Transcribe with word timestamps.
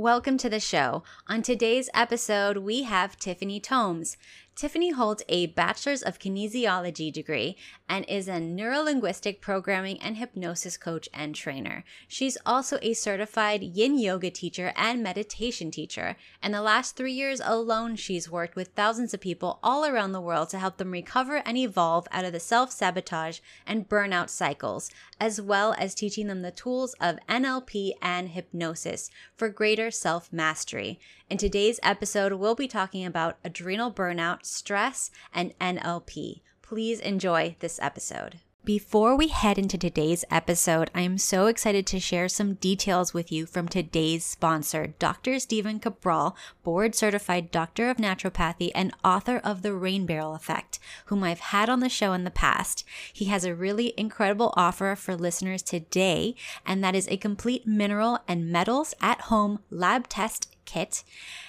Welcome 0.00 0.38
to 0.38 0.48
the 0.48 0.60
show. 0.60 1.02
On 1.28 1.42
today's 1.42 1.90
episode, 1.92 2.56
we 2.56 2.84
have 2.84 3.18
Tiffany 3.18 3.60
Toombs. 3.60 4.16
Tiffany 4.60 4.90
holds 4.90 5.22
a 5.26 5.46
Bachelor's 5.46 6.02
of 6.02 6.18
Kinesiology 6.18 7.10
degree 7.10 7.56
and 7.88 8.04
is 8.06 8.28
a 8.28 8.32
neurolinguistic 8.32 9.40
programming 9.40 9.98
and 10.02 10.18
hypnosis 10.18 10.76
coach 10.76 11.08
and 11.14 11.34
trainer. 11.34 11.82
She's 12.06 12.36
also 12.44 12.78
a 12.82 12.92
certified 12.92 13.62
yin 13.62 13.98
yoga 13.98 14.30
teacher 14.30 14.74
and 14.76 15.02
meditation 15.02 15.70
teacher. 15.70 16.14
In 16.42 16.52
the 16.52 16.60
last 16.60 16.94
three 16.94 17.14
years 17.14 17.40
alone, 17.42 17.96
she's 17.96 18.30
worked 18.30 18.54
with 18.54 18.74
thousands 18.76 19.14
of 19.14 19.22
people 19.22 19.60
all 19.62 19.86
around 19.86 20.12
the 20.12 20.20
world 20.20 20.50
to 20.50 20.58
help 20.58 20.76
them 20.76 20.90
recover 20.90 21.36
and 21.36 21.56
evolve 21.56 22.06
out 22.12 22.26
of 22.26 22.34
the 22.34 22.38
self 22.38 22.70
sabotage 22.70 23.40
and 23.66 23.88
burnout 23.88 24.28
cycles, 24.28 24.90
as 25.18 25.40
well 25.40 25.74
as 25.78 25.94
teaching 25.94 26.26
them 26.26 26.42
the 26.42 26.50
tools 26.50 26.94
of 27.00 27.18
NLP 27.30 27.92
and 28.02 28.28
hypnosis 28.28 29.08
for 29.34 29.48
greater 29.48 29.90
self 29.90 30.30
mastery. 30.30 31.00
In 31.30 31.38
today's 31.38 31.78
episode, 31.84 32.32
we'll 32.32 32.56
be 32.56 32.66
talking 32.66 33.06
about 33.06 33.38
adrenal 33.44 33.92
burnout, 33.92 34.44
stress, 34.44 35.12
and 35.32 35.56
NLP. 35.60 36.40
Please 36.60 36.98
enjoy 36.98 37.54
this 37.60 37.78
episode. 37.80 38.40
Before 38.64 39.16
we 39.16 39.28
head 39.28 39.56
into 39.56 39.78
today's 39.78 40.24
episode, 40.28 40.90
I 40.92 41.02
am 41.02 41.18
so 41.18 41.46
excited 41.46 41.86
to 41.86 42.00
share 42.00 42.28
some 42.28 42.54
details 42.54 43.14
with 43.14 43.30
you 43.30 43.46
from 43.46 43.68
today's 43.68 44.24
sponsor, 44.24 44.88
Dr. 44.98 45.38
Stephen 45.38 45.78
Cabral, 45.78 46.36
board 46.64 46.96
certified 46.96 47.52
doctor 47.52 47.88
of 47.90 47.98
naturopathy 47.98 48.72
and 48.74 48.92
author 49.04 49.36
of 49.38 49.62
The 49.62 49.72
Rain 49.72 50.06
Barrel 50.06 50.34
Effect, 50.34 50.80
whom 51.06 51.22
I've 51.22 51.40
had 51.40 51.68
on 51.70 51.78
the 51.78 51.88
show 51.88 52.12
in 52.12 52.24
the 52.24 52.30
past. 52.30 52.84
He 53.12 53.26
has 53.26 53.44
a 53.44 53.54
really 53.54 53.94
incredible 53.96 54.52
offer 54.56 54.96
for 54.96 55.14
listeners 55.14 55.62
today, 55.62 56.34
and 56.66 56.82
that 56.82 56.96
is 56.96 57.06
a 57.06 57.16
complete 57.16 57.68
mineral 57.68 58.18
and 58.26 58.50
metals 58.50 58.94
at 59.00 59.22
home 59.22 59.60
lab 59.70 60.08
test 60.08 60.48
kit 60.70 61.02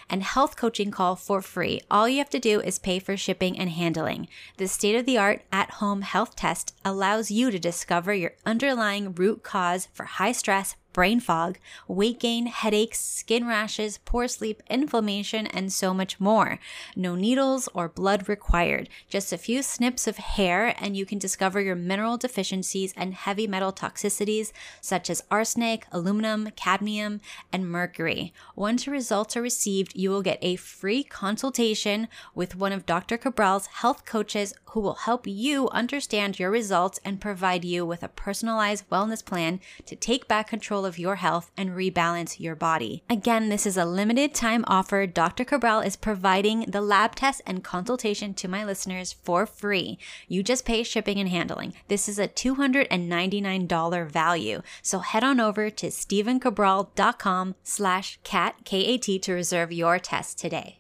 and 0.10 0.24
health 0.24 0.58
coaching 0.58 0.92
call 0.92 1.16
for 1.16 1.42
free. 1.42 1.80
All 1.90 2.10
you 2.10 2.18
have 2.18 2.30
to 2.32 2.40
do 2.40 2.60
is 2.60 2.80
pay 2.80 3.00
for 3.00 3.16
shipping 3.16 3.58
and 3.58 3.70
handling. 3.70 4.28
The 4.58 4.68
state 4.68 4.96
of 4.96 5.06
the 5.06 5.18
art 5.18 5.44
at 5.52 5.72
home 5.76 6.02
health 6.02 6.36
test 6.36 6.76
allows 6.84 7.32
you 7.32 7.52
to 7.52 7.60
discover 7.60 8.14
your 8.14 8.34
underlying 8.46 9.14
root 9.14 9.44
cause 9.44 9.88
for 9.94 10.06
high 10.06 10.34
stress, 10.34 10.76
brain 10.94 11.20
fog, 11.20 11.58
weight 11.88 12.20
gain, 12.20 12.48
headaches, 12.48 13.00
skin 13.00 13.48
rashes, 13.48 14.00
poor 14.06 14.28
sleep, 14.28 14.62
inflammation, 14.70 15.48
and 15.48 15.72
so 15.72 15.94
much 15.94 16.20
more. 16.20 16.60
No 16.96 17.16
needles 17.16 17.70
or 17.74 17.88
blood 17.88 18.28
required. 18.28 18.90
Just 19.10 19.34
a 19.34 19.38
few 19.38 19.64
snips 19.64 20.08
of 20.08 20.18
hair, 20.18 20.76
and 20.80 20.96
you 20.96 21.06
can 21.06 21.18
discover 21.18 21.62
your 21.62 21.76
mineral 21.76 22.18
deficiencies 22.18 22.94
and 22.98 23.14
heavy 23.14 23.48
metal 23.48 23.72
toxicities 23.72 24.52
such 24.82 25.10
as 25.10 25.24
arsenic, 25.32 25.86
aluminum, 25.92 26.50
cadmium, 26.56 27.22
and 27.52 27.70
mercury. 27.70 28.34
Once 28.56 28.86
your 28.86 28.94
results 28.94 29.38
are 29.38 29.42
received, 29.42 29.96
you 29.96 30.10
will 30.10 30.22
get 30.22 30.40
a 30.42 30.56
free 30.56 31.04
consultation 31.04 32.08
with 32.36 32.56
one 32.56 32.72
of 32.72 32.86
Dr. 32.86 33.18
Cabral's 33.18 33.68
health 33.68 34.06
coaches 34.06 34.54
who 34.72 34.80
will 34.80 34.96
help 34.96 35.28
you 35.28 35.70
understand 35.70 36.40
your 36.40 36.50
results 36.50 37.00
and 37.04 37.22
provide 37.22 37.66
you 37.66 37.86
with 37.86 38.04
a 38.04 38.08
personalized 38.08 38.90
wellness 38.90 39.24
plan 39.24 39.60
to 39.86 39.96
take 39.96 40.28
back 40.28 40.48
control 40.48 40.81
control 40.82 40.86
of 40.86 41.00
your 41.00 41.18
health 41.18 41.52
and 41.58 41.72
rebalance 41.72 42.40
your 42.40 42.56
body. 42.56 43.04
Again, 43.10 43.50
this 43.50 43.66
is 43.66 43.78
a 43.78 43.86
limited 43.86 44.34
time 44.34 44.64
offer. 44.68 45.06
Dr. 45.08 45.46
Cabral 45.46 45.82
is 45.82 45.96
providing 45.96 46.66
the 46.68 46.82
lab 46.82 47.16
test 47.16 47.42
and 47.46 47.64
consultation 47.64 48.34
to 48.36 48.48
my 48.48 48.66
listeners 48.66 49.14
for 49.14 49.46
free. 49.46 49.98
You 50.28 50.44
just 50.44 50.66
pay 50.66 50.84
shipping 50.84 51.20
and 51.20 51.30
handling. 51.30 51.74
This 51.88 52.10
is 52.10 52.20
a 52.20 52.28
$299 52.28 54.08
value. 54.10 54.62
So 54.82 55.00
head 55.00 55.24
on 55.24 55.40
over 55.40 55.70
to 55.70 55.88
stephencabral.com 55.88 57.56
slash 57.64 58.20
cat, 58.24 58.56
K-A-T 58.66 59.20
to 59.20 59.34
reserve 59.34 59.72
your 59.72 60.00
test 60.00 60.40
today. 60.40 60.80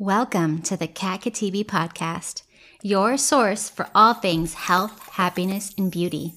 Welcome 0.00 0.60
to 0.62 0.76
the 0.76 0.88
Kat 0.88 1.20
Khatibi 1.20 1.64
podcast, 1.64 2.42
your 2.82 3.16
source 3.16 3.70
for 3.70 3.88
all 3.94 4.12
things 4.12 4.54
health, 4.54 5.08
happiness, 5.10 5.72
and 5.78 5.88
beauty. 5.88 6.34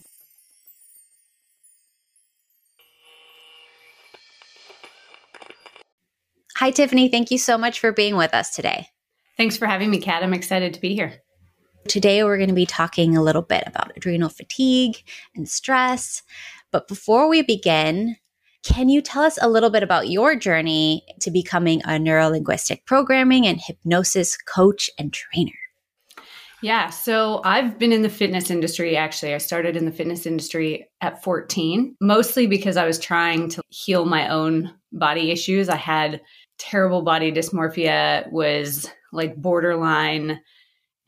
Hi, 6.58 6.70
Tiffany. 6.70 7.10
Thank 7.10 7.32
you 7.32 7.40
so 7.40 7.58
much 7.58 7.80
for 7.80 7.92
being 7.92 8.16
with 8.16 8.36
us 8.36 8.52
today. 8.56 8.90
Thanks 9.38 9.58
for 9.58 9.66
having 9.66 9.90
me, 9.90 10.02
Kat. 10.02 10.22
I'm 10.22 10.36
excited 10.36 10.76
to 10.76 10.80
be 10.80 10.94
here. 10.94 11.16
Today, 11.88 12.24
we're 12.24 12.38
going 12.38 12.50
to 12.50 12.56
be 12.56 12.68
talking 12.68 13.18
a 13.18 13.24
little 13.24 13.42
bit 13.42 13.64
about 13.66 13.92
adrenal 13.98 14.30
fatigue 14.30 14.98
and 15.36 15.50
stress. 15.50 16.22
But 16.72 16.88
before 16.88 17.28
we 17.28 17.42
begin, 17.42 18.18
can 18.68 18.90
you 18.90 19.02
tell 19.02 19.24
us 19.24 19.40
a 19.42 19.48
little 19.48 19.70
bit 19.70 19.82
about 19.82 20.10
your 20.10 20.36
journey 20.36 21.06
to 21.22 21.32
becoming 21.32 21.82
a 21.84 21.92
neurolinguistic 21.92 22.84
programming 22.86 23.48
and 23.48 23.62
hypnosis 23.62 24.36
coach 24.36 24.90
and 25.00 25.14
trainer? 25.14 25.54
Yeah, 26.62 26.90
so 26.90 27.42
I've 27.46 27.80
been 27.80 27.94
in 27.94 28.02
the 28.02 28.10
fitness 28.10 28.52
industry 28.52 28.98
actually. 28.98 29.34
I 29.34 29.38
started 29.38 29.78
in 29.78 29.86
the 29.86 29.92
fitness 29.92 30.26
industry 30.26 30.90
at 31.00 31.24
14, 31.24 31.96
mostly 32.02 32.46
because 32.46 32.76
I 32.76 32.86
was 32.86 33.00
trying 33.00 33.48
to 33.50 33.62
heal 33.70 34.06
my 34.06 34.28
own 34.28 34.74
body 34.92 35.32
issues. 35.32 35.70
I 35.70 35.78
had 35.78 36.20
terrible 36.58 37.04
body 37.04 37.32
dysmorphia, 37.32 38.30
was 38.32 38.90
like 39.14 39.38
borderline 39.38 40.42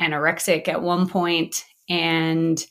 anorexic 0.02 0.70
at 0.70 0.82
one 0.82 1.10
point 1.10 1.66
and 1.90 2.66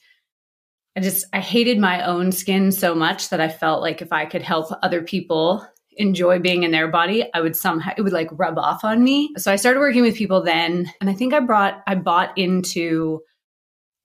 I 0.98 1.00
just 1.00 1.26
I 1.32 1.38
hated 1.38 1.78
my 1.78 2.04
own 2.04 2.32
skin 2.32 2.72
so 2.72 2.92
much 2.92 3.28
that 3.28 3.40
I 3.40 3.48
felt 3.48 3.82
like 3.82 4.02
if 4.02 4.12
I 4.12 4.26
could 4.26 4.42
help 4.42 4.66
other 4.82 5.00
people 5.00 5.64
enjoy 5.92 6.40
being 6.40 6.64
in 6.64 6.72
their 6.72 6.88
body, 6.88 7.24
I 7.34 7.40
would 7.40 7.54
somehow 7.54 7.92
it 7.96 8.02
would 8.02 8.12
like 8.12 8.26
rub 8.32 8.58
off 8.58 8.82
on 8.82 9.04
me. 9.04 9.32
So 9.36 9.52
I 9.52 9.54
started 9.54 9.78
working 9.78 10.02
with 10.02 10.16
people 10.16 10.42
then, 10.42 10.92
and 11.00 11.08
I 11.08 11.12
think 11.12 11.32
I 11.32 11.38
brought 11.38 11.84
I 11.86 11.94
bought 11.94 12.36
into 12.36 13.20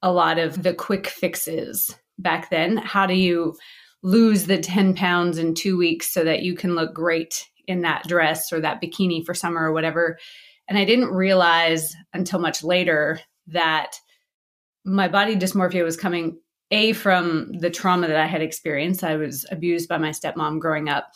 a 0.04 0.12
lot 0.12 0.38
of 0.38 0.62
the 0.62 0.72
quick 0.72 1.08
fixes 1.08 1.98
back 2.20 2.52
then. 2.52 2.78
How 2.78 3.08
do 3.08 3.16
you 3.16 3.56
lose 4.04 4.46
the 4.46 4.60
10 4.60 4.94
pounds 4.94 5.40
in 5.40 5.56
2 5.56 5.75
weeks 5.75 6.14
so 6.14 6.24
that 6.24 6.44
you 6.44 6.54
can 6.54 6.75
look 6.75 6.94
great 6.94 7.44
in 7.66 7.81
that 7.81 8.04
dress 8.08 8.54
or 8.54 8.62
that 8.62 8.80
bikini 8.80 9.25
for 9.25 9.34
summer 9.34 9.64
or 9.64 9.74
whatever? 9.74 10.20
And 10.68 10.78
I 10.78 10.86
didn't 10.86 11.10
realize 11.10 11.96
until 12.14 12.38
much 12.38 12.64
later 12.64 13.20
that 13.48 13.96
my 14.86 15.08
body 15.08 15.36
dysmorphia 15.36 15.84
was 15.84 15.98
coming 15.98 16.38
a 16.74 16.92
from 16.92 17.54
the 17.54 17.70
trauma 17.70 18.08
that 18.08 18.18
I 18.18 18.26
had 18.26 18.42
experienced. 18.42 19.04
I 19.04 19.16
was 19.16 19.46
abused 19.52 19.88
by 19.88 20.00
my 20.00 20.10
stepmom 20.10 20.60
growing 20.60 20.90
up, 20.90 21.12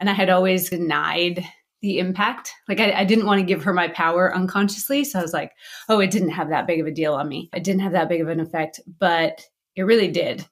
and 0.00 0.08
I 0.08 0.14
had 0.14 0.30
always 0.30 0.70
denied 0.70 1.44
the 1.82 1.98
impact. 1.98 2.54
Like 2.66 2.80
I, 2.80 2.92
I, 2.92 3.04
didn't 3.04 3.26
want 3.26 3.40
to 3.40 3.46
give 3.46 3.62
her 3.64 3.74
my 3.74 3.88
power 3.88 4.34
unconsciously. 4.34 5.04
So 5.04 5.18
I 5.18 5.22
was 5.22 5.34
like, 5.34 5.52
oh, 5.90 6.00
it 6.00 6.10
didn't 6.10 6.30
have 6.30 6.48
that 6.48 6.66
big 6.66 6.80
of 6.80 6.86
a 6.86 6.90
deal 6.90 7.12
on 7.12 7.28
me. 7.28 7.50
It 7.54 7.62
didn't 7.62 7.82
have 7.82 7.92
that 7.92 8.08
big 8.08 8.22
of 8.22 8.28
an 8.28 8.40
effect, 8.40 8.80
but 8.98 9.42
it 9.76 9.82
really 9.82 10.08
did. 10.08 10.46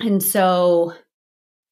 And 0.00 0.22
so 0.22 0.92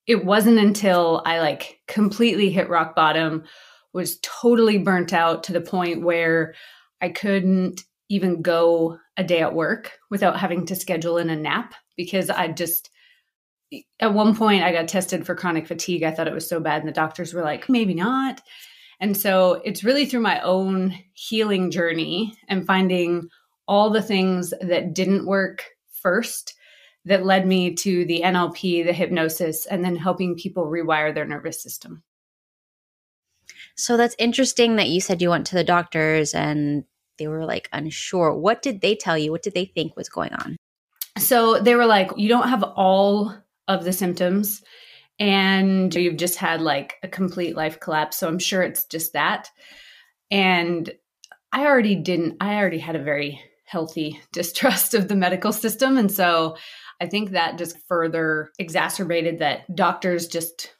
it 0.07 0.25
wasn't 0.25 0.59
until 0.59 1.23
I 1.27 1.41
like 1.41 1.81
completely 1.87 2.49
hit 2.49 2.71
rock 2.71 2.97
bottom, 2.97 3.45
was 3.93 4.19
totally 4.23 4.79
burnt 4.79 5.13
out 5.13 5.45
to 5.45 5.53
the 5.53 5.61
point 5.61 6.03
where 6.03 6.55
I 7.03 7.11
couldn't 7.11 7.85
even 8.09 8.41
go 8.41 8.99
a 9.19 9.25
day 9.25 9.41
at 9.41 9.55
work 9.55 9.93
without 10.09 10.41
having 10.41 10.65
to 10.65 10.75
schedule 10.75 11.19
in 11.19 11.29
a 11.29 11.37
nap 11.37 11.75
because 11.99 12.31
I 12.31 12.49
just 12.49 12.89
at 14.01 14.15
one 14.15 14.35
point 14.35 14.63
I 14.63 14.73
got 14.73 14.89
tested 14.89 15.27
for 15.27 15.35
chronic 15.35 15.67
fatigue. 15.67 16.03
I 16.03 16.11
thought 16.11 16.29
it 16.29 16.33
was 16.33 16.49
so 16.49 16.59
bad 16.59 16.81
and 16.81 16.89
the 16.89 16.93
doctors 16.93 17.35
were 17.35 17.43
like, 17.43 17.69
maybe 17.69 17.93
not. 17.93 18.41
And 19.01 19.15
so 19.15 19.61
it's 19.65 19.85
really 19.85 20.07
through 20.07 20.21
my 20.21 20.41
own 20.41 20.95
healing 21.13 21.71
journey 21.71 22.35
and 22.49 22.67
finding 22.67 23.29
all 23.67 23.91
the 23.91 24.01
things 24.01 24.55
that 24.63 24.95
didn't 24.95 25.27
work 25.27 25.67
first 25.93 26.55
that 27.05 27.27
led 27.27 27.47
me 27.47 27.75
to 27.75 28.05
the 28.07 28.23
NLP, 28.25 28.85
the 28.85 28.93
hypnosis, 28.93 29.67
and 29.67 29.85
then 29.85 29.97
helping 29.97 30.35
people 30.35 30.67
rewire 30.67 31.15
their 31.15 31.27
nervous 31.27 31.63
system. 31.63 32.03
So 33.77 33.97
that's 33.97 34.17
interesting 34.19 34.77
that 34.77 34.89
you 34.89 35.01
said 35.01 35.23
you 35.23 35.31
went 35.31 35.47
to 35.49 35.55
the 35.55 35.65
doctors 35.65 36.35
and 36.35 36.85
they 37.19 37.29
were 37.29 37.45
like 37.45 37.69
unsure. 37.73 38.35
What 38.35 38.63
did 38.63 38.81
they 38.81 38.95
tell 38.97 39.19
you? 39.19 39.31
What 39.31 39.43
did 39.43 39.55
they 39.55 39.67
think 39.67 39.97
was 39.97 40.09
going 40.09 40.33
on? 40.33 40.57
So 41.19 41.59
they 41.61 41.75
were 41.75 41.87
like, 41.87 42.11
you 42.17 42.29
don't 42.29 42.49
have 42.49 42.63
all 42.63 43.35
of 43.67 43.85
the 43.85 43.93
symptoms 43.93 44.63
and 45.19 45.95
you've 45.95 46.17
just 46.17 46.37
had 46.37 46.61
like 46.61 46.97
a 47.03 47.09
complete 47.09 47.57
life 47.57 47.81
collapse. 47.81 48.17
So 48.17 48.29
I'm 48.29 48.39
sure 48.39 48.63
it's 48.63 48.85
just 48.85 49.13
that. 49.15 49.51
And 50.31 50.91
I 51.53 51.67
already 51.67 51.97
didn't, 51.97 52.37
I 52.41 52.57
already 52.57 52.79
had 52.79 52.97
a 52.97 53.03
very 53.03 53.41
healthy 53.65 54.21
distrust 54.33 54.95
of 54.95 55.09
the 55.09 55.17
medical 55.17 55.53
system. 55.53 55.99
And 55.99 56.11
so 56.11 56.57
I 57.01 57.07
think 57.07 57.31
that 57.31 57.59
just 57.59 57.79
further 57.89 58.51
exacerbated 58.59 59.39
that 59.39 59.75
doctors 59.75 60.27
just, 60.29 60.75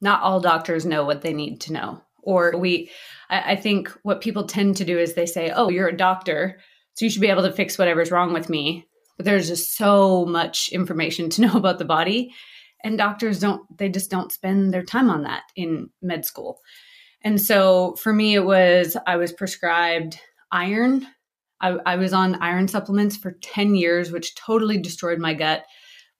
not 0.00 0.22
all 0.22 0.40
doctors 0.40 0.86
know 0.86 1.04
what 1.04 1.22
they 1.22 1.32
need 1.32 1.60
to 1.62 1.72
know. 1.72 2.02
Or 2.22 2.56
we, 2.56 2.90
I, 3.28 3.52
I 3.52 3.56
think 3.56 3.90
what 4.02 4.20
people 4.20 4.44
tend 4.44 4.76
to 4.76 4.84
do 4.84 4.98
is 4.98 5.14
they 5.14 5.26
say, 5.26 5.50
oh, 5.50 5.70
you're 5.70 5.88
a 5.88 5.96
doctor 5.96 6.60
So 6.94 7.04
you 7.04 7.10
should 7.10 7.22
be 7.22 7.28
able 7.28 7.42
to 7.42 7.52
fix 7.52 7.78
whatever's 7.78 8.10
wrong 8.10 8.32
with 8.32 8.48
me. 8.48 8.86
But 9.18 9.26
there's 9.26 9.48
just 9.48 9.76
so 9.76 10.24
much 10.24 10.70
information 10.70 11.28
to 11.30 11.40
know 11.42 11.52
about 11.52 11.78
the 11.78 11.84
body. 11.84 12.32
And 12.82 12.96
doctors 12.96 13.40
don't, 13.40 13.62
they 13.76 13.90
just 13.90 14.10
don't 14.10 14.32
spend 14.32 14.72
their 14.72 14.84
time 14.84 15.10
on 15.10 15.24
that 15.24 15.42
in 15.54 15.90
med 16.00 16.24
school. 16.24 16.60
And 17.22 17.38
so 17.42 17.96
for 17.96 18.14
me, 18.14 18.34
it 18.34 18.44
was, 18.44 18.96
I 19.06 19.16
was 19.16 19.32
prescribed 19.32 20.18
iron. 20.50 21.06
I, 21.60 21.76
I 21.84 21.96
was 21.96 22.14
on 22.14 22.36
iron 22.36 22.68
supplements 22.68 23.16
for 23.16 23.32
10 23.42 23.74
years, 23.74 24.10
which 24.10 24.36
totally 24.36 24.78
destroyed 24.78 25.18
my 25.18 25.34
gut 25.34 25.64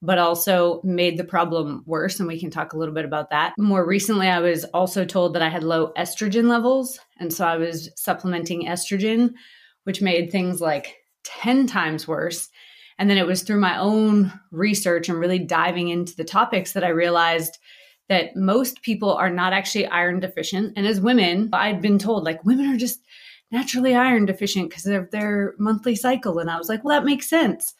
but 0.00 0.18
also 0.18 0.80
made 0.84 1.16
the 1.16 1.24
problem 1.24 1.82
worse. 1.86 2.18
And 2.18 2.28
we 2.28 2.38
can 2.38 2.50
talk 2.50 2.72
a 2.72 2.78
little 2.78 2.94
bit 2.94 3.04
about 3.04 3.30
that. 3.30 3.54
More 3.58 3.84
recently, 3.84 4.28
I 4.28 4.40
was 4.40 4.64
also 4.66 5.04
told 5.04 5.34
that 5.34 5.42
I 5.42 5.48
had 5.48 5.64
low 5.64 5.92
estrogen 5.96 6.48
levels. 6.48 7.00
And 7.18 7.32
so 7.32 7.46
I 7.46 7.56
was 7.56 7.90
supplementing 7.96 8.66
estrogen, 8.66 9.34
which 9.84 10.00
made 10.00 10.30
things 10.30 10.60
like 10.60 10.96
10 11.24 11.66
times 11.66 12.06
worse. 12.06 12.48
And 12.98 13.08
then 13.08 13.18
it 13.18 13.26
was 13.26 13.42
through 13.42 13.60
my 13.60 13.78
own 13.78 14.32
research 14.50 15.08
and 15.08 15.18
really 15.18 15.38
diving 15.38 15.88
into 15.88 16.16
the 16.16 16.24
topics 16.24 16.72
that 16.72 16.84
I 16.84 16.88
realized 16.88 17.58
that 18.08 18.34
most 18.34 18.82
people 18.82 19.14
are 19.14 19.30
not 19.30 19.52
actually 19.52 19.86
iron 19.86 20.20
deficient. 20.20 20.72
And 20.76 20.86
as 20.86 21.00
women, 21.00 21.50
I'd 21.52 21.82
been 21.82 21.98
told 21.98 22.24
like 22.24 22.44
women 22.44 22.66
are 22.66 22.76
just 22.76 23.00
naturally 23.50 23.94
iron 23.94 24.26
deficient 24.26 24.70
because 24.70 24.86
of 24.86 25.10
their 25.10 25.54
monthly 25.58 25.94
cycle. 25.94 26.38
And 26.38 26.50
I 26.50 26.58
was 26.58 26.68
like, 26.68 26.84
well, 26.84 26.98
that 26.98 27.06
makes 27.06 27.28
sense. 27.28 27.74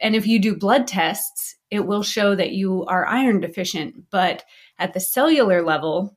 And 0.00 0.14
if 0.14 0.26
you 0.26 0.38
do 0.38 0.56
blood 0.56 0.86
tests, 0.86 1.56
it 1.70 1.86
will 1.86 2.02
show 2.02 2.34
that 2.34 2.52
you 2.52 2.84
are 2.86 3.06
iron 3.06 3.40
deficient. 3.40 4.10
But 4.10 4.44
at 4.78 4.94
the 4.94 5.00
cellular 5.00 5.62
level, 5.62 6.16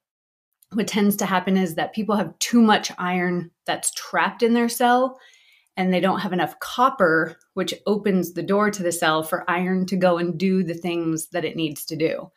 what 0.73 0.87
tends 0.87 1.15
to 1.17 1.25
happen 1.25 1.57
is 1.57 1.75
that 1.75 1.93
people 1.93 2.15
have 2.15 2.37
too 2.39 2.61
much 2.61 2.91
iron 2.97 3.51
that's 3.65 3.91
trapped 3.91 4.43
in 4.43 4.53
their 4.53 4.69
cell 4.69 5.17
and 5.79 5.93
they 5.93 6.01
don't 6.01 6.19
have 6.19 6.33
enough 6.33 6.59
copper, 6.59 7.37
which 7.53 7.73
opens 7.87 8.33
the 8.33 8.43
door 8.43 8.69
to 8.69 8.83
the 8.83 8.91
cell 8.91 9.23
for 9.23 9.49
iron 9.49 9.85
to 9.85 9.95
go 9.95 10.17
and 10.17 10.37
do 10.37 10.61
the 10.61 10.73
things 10.73 11.29
that 11.29 11.45
it 11.45 11.55
needs 11.55 11.85
to 11.85 11.95
do. 11.95 12.29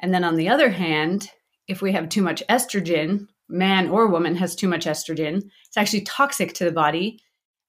And 0.00 0.12
then 0.12 0.24
on 0.24 0.34
the 0.34 0.48
other 0.48 0.70
hand, 0.70 1.30
if 1.68 1.80
we 1.80 1.92
have 1.92 2.08
too 2.08 2.20
much 2.20 2.42
estrogen, 2.50 3.28
man 3.48 3.88
or 3.90 4.08
woman 4.08 4.34
has 4.34 4.56
too 4.56 4.66
much 4.66 4.86
estrogen, 4.86 5.42
it's 5.68 5.76
actually 5.76 6.00
toxic 6.00 6.52
to 6.54 6.64
the 6.64 6.72
body 6.72 7.20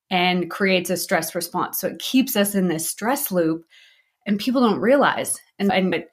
and 0.10 0.50
creates 0.50 0.90
a 0.90 0.98
stress 0.98 1.36
response. 1.36 1.80
So 1.80 1.90
it 1.90 2.00
keeps 2.00 2.36
us 2.36 2.56
in 2.56 2.68
this 2.68 2.90
stress 2.90 3.32
loop 3.32 3.64
and 4.26 4.40
people 4.40 4.62
don't 4.62 4.82
realize. 4.82 5.40
And, 5.60 5.72
and 5.72 5.94
it 5.94 6.10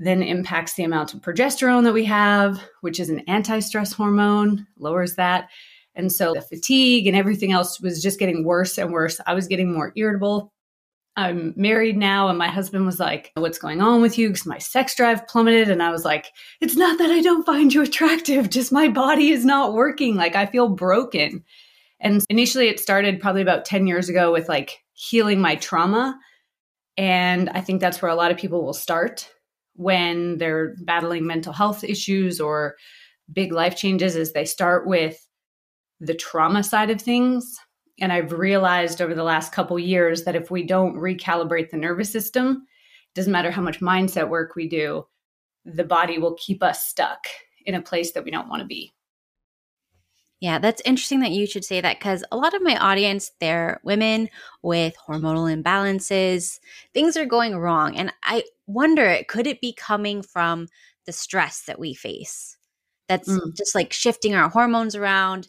then 0.00 0.20
impacts 0.20 0.74
the 0.74 0.82
amount 0.82 1.14
of 1.14 1.20
progesterone 1.20 1.84
that 1.84 1.94
we 1.94 2.06
have, 2.06 2.60
which 2.80 2.98
is 2.98 3.08
an 3.08 3.20
anti 3.28 3.60
stress 3.60 3.92
hormone, 3.92 4.66
lowers 4.76 5.14
that. 5.14 5.48
And 5.94 6.10
so 6.10 6.32
the 6.34 6.40
fatigue 6.40 7.06
and 7.06 7.16
everything 7.16 7.52
else 7.52 7.80
was 7.80 8.02
just 8.02 8.18
getting 8.18 8.44
worse 8.44 8.78
and 8.78 8.92
worse. 8.92 9.20
I 9.26 9.34
was 9.34 9.46
getting 9.46 9.72
more 9.72 9.92
irritable. 9.96 10.52
I'm 11.14 11.52
married 11.56 11.98
now, 11.98 12.28
and 12.28 12.38
my 12.38 12.48
husband 12.48 12.86
was 12.86 12.98
like, 12.98 13.32
What's 13.36 13.58
going 13.58 13.82
on 13.82 14.00
with 14.00 14.16
you? 14.16 14.28
Because 14.28 14.46
my 14.46 14.58
sex 14.58 14.94
drive 14.94 15.26
plummeted. 15.28 15.70
And 15.70 15.82
I 15.82 15.90
was 15.90 16.04
like, 16.04 16.32
It's 16.60 16.76
not 16.76 16.98
that 16.98 17.10
I 17.10 17.20
don't 17.20 17.44
find 17.44 17.72
you 17.72 17.82
attractive, 17.82 18.48
just 18.48 18.72
my 18.72 18.88
body 18.88 19.30
is 19.30 19.44
not 19.44 19.74
working. 19.74 20.16
Like 20.16 20.34
I 20.34 20.46
feel 20.46 20.68
broken. 20.68 21.44
And 22.00 22.24
initially, 22.30 22.68
it 22.68 22.80
started 22.80 23.20
probably 23.20 23.42
about 23.42 23.64
10 23.64 23.86
years 23.86 24.08
ago 24.08 24.32
with 24.32 24.48
like 24.48 24.78
healing 24.94 25.40
my 25.40 25.56
trauma. 25.56 26.18
And 26.96 27.48
I 27.50 27.60
think 27.60 27.80
that's 27.80 28.02
where 28.02 28.10
a 28.10 28.16
lot 28.16 28.30
of 28.30 28.38
people 28.38 28.64
will 28.64 28.72
start 28.72 29.28
when 29.74 30.38
they're 30.38 30.74
battling 30.80 31.26
mental 31.26 31.52
health 31.52 31.84
issues 31.84 32.40
or 32.40 32.76
big 33.32 33.52
life 33.52 33.76
changes 33.76 34.16
is 34.16 34.32
they 34.32 34.44
start 34.44 34.86
with 34.86 35.26
the 36.02 36.14
trauma 36.14 36.62
side 36.62 36.90
of 36.90 37.00
things 37.00 37.58
and 38.00 38.12
i've 38.12 38.32
realized 38.32 39.00
over 39.00 39.14
the 39.14 39.22
last 39.22 39.52
couple 39.52 39.78
years 39.78 40.24
that 40.24 40.36
if 40.36 40.50
we 40.50 40.62
don't 40.62 40.96
recalibrate 40.96 41.70
the 41.70 41.76
nervous 41.76 42.10
system 42.10 42.66
it 43.08 43.14
doesn't 43.14 43.32
matter 43.32 43.50
how 43.50 43.62
much 43.62 43.80
mindset 43.80 44.28
work 44.28 44.54
we 44.56 44.68
do 44.68 45.06
the 45.64 45.84
body 45.84 46.18
will 46.18 46.34
keep 46.34 46.62
us 46.62 46.86
stuck 46.86 47.26
in 47.66 47.76
a 47.76 47.82
place 47.82 48.12
that 48.12 48.24
we 48.24 48.30
don't 48.30 48.48
want 48.48 48.60
to 48.60 48.66
be 48.66 48.92
yeah, 50.42 50.58
that's 50.58 50.82
interesting 50.84 51.20
that 51.20 51.30
you 51.30 51.46
should 51.46 51.64
say 51.64 51.80
that 51.80 52.00
because 52.00 52.24
a 52.32 52.36
lot 52.36 52.52
of 52.52 52.62
my 52.62 52.76
audience, 52.76 53.30
they're 53.38 53.80
women 53.84 54.28
with 54.62 54.96
hormonal 55.06 55.48
imbalances. 55.48 56.58
Things 56.92 57.16
are 57.16 57.24
going 57.24 57.56
wrong. 57.56 57.96
And 57.96 58.12
I 58.24 58.42
wonder, 58.66 59.18
could 59.28 59.46
it 59.46 59.60
be 59.60 59.72
coming 59.72 60.20
from 60.20 60.66
the 61.06 61.12
stress 61.12 61.62
that 61.66 61.78
we 61.78 61.94
face? 61.94 62.56
That's 63.08 63.28
mm. 63.28 63.56
just 63.56 63.76
like 63.76 63.92
shifting 63.92 64.34
our 64.34 64.48
hormones 64.48 64.96
around, 64.96 65.46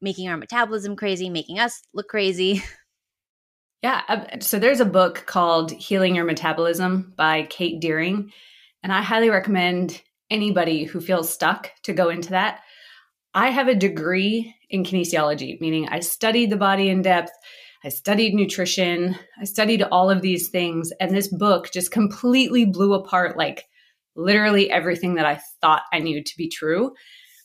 making 0.00 0.28
our 0.28 0.36
metabolism 0.36 0.96
crazy, 0.96 1.30
making 1.30 1.58
us 1.58 1.82
look 1.94 2.08
crazy. 2.08 2.62
Yeah. 3.82 4.02
Uh, 4.08 4.40
so 4.40 4.58
there's 4.58 4.80
a 4.80 4.84
book 4.84 5.24
called 5.24 5.70
Healing 5.70 6.14
Your 6.14 6.26
Metabolism 6.26 7.14
by 7.16 7.44
Kate 7.44 7.80
Deering. 7.80 8.30
And 8.82 8.92
I 8.92 9.00
highly 9.00 9.30
recommend 9.30 10.02
anybody 10.28 10.84
who 10.84 11.00
feels 11.00 11.32
stuck 11.32 11.70
to 11.84 11.94
go 11.94 12.10
into 12.10 12.28
that 12.28 12.60
I 13.34 13.50
have 13.50 13.68
a 13.68 13.74
degree 13.74 14.54
in 14.70 14.82
kinesiology, 14.82 15.60
meaning 15.60 15.88
I 15.88 16.00
studied 16.00 16.50
the 16.50 16.56
body 16.56 16.88
in 16.88 17.02
depth. 17.02 17.30
I 17.84 17.88
studied 17.88 18.34
nutrition. 18.34 19.16
I 19.40 19.44
studied 19.44 19.82
all 19.84 20.10
of 20.10 20.20
these 20.20 20.48
things. 20.48 20.92
And 21.00 21.14
this 21.14 21.28
book 21.28 21.70
just 21.72 21.92
completely 21.92 22.64
blew 22.64 22.92
apart 22.92 23.36
like 23.36 23.66
literally 24.16 24.70
everything 24.70 25.14
that 25.14 25.26
I 25.26 25.40
thought 25.60 25.82
I 25.92 26.00
knew 26.00 26.22
to 26.22 26.36
be 26.36 26.48
true. 26.48 26.92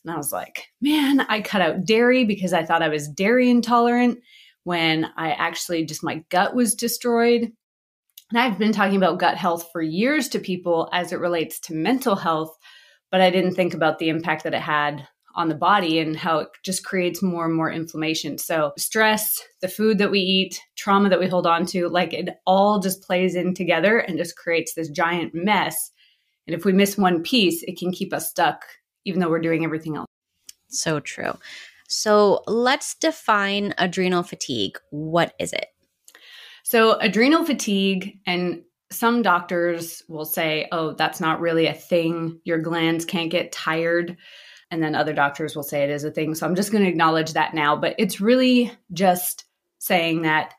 And 0.05 0.13
I 0.13 0.17
was 0.17 0.31
like, 0.31 0.67
man, 0.81 1.21
I 1.21 1.41
cut 1.41 1.61
out 1.61 1.83
dairy 1.83 2.25
because 2.25 2.53
I 2.53 2.63
thought 2.63 2.83
I 2.83 2.89
was 2.89 3.07
dairy 3.07 3.49
intolerant 3.49 4.19
when 4.63 5.07
I 5.17 5.31
actually 5.31 5.83
just 5.85 6.03
my 6.03 6.23
gut 6.29 6.55
was 6.55 6.75
destroyed. 6.75 7.51
And 8.31 8.39
I've 8.39 8.59
been 8.59 8.71
talking 8.71 8.97
about 8.97 9.19
gut 9.19 9.37
health 9.37 9.69
for 9.71 9.81
years 9.81 10.29
to 10.29 10.39
people 10.39 10.89
as 10.93 11.11
it 11.11 11.19
relates 11.19 11.59
to 11.61 11.73
mental 11.73 12.15
health, 12.15 12.55
but 13.09 13.21
I 13.21 13.31
didn't 13.31 13.55
think 13.55 13.73
about 13.73 13.97
the 13.97 14.09
impact 14.09 14.43
that 14.43 14.53
it 14.53 14.61
had 14.61 15.07
on 15.35 15.49
the 15.49 15.55
body 15.55 15.99
and 15.99 16.15
how 16.15 16.39
it 16.39 16.49
just 16.63 16.85
creates 16.85 17.21
more 17.21 17.45
and 17.45 17.53
more 17.53 17.71
inflammation. 17.71 18.37
So, 18.37 18.73
stress, 18.77 19.41
the 19.61 19.67
food 19.67 19.97
that 19.97 20.11
we 20.11 20.19
eat, 20.19 20.61
trauma 20.75 21.09
that 21.09 21.19
we 21.19 21.27
hold 21.27 21.45
on 21.45 21.65
to, 21.67 21.89
like 21.89 22.13
it 22.13 22.29
all 22.45 22.79
just 22.79 23.03
plays 23.03 23.35
in 23.35 23.53
together 23.53 23.99
and 23.99 24.17
just 24.17 24.37
creates 24.37 24.73
this 24.73 24.89
giant 24.89 25.33
mess. 25.33 25.91
And 26.47 26.55
if 26.55 26.63
we 26.63 26.73
miss 26.73 26.97
one 26.97 27.23
piece, 27.23 27.63
it 27.63 27.77
can 27.77 27.91
keep 27.91 28.13
us 28.13 28.29
stuck, 28.29 28.63
even 29.05 29.19
though 29.19 29.29
we're 29.29 29.39
doing 29.39 29.63
everything 29.63 29.95
else. 29.95 30.07
So 30.67 30.99
true. 30.99 31.33
So, 31.87 32.43
let's 32.47 32.95
define 32.95 33.75
adrenal 33.77 34.23
fatigue. 34.23 34.79
What 34.89 35.35
is 35.39 35.53
it? 35.53 35.67
So, 36.63 36.97
adrenal 36.99 37.45
fatigue, 37.45 38.19
and 38.25 38.63
some 38.91 39.21
doctors 39.21 40.03
will 40.07 40.25
say, 40.25 40.67
oh, 40.71 40.93
that's 40.93 41.19
not 41.19 41.39
really 41.39 41.67
a 41.67 41.73
thing. 41.73 42.39
Your 42.43 42.57
glands 42.57 43.05
can't 43.05 43.31
get 43.31 43.51
tired. 43.51 44.17
And 44.71 44.81
then 44.81 44.95
other 44.95 45.13
doctors 45.13 45.55
will 45.55 45.63
say 45.63 45.83
it 45.83 45.89
is 45.89 46.03
a 46.03 46.11
thing. 46.11 46.35
So 46.35 46.45
I'm 46.45 46.55
just 46.55 46.71
going 46.71 46.83
to 46.83 46.89
acknowledge 46.89 47.33
that 47.33 47.53
now. 47.53 47.75
But 47.75 47.95
it's 47.97 48.21
really 48.21 48.71
just 48.93 49.45
saying 49.77 50.23
that 50.23 50.53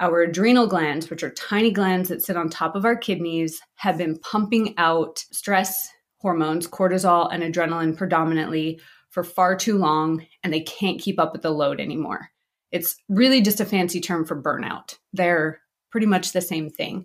our 0.00 0.22
adrenal 0.22 0.66
glands, 0.66 1.10
which 1.10 1.22
are 1.22 1.30
tiny 1.30 1.70
glands 1.70 2.08
that 2.08 2.22
sit 2.22 2.36
on 2.36 2.48
top 2.48 2.74
of 2.74 2.84
our 2.84 2.96
kidneys, 2.96 3.60
have 3.76 3.98
been 3.98 4.18
pumping 4.18 4.74
out 4.78 5.18
stress 5.32 5.88
hormones, 6.24 6.66
cortisol 6.66 7.28
and 7.30 7.42
adrenaline 7.42 7.94
predominantly, 7.94 8.80
for 9.10 9.22
far 9.22 9.54
too 9.54 9.76
long, 9.76 10.26
and 10.42 10.54
they 10.54 10.62
can't 10.62 10.98
keep 10.98 11.20
up 11.20 11.34
with 11.34 11.42
the 11.42 11.50
load 11.50 11.80
anymore. 11.80 12.30
It's 12.72 12.96
really 13.10 13.42
just 13.42 13.60
a 13.60 13.66
fancy 13.66 14.00
term 14.00 14.24
for 14.24 14.40
burnout. 14.40 14.96
They're 15.12 15.60
pretty 15.90 16.06
much 16.06 16.32
the 16.32 16.40
same 16.40 16.70
thing. 16.70 17.04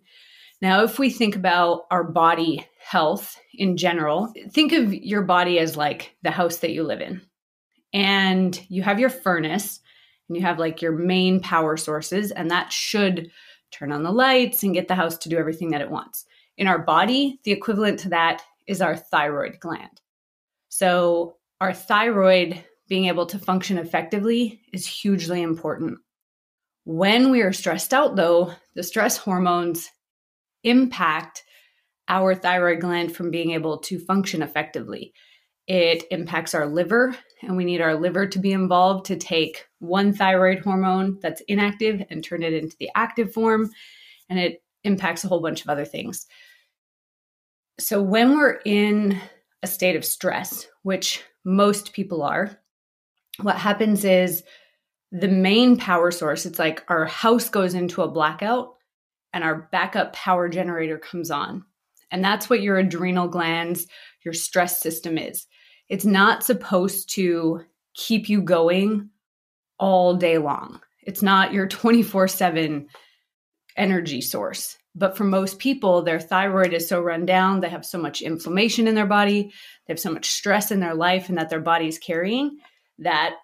Now, 0.61 0.83
if 0.83 0.99
we 0.99 1.09
think 1.09 1.35
about 1.35 1.81
our 1.91 2.05
body 2.05 2.65
health 2.81 3.37
in 3.53 3.75
general, 3.75 4.33
think 4.51 4.71
of 4.71 4.93
your 4.93 5.23
body 5.23 5.59
as 5.59 5.75
like 5.75 6.15
the 6.21 6.31
house 6.31 6.57
that 6.59 6.71
you 6.71 6.83
live 6.83 7.01
in. 7.01 7.21
And 7.91 8.57
you 8.69 8.83
have 8.83 9.01
your 9.01 9.09
furnace 9.09 9.81
and 10.29 10.37
you 10.37 10.43
have 10.43 10.59
like 10.59 10.81
your 10.81 10.93
main 10.93 11.41
power 11.41 11.75
sources, 11.75 12.31
and 12.31 12.49
that 12.49 12.71
should 12.71 13.29
turn 13.71 13.91
on 13.91 14.03
the 14.03 14.11
lights 14.11 14.63
and 14.63 14.73
get 14.73 14.87
the 14.87 14.95
house 14.95 15.17
to 15.17 15.29
do 15.29 15.37
everything 15.37 15.71
that 15.71 15.81
it 15.81 15.91
wants. 15.91 16.25
In 16.57 16.67
our 16.67 16.79
body, 16.79 17.41
the 17.43 17.51
equivalent 17.51 17.99
to 17.99 18.09
that 18.09 18.41
is 18.69 18.81
our 18.81 18.95
thyroid 18.95 19.59
gland. 19.59 20.01
So, 20.69 21.37
our 21.59 21.73
thyroid 21.73 22.63
being 22.87 23.05
able 23.05 23.25
to 23.25 23.39
function 23.39 23.77
effectively 23.77 24.61
is 24.71 24.85
hugely 24.85 25.41
important. 25.41 25.97
When 26.85 27.31
we 27.31 27.41
are 27.41 27.51
stressed 27.51 27.93
out, 27.93 28.15
though, 28.15 28.53
the 28.75 28.83
stress 28.83 29.17
hormones 29.17 29.89
impact 30.63 31.43
our 32.07 32.33
thyroid 32.35 32.79
gland 32.79 33.15
from 33.15 33.31
being 33.31 33.51
able 33.51 33.79
to 33.79 33.99
function 33.99 34.41
effectively. 34.41 35.13
It 35.67 36.03
impacts 36.11 36.55
our 36.55 36.65
liver, 36.65 37.15
and 37.41 37.57
we 37.57 37.65
need 37.65 37.81
our 37.81 37.95
liver 37.95 38.27
to 38.27 38.39
be 38.39 38.51
involved 38.51 39.05
to 39.07 39.17
take 39.17 39.67
one 39.79 40.13
thyroid 40.13 40.59
hormone 40.59 41.19
that's 41.21 41.41
inactive 41.47 42.03
and 42.09 42.23
turn 42.23 42.43
it 42.43 42.53
into 42.53 42.75
the 42.79 42.89
active 42.95 43.33
form. 43.33 43.69
And 44.29 44.39
it 44.39 44.63
impacts 44.83 45.23
a 45.23 45.27
whole 45.27 45.41
bunch 45.41 45.61
of 45.61 45.69
other 45.69 45.85
things. 45.85 46.27
So, 47.79 48.01
when 48.01 48.37
we're 48.37 48.59
in 48.65 49.19
a 49.63 49.67
state 49.67 49.95
of 49.95 50.03
stress, 50.03 50.67
which 50.83 51.23
most 51.45 51.93
people 51.93 52.21
are, 52.21 52.59
what 53.41 53.55
happens 53.55 54.03
is 54.03 54.43
the 55.11 55.29
main 55.29 55.77
power 55.77 56.11
source, 56.11 56.45
it's 56.45 56.59
like 56.59 56.83
our 56.89 57.05
house 57.05 57.49
goes 57.49 57.73
into 57.73 58.01
a 58.01 58.11
blackout 58.11 58.75
and 59.33 59.43
our 59.43 59.69
backup 59.71 60.11
power 60.13 60.49
generator 60.49 60.97
comes 60.97 61.31
on. 61.31 61.63
And 62.11 62.23
that's 62.23 62.49
what 62.49 62.61
your 62.61 62.77
adrenal 62.77 63.27
glands, 63.27 63.87
your 64.25 64.33
stress 64.33 64.81
system 64.81 65.17
is. 65.17 65.47
It's 65.87 66.05
not 66.05 66.43
supposed 66.43 67.09
to 67.15 67.61
keep 67.93 68.27
you 68.27 68.41
going 68.41 69.09
all 69.77 70.15
day 70.15 70.37
long. 70.37 70.81
It's 71.01 71.21
not 71.21 71.53
your 71.53 71.67
24 71.67 72.27
7 72.27 72.87
energy 73.77 74.21
source. 74.21 74.77
But 74.99 75.15
for 75.15 75.23
most 75.23 75.59
people, 75.59 76.01
their 76.01 76.19
thyroid 76.19 76.73
is 76.73 76.87
so 76.87 77.01
run 77.01 77.25
down, 77.25 77.61
they 77.61 77.69
have 77.69 77.85
so 77.85 77.97
much 77.97 78.21
inflammation 78.21 78.85
in 78.85 78.95
their 78.95 79.05
body, 79.07 79.43
they 79.87 79.93
have 79.93 79.99
so 79.99 80.11
much 80.11 80.29
stress 80.29 80.71
in 80.71 80.81
their 80.81 80.93
life 80.93 81.29
and 81.29 81.37
that 81.37 81.49
their 81.49 81.61
body 81.61 81.87
is 81.87 81.97
carrying 81.97 82.59
that 82.99 83.35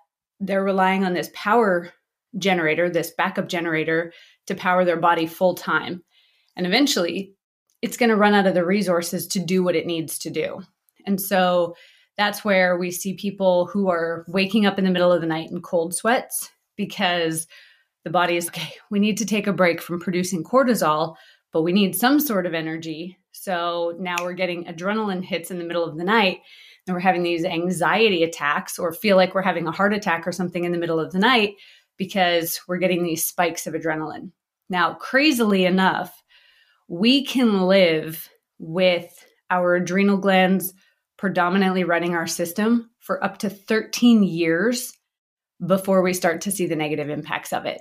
they're 0.42 0.64
relying 0.64 1.06
on 1.06 1.14
this 1.14 1.32
power 1.34 1.94
generator, 2.38 2.90
this 2.90 3.12
backup 3.18 3.48
generator 3.48 4.12
to 4.48 4.56
power 4.56 4.84
their 4.84 5.00
body 5.00 5.26
full 5.26 5.56
time. 5.56 6.04
And 6.58 6.68
eventually, 6.68 7.34
it's 7.82 7.96
going 7.96 8.10
to 8.10 8.18
run 8.18 8.34
out 8.34 8.48
of 8.48 8.54
the 8.54 8.66
resources 8.66 9.26
to 9.28 9.40
do 9.40 9.64
what 9.64 9.76
it 9.76 9.86
needs 9.86 10.20
to 10.20 10.30
do. 10.30 10.62
And 11.06 11.22
so 11.22 11.76
that's 12.18 12.44
where 12.44 12.78
we 12.78 12.92
see 12.92 13.14
people 13.14 13.68
who 13.68 13.90
are 13.90 14.26
waking 14.28 14.66
up 14.66 14.78
in 14.78 14.84
the 14.84 14.92
middle 14.92 15.12
of 15.12 15.22
the 15.22 15.28
night 15.28 15.52
in 15.52 15.62
cold 15.62 15.96
sweats 15.96 16.50
because 16.76 17.48
the 18.04 18.10
body 18.10 18.36
is 18.36 18.48
okay, 18.50 18.74
we 18.90 19.00
need 19.00 19.18
to 19.18 19.26
take 19.26 19.48
a 19.48 19.54
break 19.54 19.82
from 19.82 20.00
producing 20.00 20.44
cortisol, 20.44 21.16
but 21.56 21.62
we 21.62 21.72
need 21.72 21.96
some 21.96 22.20
sort 22.20 22.46
of 22.46 22.54
energy. 22.54 23.18
So 23.32 23.96
now 23.98 24.18
we're 24.20 24.34
getting 24.34 24.66
adrenaline 24.66 25.24
hits 25.24 25.52
in 25.52 25.58
the 25.58 25.64
middle 25.64 25.86
of 25.86 25.96
the 25.96 26.04
night 26.04 26.42
and 26.86 26.94
we're 26.94 27.00
having 27.00 27.24
these 27.24 27.46
anxiety 27.46 28.24
attacks 28.24 28.78
or 28.78 28.92
feel 28.92 29.16
like 29.16 29.34
we're 29.34 29.42
having 29.42 29.66
a 29.66 29.72
heart 29.72 29.94
attack 29.94 30.28
or 30.28 30.34
something 30.34 30.66
in 30.66 30.74
the 30.74 30.78
middle 30.78 31.00
of 31.00 31.14
the 31.14 31.18
night 31.18 31.54
because 31.96 32.60
we're 32.68 32.78
getting 32.78 33.04
these 33.04 33.26
spikes 33.26 33.68
of 33.68 33.74
adrenaline. 33.74 34.32
Now, 34.70 34.96
crazily 34.96 35.64
enough, 35.64 36.22
we 36.90 37.24
can 37.24 37.62
live 37.62 38.30
with 38.60 39.26
our 39.50 39.76
adrenal 39.76 40.18
glands 40.18 40.74
predominantly 41.18 41.86
running 41.86 42.16
our 42.16 42.28
system 42.28 42.90
for 43.00 43.24
up 43.24 43.38
to 43.38 43.50
13 43.50 44.24
years 44.24 44.92
before 45.66 46.02
we 46.02 46.14
start 46.14 46.42
to 46.42 46.52
see 46.52 46.68
the 46.68 46.76
negative 46.76 47.10
impacts 47.10 47.54
of 47.54 47.66
it. 47.66 47.80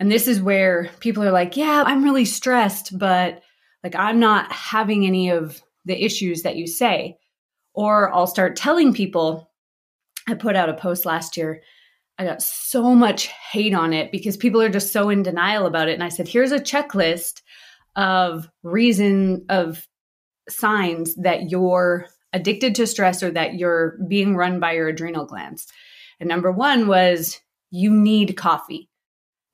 And 0.00 0.10
this 0.10 0.28
is 0.28 0.40
where 0.40 0.90
people 1.00 1.24
are 1.24 1.32
like, 1.32 1.56
yeah, 1.56 1.82
I'm 1.86 2.04
really 2.04 2.24
stressed, 2.24 2.96
but 2.96 3.42
like 3.82 3.96
I'm 3.96 4.20
not 4.20 4.52
having 4.52 5.06
any 5.06 5.30
of 5.30 5.60
the 5.84 6.04
issues 6.04 6.42
that 6.42 6.56
you 6.56 6.66
say. 6.66 7.16
Or 7.74 8.12
I'll 8.12 8.26
start 8.26 8.56
telling 8.56 8.92
people, 8.92 9.50
I 10.28 10.34
put 10.34 10.56
out 10.56 10.68
a 10.68 10.74
post 10.74 11.04
last 11.04 11.36
year. 11.36 11.62
I 12.18 12.24
got 12.24 12.42
so 12.42 12.94
much 12.94 13.26
hate 13.26 13.74
on 13.74 13.92
it 13.92 14.10
because 14.10 14.36
people 14.36 14.60
are 14.60 14.68
just 14.68 14.92
so 14.92 15.08
in 15.08 15.22
denial 15.22 15.66
about 15.66 15.88
it. 15.88 15.94
And 15.94 16.02
I 16.02 16.08
said, 16.08 16.26
here's 16.26 16.52
a 16.52 16.58
checklist 16.58 17.42
of 17.94 18.48
reason 18.62 19.46
of 19.48 19.86
signs 20.48 21.14
that 21.16 21.50
you're 21.50 22.06
addicted 22.32 22.74
to 22.74 22.86
stress 22.86 23.22
or 23.22 23.30
that 23.30 23.54
you're 23.54 23.98
being 24.08 24.36
run 24.36 24.60
by 24.60 24.72
your 24.72 24.88
adrenal 24.88 25.26
glands. 25.26 25.66
And 26.20 26.28
number 26.28 26.50
one 26.50 26.88
was 26.88 27.40
you 27.70 27.90
need 27.90 28.36
coffee. 28.36 28.87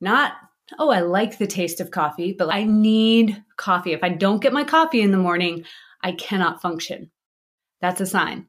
Not, 0.05 0.33
oh, 0.77 0.91
I 0.91 0.99
like 0.99 1.39
the 1.39 1.47
taste 1.47 1.81
of 1.81 1.89
coffee, 1.89 2.31
but 2.31 2.53
I 2.53 2.63
need 2.63 3.43
coffee. 3.57 3.91
If 3.91 4.03
I 4.03 4.09
don't 4.09 4.39
get 4.39 4.53
my 4.53 4.63
coffee 4.63 5.01
in 5.01 5.09
the 5.09 5.17
morning, 5.17 5.65
I 6.03 6.11
cannot 6.11 6.61
function. 6.61 7.09
That's 7.81 8.01
a 8.01 8.05
sign. 8.05 8.45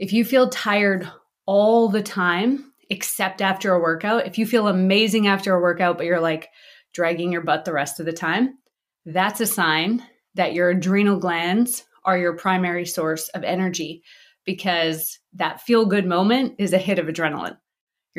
If 0.00 0.12
you 0.12 0.24
feel 0.24 0.48
tired 0.48 1.08
all 1.46 1.88
the 1.88 2.02
time, 2.02 2.72
except 2.90 3.40
after 3.40 3.72
a 3.72 3.80
workout, 3.80 4.26
if 4.26 4.38
you 4.38 4.44
feel 4.44 4.66
amazing 4.66 5.28
after 5.28 5.54
a 5.54 5.62
workout, 5.62 5.98
but 5.98 6.06
you're 6.06 6.18
like 6.18 6.48
dragging 6.92 7.30
your 7.30 7.42
butt 7.42 7.64
the 7.64 7.72
rest 7.72 8.00
of 8.00 8.06
the 8.06 8.12
time, 8.12 8.58
that's 9.06 9.40
a 9.40 9.46
sign 9.46 10.02
that 10.34 10.52
your 10.52 10.70
adrenal 10.70 11.20
glands 11.20 11.84
are 12.04 12.18
your 12.18 12.36
primary 12.36 12.84
source 12.84 13.28
of 13.28 13.44
energy 13.44 14.02
because 14.44 15.20
that 15.34 15.60
feel 15.60 15.86
good 15.86 16.06
moment 16.06 16.56
is 16.58 16.72
a 16.72 16.78
hit 16.78 16.98
of 16.98 17.06
adrenaline. 17.06 17.56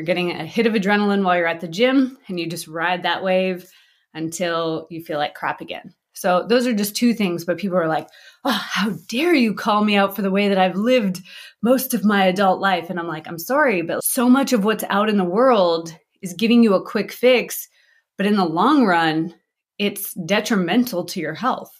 You're 0.00 0.06
getting 0.06 0.30
a 0.30 0.46
hit 0.46 0.66
of 0.66 0.72
adrenaline 0.72 1.24
while 1.24 1.36
you're 1.36 1.46
at 1.46 1.60
the 1.60 1.68
gym 1.68 2.16
and 2.26 2.40
you 2.40 2.46
just 2.46 2.66
ride 2.66 3.02
that 3.02 3.22
wave 3.22 3.70
until 4.14 4.86
you 4.88 5.04
feel 5.04 5.18
like 5.18 5.34
crap 5.34 5.60
again. 5.60 5.92
So 6.14 6.46
those 6.48 6.66
are 6.66 6.72
just 6.72 6.96
two 6.96 7.12
things, 7.12 7.44
but 7.44 7.58
people 7.58 7.76
are 7.76 7.86
like, 7.86 8.08
oh, 8.46 8.50
how 8.50 8.92
dare 9.10 9.34
you 9.34 9.52
call 9.52 9.84
me 9.84 9.96
out 9.96 10.16
for 10.16 10.22
the 10.22 10.30
way 10.30 10.48
that 10.48 10.56
I've 10.56 10.76
lived 10.76 11.20
most 11.60 11.92
of 11.92 12.02
my 12.02 12.24
adult 12.24 12.60
life? 12.62 12.88
And 12.88 12.98
I'm 12.98 13.08
like, 13.08 13.28
I'm 13.28 13.38
sorry, 13.38 13.82
but 13.82 14.02
so 14.02 14.30
much 14.30 14.54
of 14.54 14.64
what's 14.64 14.84
out 14.88 15.10
in 15.10 15.18
the 15.18 15.22
world 15.22 15.94
is 16.22 16.32
giving 16.32 16.62
you 16.62 16.72
a 16.72 16.82
quick 16.82 17.12
fix. 17.12 17.68
But 18.16 18.24
in 18.24 18.36
the 18.36 18.46
long 18.46 18.86
run, 18.86 19.34
it's 19.76 20.14
detrimental 20.14 21.04
to 21.04 21.20
your 21.20 21.34
health. 21.34 21.70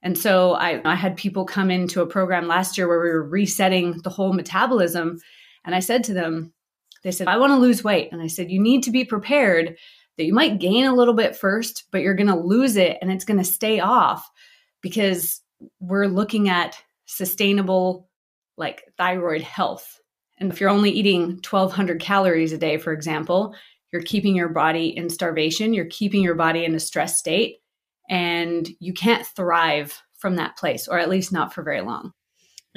And 0.00 0.16
so 0.16 0.52
I, 0.52 0.80
I 0.88 0.94
had 0.94 1.16
people 1.16 1.44
come 1.44 1.72
into 1.72 2.02
a 2.02 2.06
program 2.06 2.46
last 2.46 2.78
year 2.78 2.86
where 2.86 3.00
we 3.00 3.10
were 3.10 3.28
resetting 3.28 4.00
the 4.04 4.10
whole 4.10 4.32
metabolism. 4.32 5.18
And 5.64 5.74
I 5.74 5.80
said 5.80 6.04
to 6.04 6.14
them, 6.14 6.52
they 7.02 7.10
said, 7.10 7.28
I 7.28 7.38
want 7.38 7.52
to 7.52 7.58
lose 7.58 7.84
weight. 7.84 8.10
And 8.12 8.20
I 8.20 8.26
said, 8.26 8.50
you 8.50 8.60
need 8.60 8.82
to 8.84 8.90
be 8.90 9.04
prepared 9.04 9.76
that 10.16 10.24
you 10.24 10.34
might 10.34 10.58
gain 10.58 10.84
a 10.84 10.94
little 10.94 11.14
bit 11.14 11.36
first, 11.36 11.84
but 11.92 12.02
you're 12.02 12.14
going 12.14 12.28
to 12.28 12.36
lose 12.36 12.76
it 12.76 12.98
and 13.00 13.10
it's 13.10 13.24
going 13.24 13.38
to 13.38 13.44
stay 13.44 13.80
off 13.80 14.28
because 14.82 15.40
we're 15.80 16.06
looking 16.06 16.48
at 16.48 16.76
sustainable, 17.06 18.08
like 18.56 18.82
thyroid 18.96 19.42
health. 19.42 20.00
And 20.38 20.52
if 20.52 20.60
you're 20.60 20.70
only 20.70 20.90
eating 20.90 21.40
1200 21.48 22.00
calories 22.00 22.52
a 22.52 22.58
day, 22.58 22.78
for 22.78 22.92
example, 22.92 23.54
you're 23.92 24.02
keeping 24.02 24.34
your 24.34 24.48
body 24.48 24.96
in 24.96 25.08
starvation, 25.08 25.72
you're 25.72 25.86
keeping 25.86 26.22
your 26.22 26.34
body 26.34 26.64
in 26.64 26.74
a 26.74 26.80
stress 26.80 27.18
state 27.18 27.58
and 28.10 28.68
you 28.80 28.92
can't 28.92 29.26
thrive 29.26 30.00
from 30.18 30.36
that 30.36 30.56
place, 30.56 30.88
or 30.88 30.98
at 30.98 31.08
least 31.08 31.32
not 31.32 31.52
for 31.54 31.62
very 31.62 31.80
long. 31.80 32.12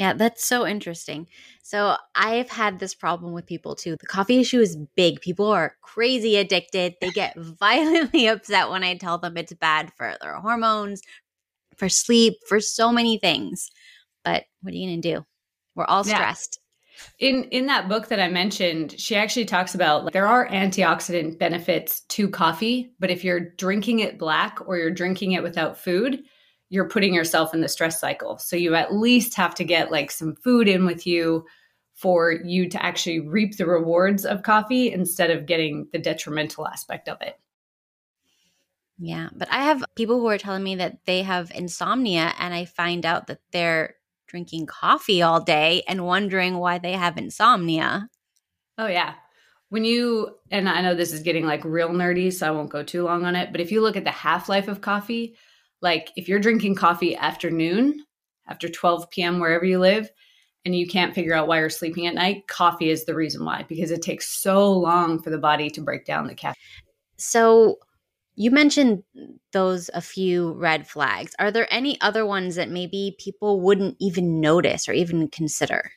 Yeah, 0.02 0.14
that's 0.14 0.44
so 0.44 0.66
interesting. 0.66 1.28
So, 1.62 1.96
I've 2.16 2.50
had 2.50 2.80
this 2.80 2.96
problem 2.96 3.34
with 3.34 3.46
people 3.46 3.76
too. 3.76 3.98
The 4.00 4.08
coffee 4.08 4.40
issue 4.40 4.60
is 4.60 4.76
big. 4.96 5.22
People 5.22 5.46
are 5.46 5.76
crazy 5.84 6.38
addicted. 6.38 6.96
They 7.00 7.12
get 7.12 7.36
violently 7.38 8.26
upset 8.28 8.72
when 8.72 8.84
I 8.84 8.96
tell 8.98 9.20
them 9.20 9.38
it's 9.38 9.54
bad 9.54 9.94
for 9.96 10.16
their 10.20 10.34
hormones, 10.40 11.04
for 11.78 11.88
sleep, 11.88 12.34
for 12.48 12.60
so 12.60 12.92
many 12.92 13.20
things. 13.20 13.70
But 14.26 14.46
what 14.64 14.74
are 14.74 14.78
you 14.78 14.90
going 14.90 15.04
to 15.04 15.18
do? 15.18 15.26
We're 15.76 15.86
all 15.86 16.04
stressed. 16.04 16.60
In 17.20 17.44
in 17.52 17.68
that 17.68 17.88
book 17.88 18.08
that 18.08 18.20
I 18.20 18.28
mentioned, 18.28 19.00
she 19.00 19.16
actually 19.16 19.46
talks 19.46 19.76
about 19.76 20.06
like, 20.06 20.14
there 20.14 20.28
are 20.28 20.48
antioxidant 20.48 21.38
benefits 21.38 22.02
to 22.10 22.28
coffee, 22.28 22.92
but 22.98 23.12
if 23.12 23.24
you're 23.24 23.52
drinking 23.58 24.00
it 24.00 24.18
black 24.18 24.58
or 24.66 24.78
you're 24.78 24.90
drinking 24.90 25.34
it 25.34 25.44
without 25.44 25.78
food, 25.78 26.24
you're 26.72 26.88
putting 26.88 27.14
yourself 27.14 27.54
in 27.54 27.60
the 27.60 27.68
stress 27.68 28.00
cycle. 28.00 28.38
So 28.38 28.56
you 28.56 28.76
at 28.76 28.96
least 28.96 29.36
have 29.36 29.54
to 29.56 29.66
get 29.66 29.92
like 29.92 30.10
some 30.10 30.36
food 30.38 30.70
in 30.70 30.86
with 30.86 31.06
you 31.06 31.46
for 31.94 32.32
you 32.32 32.70
to 32.70 32.84
actually 32.84 33.20
reap 33.20 33.58
the 33.58 33.66
rewards 33.66 34.26
of 34.26 34.44
coffee 34.44 34.90
instead 34.90 35.32
of 35.32 35.46
getting 35.46 35.90
the 35.92 36.00
detrimental 36.00 36.66
aspect 36.66 37.10
of 37.10 37.18
it. 37.22 37.38
Yeah, 38.98 39.28
but 39.36 39.52
I 39.52 39.66
have 39.66 39.84
people 39.96 40.22
who 40.22 40.28
are 40.28 40.38
telling 40.38 40.64
me 40.64 40.76
that 40.76 41.00
they 41.06 41.24
have 41.24 41.52
insomnia 41.54 42.34
and 42.40 42.54
I 42.54 42.64
find 42.64 43.06
out 43.06 43.28
that 43.28 43.42
they're 43.52 43.96
drinking 44.28 44.68
coffee 44.68 45.22
all 45.22 45.42
day 45.42 45.84
and 45.90 46.06
wondering 46.06 46.58
why 46.58 46.78
they 46.78 46.94
have 46.94 47.18
insomnia. 47.18 48.08
Oh, 48.78 48.88
yeah. 48.88 49.16
When 49.68 49.84
you, 49.84 50.38
and 50.50 50.70
I 50.70 50.82
know 50.82 50.96
this 50.96 51.12
is 51.12 51.20
getting 51.20 51.46
like 51.46 51.66
real 51.66 51.90
nerdy, 51.90 52.32
so 52.32 52.48
I 52.48 52.52
won't 52.52 52.70
go 52.70 52.82
too 52.82 53.04
long 53.04 53.26
on 53.26 53.36
it, 53.36 53.52
but 53.52 53.60
if 53.60 53.74
you 53.74 53.82
look 53.82 53.98
at 53.98 54.06
the 54.06 54.12
half 54.12 54.48
life 54.48 54.70
of 54.70 54.80
coffee, 54.80 55.36
like 55.82 56.12
if 56.16 56.28
you're 56.28 56.40
drinking 56.40 56.76
coffee 56.76 57.16
afternoon, 57.16 58.06
after 58.48 58.70
12 58.70 59.10
p.m., 59.10 59.40
wherever 59.40 59.66
you 59.66 59.80
live, 59.80 60.10
and 60.66 60.76
you 60.76 60.88
can't 60.88 61.16
figure 61.16 61.34
out 61.34 61.48
why 61.48 61.60
you're 61.60 61.70
sleeping 61.70 62.08
at 62.08 62.16
night, 62.16 62.48
coffee 62.48 62.90
is 62.90 63.06
the 63.06 63.16
reason 63.16 63.44
why, 63.46 63.66
because 63.68 63.92
it 63.92 64.02
takes 64.02 64.28
so 64.28 64.72
long 64.72 65.22
for 65.22 65.30
the 65.30 65.38
body 65.38 65.70
to 65.72 65.82
break 65.82 66.06
down 66.06 66.28
the 66.28 66.36
caffeine. 66.36 66.56
So, 67.18 67.78
you 68.36 68.50
mentioned 68.50 69.04
those 69.52 69.90
a 69.94 70.02
few 70.02 70.54
red 70.54 70.88
flags. 70.88 71.34
Are 71.38 71.52
there 71.52 71.68
any 71.72 72.00
other 72.02 72.26
ones 72.26 72.56
that 72.56 72.70
maybe 72.70 73.16
people 73.20 73.60
wouldn't 73.60 73.98
even 74.00 74.40
notice 74.40 74.88
or 74.88 74.94
even 74.94 75.28
consider? 75.28 75.92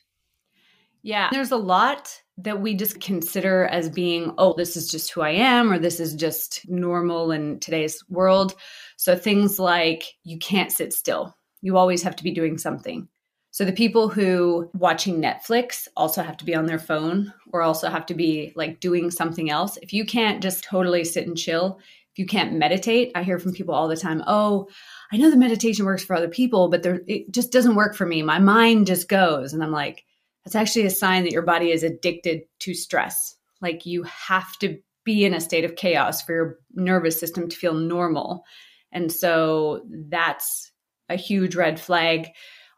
Yeah, 1.05 1.29
there's 1.31 1.51
a 1.51 1.57
lot 1.57 2.19
that 2.39 2.61
we 2.61 2.73
just 2.73 2.99
consider 2.99 3.65
as 3.65 3.89
being, 3.89 4.33
oh, 4.39 4.55
this 4.57 4.75
is 4.75 4.89
just 4.89 5.11
who 5.11 5.21
I 5.21 5.29
am, 5.29 5.71
or 5.71 5.77
this 5.77 5.99
is 5.99 6.15
just 6.15 6.67
normal 6.67 7.31
in 7.31 7.59
today's 7.59 8.03
world. 8.09 8.55
So 8.97 9.15
things 9.15 9.59
like 9.59 10.03
you 10.23 10.39
can't 10.39 10.71
sit 10.71 10.93
still, 10.93 11.37
you 11.61 11.77
always 11.77 12.01
have 12.01 12.15
to 12.15 12.23
be 12.23 12.31
doing 12.31 12.57
something. 12.57 13.07
So 13.51 13.65
the 13.65 13.71
people 13.71 14.09
who 14.09 14.67
watching 14.73 15.21
Netflix 15.21 15.87
also 15.95 16.23
have 16.23 16.37
to 16.37 16.45
be 16.45 16.55
on 16.55 16.65
their 16.65 16.79
phone 16.79 17.31
or 17.53 17.61
also 17.61 17.87
have 17.87 18.07
to 18.07 18.15
be 18.15 18.51
like 18.55 18.79
doing 18.79 19.11
something 19.11 19.51
else. 19.51 19.77
If 19.83 19.93
you 19.93 20.07
can't 20.07 20.41
just 20.41 20.63
totally 20.63 21.03
sit 21.03 21.27
and 21.27 21.37
chill, 21.37 21.77
if 22.13 22.17
you 22.17 22.25
can't 22.25 22.53
meditate, 22.53 23.11
I 23.13 23.21
hear 23.21 23.37
from 23.37 23.53
people 23.53 23.75
all 23.75 23.87
the 23.87 23.95
time, 23.95 24.23
oh, 24.25 24.69
I 25.13 25.17
know 25.17 25.29
the 25.29 25.37
meditation 25.37 25.85
works 25.85 26.03
for 26.03 26.15
other 26.15 26.29
people, 26.29 26.67
but 26.67 26.81
there, 26.81 27.01
it 27.05 27.31
just 27.31 27.51
doesn't 27.51 27.75
work 27.75 27.95
for 27.95 28.07
me. 28.07 28.23
My 28.23 28.39
mind 28.39 28.87
just 28.87 29.07
goes. 29.07 29.53
And 29.53 29.61
I'm 29.61 29.71
like, 29.71 30.03
that's 30.45 30.55
actually 30.55 30.85
a 30.85 30.91
sign 30.91 31.23
that 31.23 31.31
your 31.31 31.41
body 31.41 31.71
is 31.71 31.83
addicted 31.83 32.43
to 32.59 32.73
stress. 32.73 33.35
Like 33.61 33.85
you 33.85 34.03
have 34.03 34.57
to 34.59 34.77
be 35.03 35.25
in 35.25 35.33
a 35.33 35.41
state 35.41 35.65
of 35.65 35.75
chaos 35.75 36.21
for 36.21 36.33
your 36.33 36.59
nervous 36.73 37.19
system 37.19 37.49
to 37.49 37.57
feel 37.57 37.73
normal. 37.73 38.43
And 38.91 39.11
so 39.11 39.81
that's 40.09 40.71
a 41.09 41.15
huge 41.15 41.55
red 41.55 41.79
flag. 41.79 42.27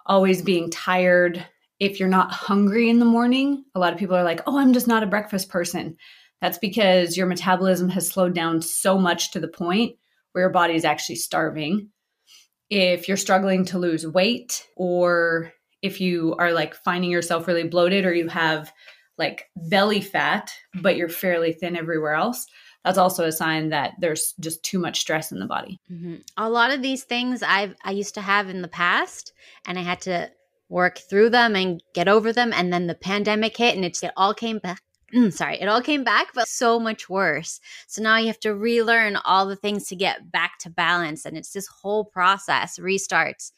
Always 0.05 0.41
being 0.41 0.69
tired. 0.69 1.45
If 1.79 1.99
you're 1.99 2.09
not 2.09 2.31
hungry 2.31 2.89
in 2.89 2.99
the 2.99 3.05
morning, 3.05 3.65
a 3.75 3.79
lot 3.79 3.93
of 3.93 3.99
people 3.99 4.15
are 4.15 4.23
like, 4.23 4.41
oh, 4.47 4.57
I'm 4.57 4.73
just 4.73 4.87
not 4.87 5.03
a 5.03 5.07
breakfast 5.07 5.49
person. 5.49 5.97
That's 6.41 6.57
because 6.57 7.17
your 7.17 7.27
metabolism 7.27 7.89
has 7.89 8.07
slowed 8.07 8.33
down 8.33 8.61
so 8.61 8.97
much 8.97 9.31
to 9.31 9.39
the 9.39 9.47
point 9.47 9.95
where 10.31 10.43
your 10.43 10.51
body 10.51 10.75
is 10.75 10.85
actually 10.85 11.15
starving. 11.15 11.89
If 12.69 13.07
you're 13.07 13.17
struggling 13.17 13.65
to 13.65 13.79
lose 13.79 14.05
weight, 14.05 14.65
or 14.75 15.51
if 15.87 15.99
you 15.99 16.35
are 16.37 16.51
like 16.51 16.75
finding 16.75 17.09
yourself 17.09 17.47
really 17.47 17.67
bloated, 17.67 18.05
or 18.05 18.13
you 18.13 18.27
have 18.27 18.71
like 19.17 19.49
belly 19.55 20.01
fat, 20.01 20.53
but 20.75 20.95
you're 20.95 21.09
fairly 21.09 21.53
thin 21.53 21.75
everywhere 21.75 22.13
else, 22.13 22.45
that's 22.85 22.97
also 22.97 23.25
a 23.25 23.31
sign 23.31 23.69
that 23.69 23.93
there's 23.99 24.33
just 24.39 24.63
too 24.63 24.79
much 24.79 24.99
stress 24.99 25.31
in 25.31 25.39
the 25.39 25.45
body. 25.45 25.79
Mm-hmm. 25.91 26.15
A 26.37 26.49
lot 26.49 26.71
of 26.71 26.81
these 26.81 27.03
things 27.03 27.43
I've 27.43 27.75
I 27.83 27.91
used 27.91 28.13
to 28.15 28.21
have 28.21 28.49
in 28.49 28.61
the 28.61 28.67
past, 28.67 29.33
and 29.65 29.77
I 29.77 29.81
had 29.81 30.01
to 30.01 30.29
work 30.69 30.99
through 30.99 31.29
them 31.29 31.55
and 31.55 31.81
get 31.93 32.07
over 32.07 32.31
them. 32.31 32.53
And 32.53 32.71
then 32.71 32.87
the 32.87 32.95
pandemic 32.95 33.57
hit, 33.57 33.75
and 33.75 33.83
it, 33.83 34.01
it 34.03 34.11
all 34.15 34.33
came 34.33 34.59
back. 34.59 34.81
sorry, 35.31 35.59
it 35.59 35.67
all 35.67 35.81
came 35.81 36.03
back, 36.03 36.27
but 36.33 36.47
so 36.47 36.79
much 36.79 37.09
worse. 37.09 37.59
So 37.87 38.01
now 38.01 38.17
you 38.17 38.27
have 38.27 38.39
to 38.41 38.55
relearn 38.55 39.15
all 39.17 39.47
the 39.47 39.55
things 39.55 39.87
to 39.87 39.95
get 39.95 40.31
back 40.31 40.59
to 40.59 40.69
balance, 40.69 41.25
and 41.25 41.37
it's 41.37 41.51
this 41.51 41.67
whole 41.67 42.05
process 42.05 42.77
restarts. 42.79 43.51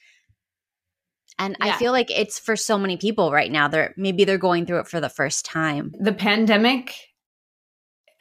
And 1.40 1.56
yeah. 1.60 1.74
I 1.74 1.78
feel 1.78 1.94
like 1.94 2.12
it's 2.12 2.38
for 2.38 2.56
so 2.56 2.78
many 2.78 2.98
people 2.98 3.32
right 3.32 3.52
now. 3.52 3.68
They're 3.68 3.94
maybe 3.98 4.26
they're 4.26 4.38
going 4.38 4.66
through 4.66 4.82
it 4.82 4.88
for 4.88 5.00
the 5.00 5.10
first 5.10 5.46
time. 5.46 5.96
The 6.00 6.14
pandemic 6.14 6.96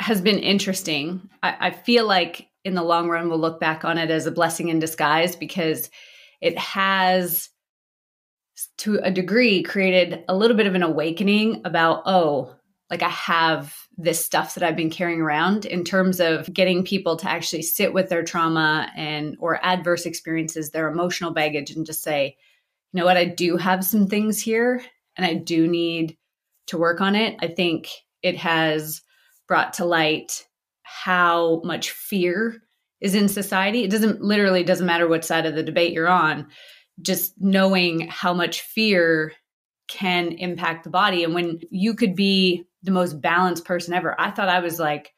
has 0.00 0.20
been 0.20 0.38
interesting. 0.38 1.28
I, 1.42 1.56
I 1.60 1.70
feel 1.72 2.06
like 2.06 2.48
in 2.64 2.75
the 2.75 2.84
long 2.84 3.08
run, 3.08 3.28
we'll 3.28 3.40
look 3.40 3.58
back 3.58 3.84
on 3.84 3.98
it 3.98 4.10
as 4.10 4.26
a 4.26 4.30
blessing 4.30 4.68
in 4.68 4.78
disguise 4.78 5.34
because 5.34 5.90
it 6.40 6.56
has, 6.56 7.48
to 8.78 9.00
a 9.02 9.10
degree, 9.10 9.62
created 9.62 10.25
a 10.28 10.37
little 10.37 10.56
bit 10.56 10.68
of 10.68 10.76
an 10.76 10.84
awakening 10.84 11.62
about, 11.64 12.02
oh, 12.06 12.54
like 12.90 13.02
I 13.02 13.08
have 13.08 13.75
this 13.96 14.25
stuff 14.25 14.54
that 14.54 14.62
I've 14.62 14.76
been 14.76 14.90
carrying 14.90 15.20
around 15.20 15.66
in 15.66 15.82
terms 15.82 16.20
of 16.20 16.52
getting 16.52 16.84
people 16.84 17.16
to 17.16 17.28
actually 17.28 17.62
sit 17.62 17.92
with 17.92 18.08
their 18.08 18.22
trauma 18.22 18.88
and 18.96 19.37
or 19.40 19.58
adverse 19.64 20.06
experiences, 20.06 20.70
their 20.70 20.88
emotional 20.88 21.32
baggage 21.32 21.70
and 21.70 21.84
just 21.84 22.02
say, 22.02 22.37
you 22.92 23.00
know 23.00 23.04
what, 23.04 23.16
I 23.16 23.26
do 23.26 23.57
have 23.57 23.85
some 23.85 24.07
things 24.07 24.40
here 24.40 24.83
and 25.16 25.26
I 25.26 25.35
do 25.35 25.66
need 25.66 26.16
to 26.68 26.78
work 26.78 27.00
on 27.00 27.14
it. 27.14 27.37
I 27.40 27.49
think 27.49 27.88
it 28.23 28.37
has 28.37 29.02
brought 29.47 29.75
to 29.75 29.85
light 29.85 30.47
how 30.83 31.61
much 31.64 31.90
fear 31.90 32.62
is 33.00 33.14
in 33.14 33.28
society. 33.28 33.85
It 33.85 33.90
doesn't 33.90 34.23
literally 34.23 34.64
doesn't 34.64 34.87
matter 34.87 35.09
what 35.09 35.25
side 35.25 35.47
of 35.47 35.54
the 35.54 35.62
debate 35.62 35.92
you're 35.92 36.09
on. 36.09 36.49
Just 37.00 37.35
knowing 37.38 38.09
how 38.09 38.35
much 38.35 38.62
fear 38.62 39.33
can 39.88 40.33
impact 40.33 40.85
the 40.85 40.90
body 40.90 41.25
and 41.25 41.35
when 41.35 41.61
you 41.71 41.95
could 41.95 42.14
be 42.14 42.64
the 42.83 42.90
most 42.90 43.21
balanced 43.21 43.64
person 43.64 43.95
ever. 43.95 44.18
I 44.21 44.30
thought 44.30 44.49
I 44.49 44.61
was 44.61 44.78
like 44.78 45.12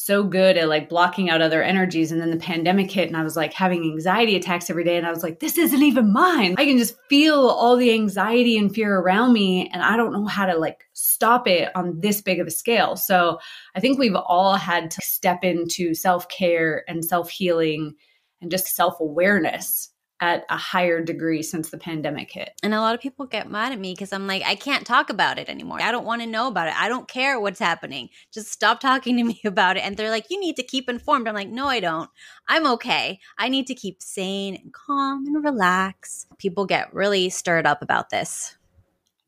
so 0.00 0.22
good 0.22 0.56
at 0.56 0.68
like 0.68 0.88
blocking 0.88 1.28
out 1.28 1.42
other 1.42 1.60
energies. 1.60 2.12
And 2.12 2.20
then 2.20 2.30
the 2.30 2.36
pandemic 2.36 2.88
hit 2.88 3.08
and 3.08 3.16
I 3.16 3.24
was 3.24 3.34
like 3.34 3.52
having 3.52 3.82
anxiety 3.82 4.36
attacks 4.36 4.70
every 4.70 4.84
day. 4.84 4.96
And 4.96 5.04
I 5.04 5.10
was 5.10 5.24
like, 5.24 5.40
this 5.40 5.58
isn't 5.58 5.82
even 5.82 6.12
mine. 6.12 6.54
I 6.56 6.66
can 6.66 6.78
just 6.78 6.96
feel 7.08 7.34
all 7.34 7.76
the 7.76 7.92
anxiety 7.92 8.56
and 8.56 8.72
fear 8.72 8.96
around 8.96 9.32
me. 9.32 9.68
And 9.72 9.82
I 9.82 9.96
don't 9.96 10.12
know 10.12 10.24
how 10.24 10.46
to 10.46 10.56
like 10.56 10.84
stop 10.92 11.48
it 11.48 11.74
on 11.74 11.98
this 12.00 12.20
big 12.20 12.38
of 12.38 12.46
a 12.46 12.50
scale. 12.52 12.94
So 12.94 13.40
I 13.74 13.80
think 13.80 13.98
we've 13.98 14.14
all 14.14 14.54
had 14.54 14.92
to 14.92 15.00
step 15.02 15.42
into 15.42 15.94
self 15.94 16.28
care 16.28 16.84
and 16.86 17.04
self 17.04 17.28
healing 17.28 17.96
and 18.40 18.52
just 18.52 18.68
self 18.68 19.00
awareness 19.00 19.90
at 20.20 20.44
a 20.50 20.56
higher 20.56 21.00
degree 21.00 21.42
since 21.42 21.70
the 21.70 21.78
pandemic 21.78 22.30
hit. 22.30 22.58
And 22.62 22.74
a 22.74 22.80
lot 22.80 22.94
of 22.94 23.00
people 23.00 23.26
get 23.26 23.50
mad 23.50 23.72
at 23.72 23.78
me 23.78 23.92
because 23.92 24.12
I'm 24.12 24.26
like, 24.26 24.42
I 24.44 24.56
can't 24.56 24.86
talk 24.86 25.10
about 25.10 25.38
it 25.38 25.48
anymore. 25.48 25.80
I 25.80 25.92
don't 25.92 26.04
want 26.04 26.22
to 26.22 26.26
know 26.26 26.48
about 26.48 26.68
it. 26.68 26.74
I 26.76 26.88
don't 26.88 27.08
care 27.08 27.38
what's 27.38 27.60
happening. 27.60 28.08
Just 28.32 28.50
stop 28.50 28.80
talking 28.88 29.16
to 29.16 29.24
me 29.24 29.40
about 29.44 29.76
it. 29.76 29.84
And 29.84 29.96
they're 29.96 30.10
like, 30.10 30.26
you 30.30 30.40
need 30.40 30.56
to 30.56 30.62
keep 30.62 30.88
informed. 30.88 31.28
I'm 31.28 31.34
like, 31.34 31.48
no, 31.48 31.66
I 31.66 31.80
don't. 31.80 32.10
I'm 32.48 32.66
okay. 32.66 33.20
I 33.38 33.48
need 33.48 33.66
to 33.68 33.74
keep 33.74 34.02
sane 34.02 34.56
and 34.56 34.72
calm 34.72 35.26
and 35.26 35.44
relax. 35.44 36.26
People 36.38 36.66
get 36.66 36.92
really 36.92 37.30
stirred 37.30 37.66
up 37.66 37.82
about 37.82 38.10
this. 38.10 38.56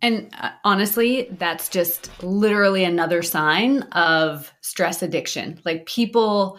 And 0.02 0.34
uh, 0.40 0.50
honestly, 0.64 1.28
that's 1.32 1.68
just 1.68 2.10
literally 2.22 2.84
another 2.84 3.22
sign 3.22 3.82
of 3.92 4.52
stress 4.62 5.02
addiction. 5.02 5.60
Like 5.64 5.86
people, 5.86 6.58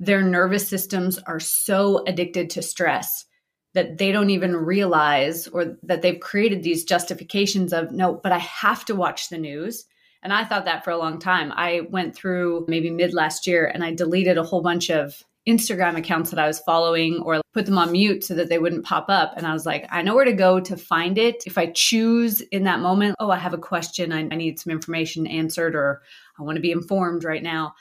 their 0.00 0.22
nervous 0.22 0.68
systems 0.68 1.18
are 1.20 1.40
so 1.40 2.04
addicted 2.06 2.50
to 2.50 2.62
stress 2.62 3.26
that 3.74 3.98
they 3.98 4.12
don't 4.12 4.30
even 4.30 4.56
realize 4.56 5.46
or 5.48 5.76
that 5.82 6.02
they've 6.02 6.20
created 6.20 6.62
these 6.62 6.84
justifications 6.84 7.72
of 7.72 7.92
no 7.92 8.14
but 8.14 8.32
i 8.32 8.38
have 8.38 8.84
to 8.84 8.94
watch 8.94 9.28
the 9.28 9.38
news. 9.38 9.84
And 10.22 10.32
i 10.32 10.44
thought 10.44 10.66
that 10.66 10.84
for 10.84 10.90
a 10.90 10.98
long 10.98 11.18
time. 11.18 11.52
I 11.54 11.82
went 11.88 12.14
through 12.14 12.66
maybe 12.68 12.90
mid 12.90 13.14
last 13.14 13.46
year 13.46 13.66
and 13.66 13.84
i 13.84 13.94
deleted 13.94 14.38
a 14.38 14.44
whole 14.44 14.62
bunch 14.62 14.90
of 14.90 15.22
instagram 15.48 15.96
accounts 15.96 16.30
that 16.30 16.38
i 16.38 16.46
was 16.46 16.60
following 16.60 17.22
or 17.24 17.40
put 17.54 17.64
them 17.64 17.78
on 17.78 17.90
mute 17.92 18.22
so 18.22 18.34
that 18.34 18.50
they 18.50 18.58
wouldn't 18.58 18.84
pop 18.84 19.06
up. 19.08 19.32
And 19.36 19.46
i 19.46 19.52
was 19.52 19.64
like 19.64 19.86
i 19.90 20.02
know 20.02 20.14
where 20.14 20.24
to 20.24 20.32
go 20.32 20.60
to 20.60 20.76
find 20.76 21.16
it. 21.16 21.44
If 21.46 21.56
i 21.56 21.66
choose 21.66 22.40
in 22.40 22.64
that 22.64 22.80
moment 22.80 23.16
oh 23.20 23.30
i 23.30 23.38
have 23.38 23.54
a 23.54 23.58
question. 23.58 24.12
I, 24.12 24.20
I 24.20 24.36
need 24.36 24.58
some 24.58 24.72
information 24.72 25.26
answered 25.26 25.74
or 25.74 26.02
i 26.38 26.42
want 26.42 26.56
to 26.56 26.62
be 26.62 26.72
informed 26.72 27.24
right 27.24 27.42
now 27.42 27.74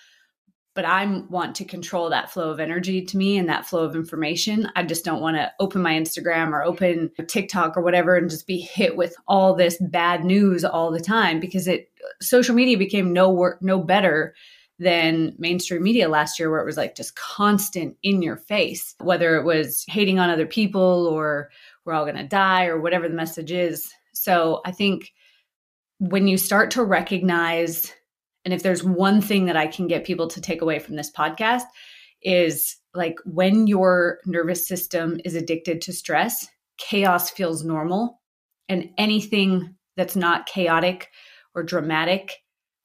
but 0.79 0.85
I 0.85 1.05
want 1.29 1.57
to 1.57 1.65
control 1.65 2.09
that 2.09 2.31
flow 2.31 2.51
of 2.51 2.61
energy 2.61 3.01
to 3.03 3.17
me 3.17 3.37
and 3.37 3.49
that 3.49 3.65
flow 3.65 3.83
of 3.83 3.97
information. 3.97 4.71
I 4.77 4.83
just 4.83 5.03
don't 5.03 5.19
want 5.19 5.35
to 5.35 5.51
open 5.59 5.81
my 5.81 5.91
Instagram 5.91 6.53
or 6.53 6.63
open 6.63 7.11
TikTok 7.27 7.75
or 7.75 7.81
whatever 7.81 8.15
and 8.15 8.29
just 8.29 8.47
be 8.47 8.61
hit 8.61 8.95
with 8.95 9.13
all 9.27 9.53
this 9.53 9.77
bad 9.81 10.23
news 10.23 10.63
all 10.63 10.89
the 10.89 11.01
time 11.01 11.41
because 11.41 11.67
it 11.67 11.91
social 12.21 12.55
media 12.55 12.77
became 12.77 13.11
no 13.11 13.29
work 13.29 13.61
no 13.61 13.83
better 13.83 14.33
than 14.77 15.35
mainstream 15.37 15.83
media 15.83 16.07
last 16.07 16.39
year 16.39 16.49
where 16.49 16.61
it 16.61 16.65
was 16.65 16.77
like 16.77 16.95
just 16.95 17.17
constant 17.17 17.97
in 18.01 18.21
your 18.21 18.37
face 18.37 18.95
whether 19.01 19.35
it 19.35 19.43
was 19.43 19.83
hating 19.89 20.17
on 20.17 20.29
other 20.29 20.47
people 20.47 21.07
or 21.07 21.49
we're 21.83 21.91
all 21.91 22.05
going 22.05 22.15
to 22.15 22.23
die 22.23 22.67
or 22.67 22.79
whatever 22.79 23.09
the 23.09 23.15
message 23.15 23.51
is. 23.51 23.93
So 24.13 24.61
I 24.63 24.71
think 24.71 25.11
when 25.97 26.29
you 26.29 26.37
start 26.37 26.71
to 26.71 26.85
recognize 26.85 27.93
and 28.45 28.54
if 28.54 28.63
there's 28.63 28.84
one 28.84 29.21
thing 29.21 29.45
that 29.45 29.58
I 29.58 29.67
can 29.67 29.88
get 29.88 30.06
people 30.06 30.28
to 30.30 30.41
take 30.41 30.62
away 30.62 30.80
from 30.80 30.95
this 30.95 31.12
podcast 31.12 31.63
is 32.21 32.78
like 32.93 33.15
when 33.25 33.67
your 33.67 34.19
nervous 34.25 34.67
system 34.67 35.19
is 35.25 35.36
addicted 35.36 35.82
to 35.82 35.93
stress, 35.93 36.47
chaos 36.78 37.30
feels 37.30 37.63
normal. 37.63 38.21
And 38.67 38.89
anything 38.97 39.75
that's 39.97 40.15
not 40.15 40.45
chaotic 40.45 41.10
or 41.56 41.63
dramatic 41.63 42.38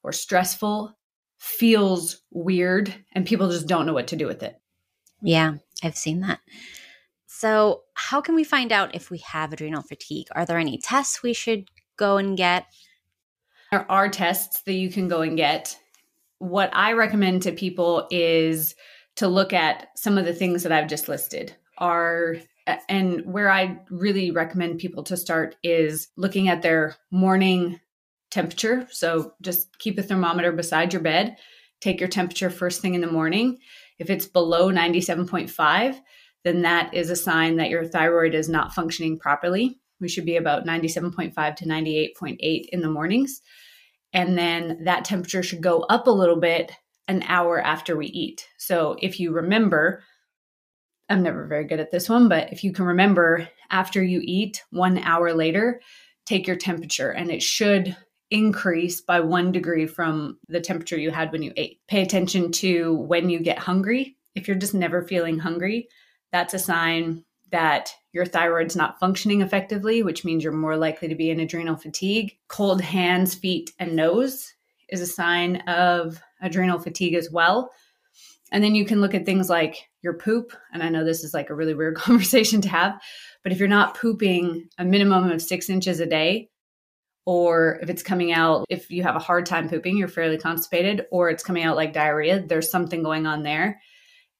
or 0.03 0.11
stressful 0.11 0.97
feels 1.37 2.21
weird 2.31 2.93
and 3.13 3.25
people 3.25 3.49
just 3.49 3.67
don't 3.67 3.85
know 3.85 3.93
what 3.93 4.07
to 4.07 4.15
do 4.15 4.27
with 4.27 4.43
it. 4.43 4.55
Yeah, 5.21 5.55
I've 5.83 5.97
seen 5.97 6.21
that. 6.21 6.39
So, 7.27 7.81
how 7.95 8.21
can 8.21 8.35
we 8.35 8.43
find 8.43 8.71
out 8.71 8.95
if 8.95 9.09
we 9.09 9.19
have 9.19 9.51
adrenal 9.51 9.81
fatigue? 9.81 10.27
Are 10.31 10.45
there 10.45 10.57
any 10.57 10.77
tests 10.77 11.21
we 11.21 11.33
should 11.33 11.65
go 11.97 12.17
and 12.17 12.37
get? 12.37 12.65
There 13.71 13.89
are 13.91 14.09
tests 14.09 14.61
that 14.61 14.73
you 14.73 14.89
can 14.89 15.07
go 15.07 15.21
and 15.21 15.37
get. 15.37 15.77
What 16.39 16.69
I 16.73 16.93
recommend 16.93 17.43
to 17.43 17.51
people 17.51 18.07
is 18.11 18.75
to 19.15 19.27
look 19.27 19.53
at 19.53 19.87
some 19.95 20.17
of 20.17 20.25
the 20.25 20.33
things 20.33 20.63
that 20.63 20.71
I've 20.71 20.89
just 20.89 21.07
listed. 21.07 21.55
Are 21.77 22.37
and 22.89 23.21
where 23.25 23.51
I 23.51 23.79
really 23.89 24.31
recommend 24.31 24.79
people 24.79 25.03
to 25.03 25.17
start 25.17 25.55
is 25.63 26.07
looking 26.17 26.47
at 26.49 26.61
their 26.61 26.95
morning 27.11 27.79
temperature. 28.31 28.87
So 28.91 29.33
just 29.41 29.77
keep 29.79 29.97
a 29.97 30.03
thermometer 30.03 30.51
beside 30.51 30.93
your 30.93 31.01
bed. 31.01 31.37
Take 31.79 31.99
your 31.99 32.09
temperature 32.09 32.49
first 32.49 32.81
thing 32.81 32.95
in 32.95 33.01
the 33.01 33.07
morning. 33.11 33.59
If 33.99 34.09
it's 34.09 34.25
below 34.25 34.71
97.5, 34.71 35.99
then 36.43 36.61
that 36.63 36.93
is 36.93 37.09
a 37.09 37.15
sign 37.15 37.57
that 37.57 37.69
your 37.69 37.85
thyroid 37.85 38.33
is 38.33 38.49
not 38.49 38.73
functioning 38.73 39.19
properly. 39.19 39.79
We 39.99 40.09
should 40.09 40.25
be 40.25 40.37
about 40.37 40.65
97.5 40.65 41.55
to 41.55 41.65
98.8 41.65 42.65
in 42.71 42.81
the 42.81 42.89
mornings. 42.89 43.41
And 44.13 44.37
then 44.37 44.83
that 44.85 45.05
temperature 45.05 45.43
should 45.43 45.61
go 45.61 45.81
up 45.81 46.07
a 46.07 46.11
little 46.11 46.39
bit 46.39 46.71
an 47.07 47.23
hour 47.27 47.61
after 47.61 47.95
we 47.95 48.07
eat. 48.07 48.47
So 48.57 48.95
if 49.01 49.19
you 49.19 49.31
remember, 49.31 50.03
I'm 51.09 51.21
never 51.21 51.45
very 51.47 51.65
good 51.65 51.79
at 51.79 51.91
this 51.91 52.09
one, 52.09 52.29
but 52.29 52.51
if 52.51 52.63
you 52.63 52.71
can 52.71 52.85
remember, 52.85 53.47
after 53.69 54.03
you 54.03 54.21
eat, 54.23 54.63
one 54.71 54.97
hour 54.99 55.33
later, 55.33 55.81
take 56.25 56.47
your 56.47 56.55
temperature 56.55 57.11
and 57.11 57.29
it 57.29 57.43
should 57.43 57.95
increase 58.31 59.01
by 59.01 59.19
one 59.19 59.51
degree 59.51 59.85
from 59.85 60.39
the 60.47 60.59
temperature 60.59 60.97
you 60.97 61.11
had 61.11 61.31
when 61.31 61.43
you 61.43 61.53
ate. 61.55 61.79
Pay 61.87 62.01
attention 62.01 62.51
to 62.51 62.95
when 62.95 63.29
you 63.29 63.39
get 63.39 63.59
hungry. 63.59 64.17
If 64.33 64.47
you're 64.47 64.57
just 64.57 64.73
never 64.73 65.03
feeling 65.03 65.37
hungry, 65.37 65.87
that's 66.31 66.53
a 66.53 66.59
sign 66.59 67.23
that 67.55 67.95
your 68.11 68.25
thyroid's 68.25 68.75
not 68.75 68.99
functioning 68.99 69.39
effectively, 69.39 70.03
which 70.03 70.25
means 70.25 70.43
you're 70.43 70.51
more 70.51 70.75
likely 70.75 71.07
to 71.07 71.15
be 71.15 71.29
in 71.29 71.39
adrenal 71.39 71.77
fatigue. 71.77 72.35
Cold 72.49 72.81
hands, 72.81 73.33
feet, 73.33 73.71
and 73.79 73.95
nose 73.95 74.53
is 74.89 74.99
a 74.99 75.07
sign 75.07 75.61
of 75.61 76.21
adrenal 76.41 76.79
fatigue 76.79 77.13
as 77.13 77.31
well. 77.31 77.71
And 78.51 78.61
then 78.61 78.75
you 78.75 78.83
can 78.83 78.99
look 78.99 79.13
at 79.13 79.25
things 79.25 79.49
like 79.49 79.87
your 80.01 80.15
poop. 80.15 80.51
And 80.73 80.83
I 80.83 80.89
know 80.89 81.05
this 81.05 81.23
is 81.23 81.33
like 81.33 81.49
a 81.49 81.55
really 81.55 81.73
weird 81.73 81.95
conversation 81.95 82.59
to 82.59 82.67
have, 82.67 83.01
but 83.41 83.53
if 83.53 83.59
you're 83.59 83.69
not 83.69 83.97
pooping 83.97 84.67
a 84.77 84.83
minimum 84.83 85.31
of 85.31 85.41
six 85.41 85.69
inches 85.69 86.01
a 86.01 86.05
day, 86.05 86.49
or 87.25 87.79
if 87.81 87.89
it's 87.89 88.03
coming 88.03 88.33
out, 88.33 88.65
if 88.67 88.91
you 88.91 89.01
have 89.03 89.15
a 89.15 89.19
hard 89.19 89.45
time 89.45 89.69
pooping, 89.69 89.95
you're 89.95 90.09
fairly 90.09 90.37
constipated, 90.37 91.05
or 91.09 91.29
it's 91.29 91.43
coming 91.43 91.63
out 91.63 91.77
like 91.77 91.93
diarrhea, 91.93 92.45
there's 92.45 92.69
something 92.69 93.01
going 93.01 93.25
on 93.25 93.43
there. 93.43 93.81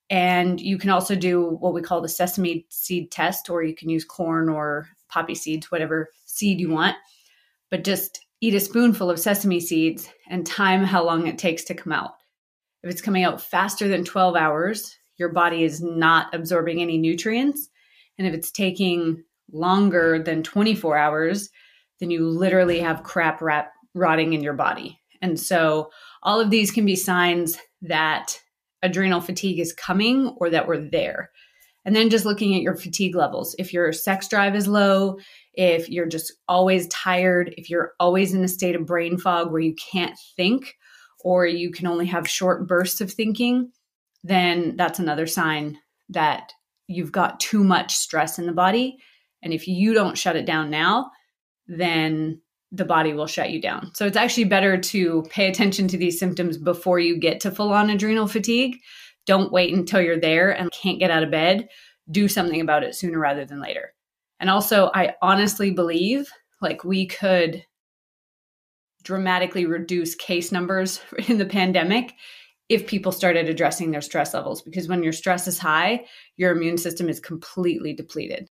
And 0.09 0.59
you 0.61 0.77
can 0.77 0.91
also 0.91 1.15
do 1.15 1.57
what 1.59 1.73
we 1.73 1.81
call 1.81 2.01
the 2.01 2.09
sesame 2.09 2.65
seed 2.69 3.11
test, 3.11 3.49
or 3.49 3.63
you 3.63 3.75
can 3.75 3.89
use 3.89 4.05
corn 4.05 4.49
or 4.49 4.87
poppy 5.09 5.35
seeds, 5.35 5.71
whatever 5.71 6.09
seed 6.25 6.59
you 6.59 6.69
want. 6.69 6.95
But 7.71 7.83
just 7.83 8.19
eat 8.41 8.53
a 8.53 8.59
spoonful 8.59 9.09
of 9.09 9.19
sesame 9.19 9.59
seeds 9.59 10.07
and 10.29 10.45
time 10.45 10.83
how 10.83 11.03
long 11.03 11.25
it 11.25 11.37
takes 11.37 11.63
to 11.65 11.73
come 11.73 11.93
out. 11.93 12.11
If 12.83 12.91
it's 12.91 13.01
coming 13.01 13.23
out 13.23 13.41
faster 13.41 13.87
than 13.87 14.03
12 14.03 14.35
hours, 14.35 14.95
your 15.17 15.29
body 15.29 15.63
is 15.63 15.81
not 15.81 16.33
absorbing 16.35 16.81
any 16.81 16.97
nutrients. 16.97 17.69
And 18.17 18.27
if 18.27 18.33
it's 18.33 18.51
taking 18.51 19.23
longer 19.51 20.21
than 20.21 20.43
24 20.43 20.97
hours, 20.97 21.49
then 21.99 22.11
you 22.11 22.27
literally 22.27 22.79
have 22.79 23.03
crap 23.03 23.41
rat- 23.41 23.71
rotting 23.93 24.33
in 24.33 24.43
your 24.43 24.53
body. 24.53 24.99
And 25.21 25.39
so 25.39 25.89
all 26.21 26.39
of 26.39 26.49
these 26.49 26.71
can 26.71 26.85
be 26.85 26.95
signs 26.95 27.57
that 27.81 28.39
adrenal 28.85 29.21
fatigue 29.21 29.59
is 29.59 29.73
coming 29.73 30.35
or 30.37 30.49
that 30.49 30.67
we're 30.67 30.89
there. 30.89 31.31
And 31.85 31.95
then 31.95 32.09
just 32.09 32.25
looking 32.25 32.55
at 32.55 32.63
your 32.63 32.75
fatigue 32.75 33.15
levels. 33.15 33.55
If 33.59 33.71
your 33.71 33.93
sex 33.93 34.27
drive 34.27 34.55
is 34.55 34.67
low, 34.67 35.19
if 35.53 35.87
you're 35.87 36.07
just 36.07 36.33
always 36.47 36.87
tired, 36.87 37.53
if 37.57 37.69
you're 37.69 37.93
always 37.99 38.33
in 38.33 38.43
a 38.43 38.47
state 38.47 38.75
of 38.75 38.87
brain 38.87 39.17
fog 39.17 39.51
where 39.51 39.61
you 39.61 39.75
can't 39.75 40.17
think 40.35 40.75
or 41.23 41.45
you 41.45 41.71
can 41.71 41.85
only 41.85 42.07
have 42.07 42.27
short 42.27 42.67
bursts 42.67 43.01
of 43.01 43.11
thinking, 43.11 43.71
then 44.23 44.75
that's 44.75 44.99
another 44.99 45.27
sign 45.27 45.77
that 46.09 46.53
you've 46.87 47.11
got 47.11 47.39
too 47.39 47.63
much 47.63 47.93
stress 47.93 48.39
in 48.39 48.47
the 48.47 48.51
body. 48.51 48.97
And 49.43 49.53
if 49.53 49.67
you 49.67 49.93
don't 49.93 50.17
shut 50.17 50.35
it 50.35 50.45
down 50.45 50.71
now, 50.71 51.11
then 51.67 52.41
the 52.71 52.85
body 52.85 53.13
will 53.13 53.27
shut 53.27 53.51
you 53.51 53.61
down. 53.61 53.91
So 53.95 54.05
it's 54.05 54.17
actually 54.17 54.45
better 54.45 54.77
to 54.77 55.23
pay 55.29 55.47
attention 55.47 55.87
to 55.89 55.97
these 55.97 56.19
symptoms 56.19 56.57
before 56.57 56.99
you 56.99 57.17
get 57.17 57.39
to 57.41 57.51
full 57.51 57.71
on 57.71 57.89
adrenal 57.89 58.27
fatigue. 58.27 58.77
Don't 59.25 59.51
wait 59.51 59.73
until 59.73 60.01
you're 60.01 60.19
there 60.19 60.51
and 60.51 60.71
can't 60.71 60.99
get 60.99 61.11
out 61.11 61.23
of 61.23 61.31
bed. 61.31 61.67
Do 62.11 62.27
something 62.27 62.61
about 62.61 62.83
it 62.83 62.95
sooner 62.95 63.19
rather 63.19 63.45
than 63.45 63.61
later. 63.61 63.93
And 64.39 64.49
also, 64.49 64.91
I 64.93 65.13
honestly 65.21 65.71
believe 65.71 66.29
like 66.61 66.83
we 66.83 67.07
could 67.07 67.63
dramatically 69.03 69.65
reduce 69.65 70.15
case 70.15 70.51
numbers 70.51 70.99
in 71.27 71.37
the 71.37 71.45
pandemic 71.45 72.13
if 72.67 72.87
people 72.87 73.11
started 73.11 73.47
addressing 73.47 73.91
their 73.91 74.01
stress 74.01 74.33
levels 74.33 74.63
because 74.63 74.87
when 74.87 75.03
your 75.03 75.13
stress 75.13 75.47
is 75.47 75.59
high, 75.59 76.05
your 76.35 76.51
immune 76.51 76.77
system 76.77 77.07
is 77.07 77.19
completely 77.19 77.93
depleted. 77.93 78.49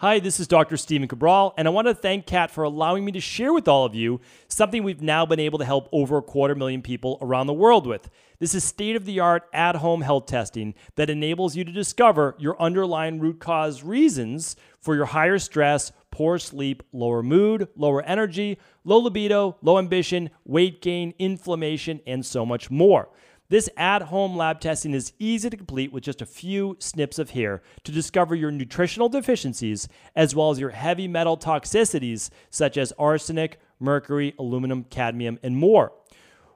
Hi, 0.00 0.18
this 0.18 0.40
is 0.40 0.48
Dr. 0.48 0.78
Stephen 0.78 1.08
Cabral, 1.08 1.52
and 1.58 1.68
I 1.68 1.70
want 1.72 1.86
to 1.86 1.94
thank 1.94 2.24
Kat 2.24 2.50
for 2.50 2.64
allowing 2.64 3.04
me 3.04 3.12
to 3.12 3.20
share 3.20 3.52
with 3.52 3.68
all 3.68 3.84
of 3.84 3.94
you 3.94 4.22
something 4.48 4.82
we've 4.82 5.02
now 5.02 5.26
been 5.26 5.38
able 5.38 5.58
to 5.58 5.64
help 5.66 5.90
over 5.92 6.16
a 6.16 6.22
quarter 6.22 6.54
million 6.54 6.80
people 6.80 7.18
around 7.20 7.48
the 7.48 7.52
world 7.52 7.86
with. 7.86 8.08
This 8.38 8.54
is 8.54 8.64
state 8.64 8.96
of 8.96 9.04
the 9.04 9.20
art 9.20 9.46
at 9.52 9.76
home 9.76 10.00
health 10.00 10.24
testing 10.24 10.72
that 10.96 11.10
enables 11.10 11.54
you 11.54 11.64
to 11.64 11.70
discover 11.70 12.34
your 12.38 12.58
underlying 12.58 13.20
root 13.20 13.40
cause 13.40 13.82
reasons 13.82 14.56
for 14.80 14.94
your 14.94 15.04
higher 15.04 15.38
stress, 15.38 15.92
poor 16.10 16.38
sleep, 16.38 16.82
lower 16.94 17.22
mood, 17.22 17.68
lower 17.76 18.00
energy, 18.04 18.58
low 18.84 19.00
libido, 19.00 19.58
low 19.60 19.76
ambition, 19.76 20.30
weight 20.46 20.80
gain, 20.80 21.12
inflammation, 21.18 22.00
and 22.06 22.24
so 22.24 22.46
much 22.46 22.70
more. 22.70 23.10
This 23.50 23.68
at 23.76 24.02
home 24.02 24.36
lab 24.36 24.60
testing 24.60 24.94
is 24.94 25.12
easy 25.18 25.50
to 25.50 25.56
complete 25.56 25.92
with 25.92 26.04
just 26.04 26.22
a 26.22 26.26
few 26.26 26.76
snips 26.78 27.18
of 27.18 27.30
hair 27.30 27.62
to 27.82 27.90
discover 27.90 28.36
your 28.36 28.52
nutritional 28.52 29.08
deficiencies 29.08 29.88
as 30.14 30.36
well 30.36 30.50
as 30.50 30.60
your 30.60 30.70
heavy 30.70 31.08
metal 31.08 31.36
toxicities 31.36 32.30
such 32.48 32.76
as 32.76 32.92
arsenic, 32.96 33.58
mercury, 33.80 34.34
aluminum, 34.38 34.84
cadmium, 34.84 35.40
and 35.42 35.56
more. 35.56 35.90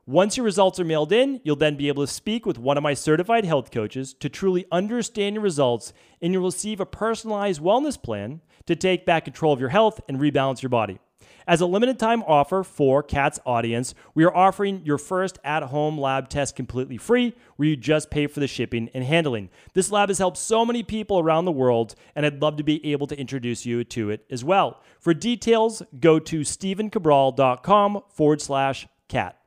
Once 0.06 0.36
your 0.36 0.46
results 0.46 0.78
are 0.78 0.84
mailed 0.84 1.10
in, 1.10 1.40
you'll 1.42 1.56
then 1.56 1.74
be 1.74 1.88
able 1.88 2.06
to 2.06 2.12
speak 2.12 2.46
with 2.46 2.58
one 2.60 2.76
of 2.76 2.84
my 2.84 2.94
certified 2.94 3.44
health 3.44 3.72
coaches 3.72 4.14
to 4.14 4.28
truly 4.28 4.64
understand 4.70 5.34
your 5.34 5.42
results, 5.42 5.92
and 6.22 6.32
you'll 6.32 6.44
receive 6.44 6.78
a 6.78 6.86
personalized 6.86 7.60
wellness 7.60 8.00
plan 8.00 8.40
to 8.66 8.76
take 8.76 9.04
back 9.04 9.24
control 9.24 9.52
of 9.52 9.58
your 9.58 9.70
health 9.70 10.00
and 10.08 10.20
rebalance 10.20 10.62
your 10.62 10.70
body. 10.70 11.00
As 11.46 11.60
a 11.60 11.66
limited 11.66 11.98
time 11.98 12.22
offer 12.22 12.62
for 12.62 13.02
Kat's 13.02 13.38
audience, 13.44 13.94
we 14.14 14.24
are 14.24 14.34
offering 14.34 14.80
your 14.84 14.96
first 14.96 15.38
at 15.44 15.62
home 15.64 15.98
lab 15.98 16.28
test 16.28 16.56
completely 16.56 16.96
free, 16.96 17.34
where 17.56 17.68
you 17.68 17.76
just 17.76 18.10
pay 18.10 18.26
for 18.26 18.40
the 18.40 18.46
shipping 18.46 18.88
and 18.94 19.04
handling. 19.04 19.50
This 19.74 19.90
lab 19.90 20.08
has 20.08 20.18
helped 20.18 20.38
so 20.38 20.64
many 20.64 20.82
people 20.82 21.18
around 21.18 21.44
the 21.44 21.52
world, 21.52 21.94
and 22.14 22.24
I'd 22.24 22.40
love 22.40 22.56
to 22.56 22.62
be 22.62 22.84
able 22.92 23.06
to 23.08 23.18
introduce 23.18 23.66
you 23.66 23.84
to 23.84 24.10
it 24.10 24.24
as 24.30 24.42
well. 24.42 24.80
For 24.98 25.12
details, 25.12 25.82
go 26.00 26.18
to 26.18 26.40
stephencabral.com 26.40 28.02
forward 28.08 28.40
slash 28.40 28.86
cat. 29.08 29.38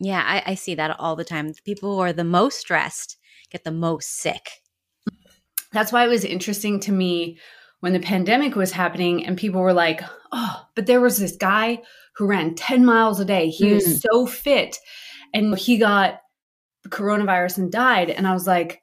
Yeah, 0.00 0.22
I, 0.26 0.42
I 0.50 0.54
see 0.54 0.74
that 0.74 0.98
all 0.98 1.14
the 1.14 1.24
time. 1.24 1.48
The 1.48 1.62
people 1.64 1.94
who 1.94 2.00
are 2.00 2.12
the 2.12 2.24
most 2.24 2.58
stressed 2.58 3.16
get 3.50 3.62
the 3.62 3.70
most 3.70 4.16
sick. 4.16 4.50
That's 5.72 5.92
why 5.92 6.04
it 6.04 6.08
was 6.08 6.24
interesting 6.24 6.80
to 6.80 6.92
me 6.92 7.38
when 7.84 7.92
the 7.92 8.00
pandemic 8.00 8.56
was 8.56 8.72
happening 8.72 9.26
and 9.26 9.36
people 9.36 9.60
were 9.60 9.74
like, 9.74 10.00
oh, 10.32 10.66
but 10.74 10.86
there 10.86 11.02
was 11.02 11.18
this 11.18 11.36
guy 11.36 11.82
who 12.16 12.26
ran 12.26 12.54
10 12.54 12.82
miles 12.82 13.20
a 13.20 13.26
day. 13.26 13.50
He 13.50 13.66
mm. 13.66 13.74
was 13.74 14.00
so 14.00 14.24
fit 14.24 14.78
and 15.34 15.54
he 15.58 15.76
got 15.76 16.20
coronavirus 16.88 17.58
and 17.58 17.70
died. 17.70 18.08
And 18.08 18.26
I 18.26 18.32
was 18.32 18.46
like, 18.46 18.80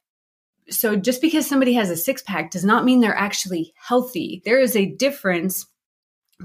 so 0.70 0.96
just 0.96 1.20
because 1.20 1.48
somebody 1.48 1.74
has 1.74 1.90
a 1.90 1.98
six 1.98 2.22
pack 2.22 2.52
does 2.52 2.64
not 2.64 2.86
mean 2.86 3.00
they're 3.00 3.18
actually 3.18 3.74
healthy. 3.76 4.44
There 4.46 4.60
is 4.60 4.76
a 4.76 4.94
difference 4.94 5.66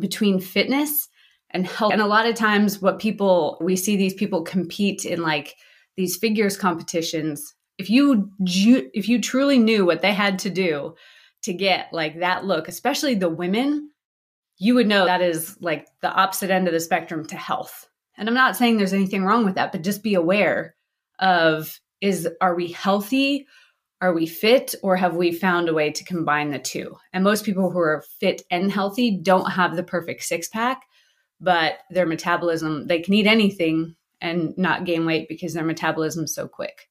between 0.01 0.41
fitness 0.41 1.09
and 1.51 1.67
health. 1.67 1.93
And 1.93 2.01
a 2.01 2.07
lot 2.07 2.25
of 2.25 2.37
times, 2.37 2.81
what 2.81 2.99
people 2.99 3.59
we 3.61 3.77
see 3.77 3.99
these 3.99 4.15
people 4.15 4.41
compete 4.41 5.05
in 5.05 5.21
like 5.21 5.57
these 5.99 6.17
figures 6.17 6.57
competitions. 6.57 7.55
If 7.77 7.91
you 7.91 8.31
if 8.39 9.11
you 9.11 9.21
truly 9.21 9.59
knew 9.59 9.85
what 9.85 10.01
they 10.01 10.15
had 10.15 10.39
to 10.39 10.49
do 10.49 10.95
to 11.47 11.53
get 11.53 11.93
like 11.93 12.19
that 12.19 12.45
look, 12.45 12.67
especially 12.67 13.15
the 13.15 13.29
women, 13.29 13.91
you 14.59 14.75
would 14.75 14.89
know 14.89 15.05
that 15.05 15.23
is 15.23 15.57
like 15.61 15.87
the 16.03 16.13
opposite 16.13 16.51
end 16.51 16.67
of 16.67 16.75
the 16.75 16.81
spectrum 16.81 17.25
to 17.27 17.37
health. 17.37 17.89
And 18.19 18.29
I'm 18.29 18.35
not 18.35 18.57
saying 18.57 18.77
there's 18.77 18.93
anything 18.93 19.25
wrong 19.25 19.45
with 19.45 19.55
that, 19.55 19.71
but 19.71 19.83
just 19.83 20.03
be 20.03 20.15
aware 20.15 20.75
of 21.21 21.81
is 22.01 22.29
are 22.41 22.57
we 22.57 22.73
healthy? 22.73 23.47
Are 24.01 24.13
we 24.13 24.27
fit 24.27 24.75
or 24.83 24.97
have 24.97 25.15
we 25.15 25.33
found 25.33 25.69
a 25.69 25.75
way 25.75 25.91
to 25.93 26.05
combine 26.05 26.51
the 26.51 26.59
two? 26.59 26.97
And 27.13 27.23
most 27.23 27.45
people 27.45 27.71
who 27.71 27.79
are 27.79 28.05
fit 28.21 28.43
and 28.51 28.71
healthy 28.71 29.19
don't 29.23 29.53
have 29.53 29.77
the 29.77 29.85
perfect 29.85 30.25
six 30.25 30.49
pack, 30.49 30.83
but 31.41 31.79
their 31.91 32.07
metabolism, 32.07 32.89
they 32.89 33.01
can 33.01 33.15
eat 33.15 33.27
anything 33.27 33.95
and 34.21 34.53
not 34.59 34.85
gain 34.85 35.07
weight 35.07 35.29
because 35.29 35.55
their 35.55 35.65
metabolism 35.65 36.25
is 36.25 36.35
so 36.35 36.49
quick. 36.49 36.89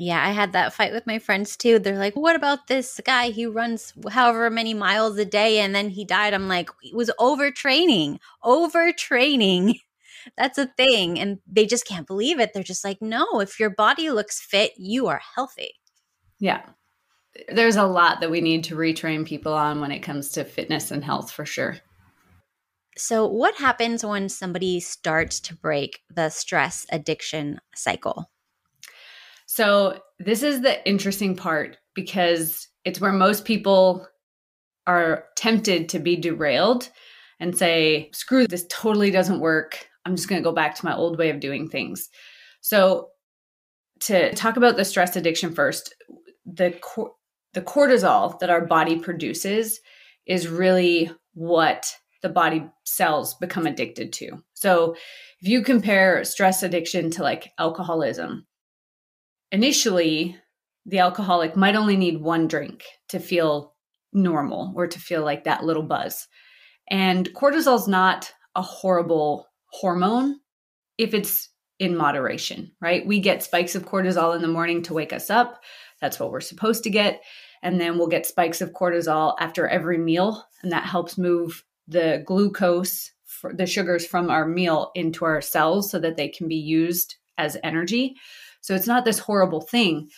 Yeah, 0.00 0.24
I 0.24 0.30
had 0.30 0.52
that 0.52 0.72
fight 0.72 0.92
with 0.92 1.08
my 1.08 1.18
friends 1.18 1.56
too. 1.56 1.80
They're 1.80 1.98
like, 1.98 2.14
"What 2.14 2.36
about 2.36 2.68
this 2.68 3.00
guy? 3.04 3.30
He 3.30 3.46
runs 3.46 3.92
however 4.08 4.48
many 4.48 4.72
miles 4.72 5.18
a 5.18 5.24
day 5.24 5.58
and 5.58 5.74
then 5.74 5.90
he 5.90 6.04
died." 6.04 6.34
I'm 6.34 6.46
like, 6.46 6.70
"He 6.80 6.94
was 6.94 7.10
overtraining. 7.18 8.18
Overtraining." 8.44 9.80
That's 10.36 10.58
a 10.58 10.66
thing 10.66 11.18
and 11.18 11.38
they 11.46 11.66
just 11.66 11.86
can't 11.86 12.06
believe 12.06 12.38
it. 12.38 12.52
They're 12.54 12.62
just 12.62 12.84
like, 12.84 13.02
"No, 13.02 13.40
if 13.40 13.58
your 13.58 13.70
body 13.70 14.10
looks 14.10 14.40
fit, 14.40 14.72
you 14.78 15.08
are 15.08 15.20
healthy." 15.34 15.74
Yeah. 16.38 16.62
There's 17.48 17.76
a 17.76 17.84
lot 17.84 18.20
that 18.20 18.30
we 18.30 18.40
need 18.40 18.64
to 18.64 18.76
retrain 18.76 19.26
people 19.26 19.52
on 19.52 19.80
when 19.80 19.90
it 19.90 20.00
comes 20.00 20.30
to 20.30 20.44
fitness 20.44 20.92
and 20.92 21.04
health 21.04 21.30
for 21.32 21.44
sure. 21.44 21.78
So, 22.96 23.26
what 23.26 23.56
happens 23.56 24.04
when 24.04 24.28
somebody 24.28 24.80
starts 24.80 25.40
to 25.40 25.56
break 25.56 26.00
the 26.08 26.30
stress 26.30 26.86
addiction 26.90 27.60
cycle? 27.74 28.30
So, 29.50 29.98
this 30.18 30.42
is 30.42 30.60
the 30.60 30.86
interesting 30.86 31.34
part 31.34 31.78
because 31.94 32.68
it's 32.84 33.00
where 33.00 33.12
most 33.12 33.46
people 33.46 34.06
are 34.86 35.24
tempted 35.36 35.88
to 35.88 35.98
be 35.98 36.16
derailed 36.16 36.90
and 37.40 37.56
say, 37.56 38.10
screw 38.12 38.46
this 38.46 38.66
totally 38.68 39.10
doesn't 39.10 39.40
work. 39.40 39.88
I'm 40.04 40.16
just 40.16 40.28
going 40.28 40.42
to 40.42 40.48
go 40.48 40.54
back 40.54 40.74
to 40.74 40.84
my 40.84 40.94
old 40.94 41.18
way 41.18 41.30
of 41.30 41.40
doing 41.40 41.66
things. 41.66 42.10
So, 42.60 43.08
to 44.00 44.34
talk 44.34 44.58
about 44.58 44.76
the 44.76 44.84
stress 44.84 45.16
addiction 45.16 45.54
first, 45.54 45.94
the 46.44 46.72
cor- 46.82 47.14
the 47.54 47.62
cortisol 47.62 48.38
that 48.40 48.50
our 48.50 48.66
body 48.66 48.98
produces 48.98 49.80
is 50.26 50.46
really 50.46 51.10
what 51.32 51.90
the 52.20 52.28
body 52.28 52.68
cells 52.84 53.34
become 53.36 53.66
addicted 53.66 54.12
to. 54.12 54.42
So, 54.52 54.94
if 55.40 55.48
you 55.48 55.62
compare 55.62 56.22
stress 56.24 56.62
addiction 56.62 57.10
to 57.12 57.22
like 57.22 57.50
alcoholism, 57.58 58.46
initially 59.52 60.36
the 60.86 60.98
alcoholic 60.98 61.56
might 61.56 61.76
only 61.76 61.96
need 61.96 62.20
one 62.20 62.48
drink 62.48 62.84
to 63.08 63.18
feel 63.18 63.74
normal 64.12 64.72
or 64.74 64.86
to 64.86 64.98
feel 64.98 65.22
like 65.22 65.44
that 65.44 65.64
little 65.64 65.82
buzz. 65.82 66.26
And 66.90 67.28
cortisol 67.34 67.76
is 67.76 67.88
not 67.88 68.32
a 68.54 68.62
horrible 68.62 69.46
hormone 69.70 70.40
if 70.96 71.14
it's 71.14 71.50
in 71.78 71.96
moderation, 71.96 72.72
right? 72.80 73.06
We 73.06 73.20
get 73.20 73.42
spikes 73.42 73.74
of 73.74 73.84
cortisol 73.84 74.34
in 74.34 74.42
the 74.42 74.48
morning 74.48 74.82
to 74.84 74.94
wake 74.94 75.12
us 75.12 75.30
up. 75.30 75.62
That's 76.00 76.18
what 76.18 76.32
we're 76.32 76.40
supposed 76.40 76.84
to 76.84 76.90
get. 76.90 77.22
And 77.62 77.80
then 77.80 77.98
we'll 77.98 78.08
get 78.08 78.26
spikes 78.26 78.60
of 78.60 78.72
cortisol 78.72 79.36
after 79.38 79.68
every 79.68 79.98
meal. 79.98 80.44
And 80.62 80.72
that 80.72 80.84
helps 80.84 81.18
move 81.18 81.64
the 81.86 82.22
glucose, 82.26 83.12
the 83.52 83.66
sugars 83.66 84.06
from 84.06 84.30
our 84.30 84.46
meal 84.46 84.90
into 84.94 85.24
our 85.24 85.40
cells 85.40 85.90
so 85.90 85.98
that 86.00 86.16
they 86.16 86.28
can 86.28 86.48
be 86.48 86.56
used 86.56 87.16
as 87.36 87.56
energy. 87.62 88.16
So 88.60 88.74
it's 88.74 88.86
not 88.86 89.04
this 89.04 89.18
horrible 89.18 89.60
thing. 89.60 90.08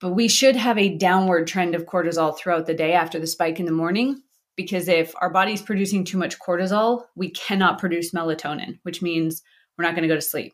But 0.00 0.12
we 0.12 0.28
should 0.28 0.56
have 0.56 0.76
a 0.76 0.96
downward 0.96 1.46
trend 1.46 1.74
of 1.74 1.86
cortisol 1.86 2.36
throughout 2.36 2.66
the 2.66 2.74
day 2.74 2.92
after 2.92 3.18
the 3.18 3.26
spike 3.26 3.58
in 3.58 3.66
the 3.66 3.72
morning. 3.72 4.20
Because 4.56 4.86
if 4.86 5.12
our 5.20 5.30
body's 5.30 5.62
producing 5.62 6.04
too 6.04 6.18
much 6.18 6.38
cortisol, 6.38 7.04
we 7.16 7.30
cannot 7.30 7.78
produce 7.78 8.12
melatonin, 8.12 8.78
which 8.82 9.02
means 9.02 9.42
we're 9.76 9.84
not 9.84 9.94
going 9.94 10.02
to 10.02 10.08
go 10.08 10.14
to 10.14 10.20
sleep. 10.20 10.52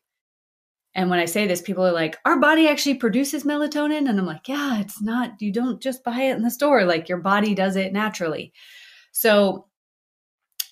And 0.94 1.10
when 1.10 1.20
I 1.20 1.24
say 1.24 1.46
this, 1.46 1.62
people 1.62 1.86
are 1.86 1.92
like, 1.92 2.18
our 2.24 2.38
body 2.38 2.68
actually 2.68 2.96
produces 2.96 3.44
melatonin. 3.44 4.08
And 4.08 4.18
I'm 4.18 4.26
like, 4.26 4.48
yeah, 4.48 4.80
it's 4.80 5.00
not, 5.00 5.40
you 5.40 5.52
don't 5.52 5.80
just 5.80 6.02
buy 6.02 6.22
it 6.22 6.36
in 6.36 6.42
the 6.42 6.50
store. 6.50 6.84
Like 6.84 7.08
your 7.08 7.18
body 7.18 7.54
does 7.54 7.76
it 7.76 7.92
naturally. 7.92 8.52
So 9.12 9.66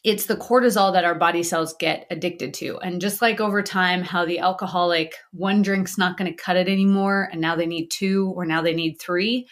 it's 0.04 0.26
the 0.26 0.36
cortisol 0.36 0.92
that 0.92 1.04
our 1.04 1.14
body 1.14 1.42
cells 1.42 1.74
get 1.78 2.06
addicted 2.10 2.54
to. 2.54 2.78
And 2.78 3.00
just 3.00 3.20
like 3.20 3.40
over 3.40 3.62
time, 3.62 4.02
how 4.02 4.24
the 4.24 4.38
alcoholic, 4.38 5.16
one 5.32 5.62
drink's 5.62 5.98
not 5.98 6.16
going 6.16 6.30
to 6.30 6.42
cut 6.42 6.56
it 6.56 6.68
anymore. 6.68 7.28
And 7.32 7.40
now 7.40 7.56
they 7.56 7.66
need 7.66 7.88
two 7.90 8.32
or 8.36 8.44
now 8.44 8.62
they 8.62 8.74
need 8.74 9.00
three. 9.00 9.48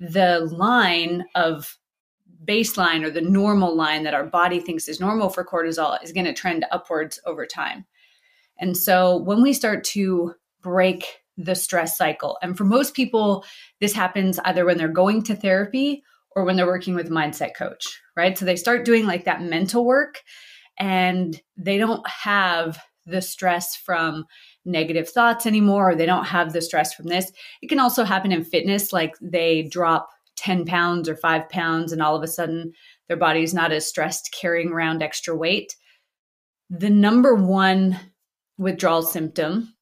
The 0.00 0.40
line 0.50 1.24
of 1.34 1.78
baseline 2.44 3.04
or 3.04 3.10
the 3.10 3.20
normal 3.20 3.74
line 3.76 4.04
that 4.04 4.14
our 4.14 4.24
body 4.24 4.60
thinks 4.60 4.88
is 4.88 5.00
normal 5.00 5.28
for 5.28 5.44
cortisol 5.44 6.02
is 6.02 6.12
going 6.12 6.26
to 6.26 6.34
trend 6.34 6.64
upwards 6.70 7.20
over 7.26 7.46
time. 7.46 7.84
And 8.58 8.76
so 8.76 9.18
when 9.18 9.42
we 9.42 9.52
start 9.52 9.84
to 9.84 10.34
break 10.62 11.22
the 11.36 11.54
stress 11.54 11.98
cycle, 11.98 12.38
and 12.40 12.56
for 12.56 12.64
most 12.64 12.94
people, 12.94 13.44
this 13.80 13.92
happens 13.92 14.38
either 14.44 14.64
when 14.64 14.78
they're 14.78 14.88
going 14.88 15.22
to 15.24 15.34
therapy 15.34 16.02
or 16.36 16.44
when 16.44 16.54
they're 16.54 16.66
working 16.66 16.94
with 16.94 17.08
a 17.08 17.10
mindset 17.10 17.56
coach, 17.56 18.00
right? 18.14 18.38
So 18.38 18.44
they 18.44 18.56
start 18.56 18.84
doing 18.84 19.06
like 19.06 19.24
that 19.24 19.42
mental 19.42 19.84
work 19.84 20.20
and 20.78 21.40
they 21.56 21.78
don't 21.78 22.06
have 22.06 22.78
the 23.06 23.22
stress 23.22 23.74
from 23.74 24.26
negative 24.64 25.08
thoughts 25.08 25.46
anymore, 25.46 25.90
or 25.90 25.94
they 25.94 26.06
don't 26.06 26.26
have 26.26 26.52
the 26.52 26.60
stress 26.60 26.92
from 26.92 27.06
this. 27.06 27.32
It 27.62 27.68
can 27.68 27.80
also 27.80 28.04
happen 28.04 28.32
in 28.32 28.44
fitness, 28.44 28.92
like 28.92 29.14
they 29.22 29.62
drop 29.62 30.10
10 30.36 30.66
pounds 30.66 31.08
or 31.08 31.16
five 31.16 31.48
pounds, 31.48 31.92
and 31.92 32.02
all 32.02 32.16
of 32.16 32.22
a 32.22 32.28
sudden 32.28 32.72
their 33.08 33.16
body's 33.16 33.54
not 33.54 33.72
as 33.72 33.86
stressed 33.86 34.36
carrying 34.38 34.70
around 34.70 35.02
extra 35.02 35.34
weight. 35.34 35.74
The 36.68 36.90
number 36.90 37.34
one 37.34 37.98
withdrawal 38.58 39.02
symptom 39.02 39.75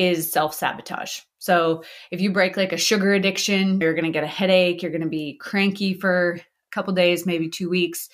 is 0.00 0.32
self 0.32 0.54
sabotage. 0.54 1.20
So 1.38 1.84
if 2.10 2.22
you 2.22 2.32
break 2.32 2.56
like 2.56 2.72
a 2.72 2.78
sugar 2.78 3.12
addiction, 3.12 3.80
you're 3.80 3.92
going 3.94 4.04
to 4.04 4.10
get 4.10 4.24
a 4.24 4.28
headache, 4.28 4.82
you're 4.82 4.90
going 4.90 5.02
to 5.02 5.08
be 5.08 5.36
cranky 5.36 5.92
for 5.92 6.32
a 6.32 6.40
couple 6.70 6.94
days, 6.94 7.26
maybe 7.26 7.50
two 7.50 7.68
weeks. 7.68 8.08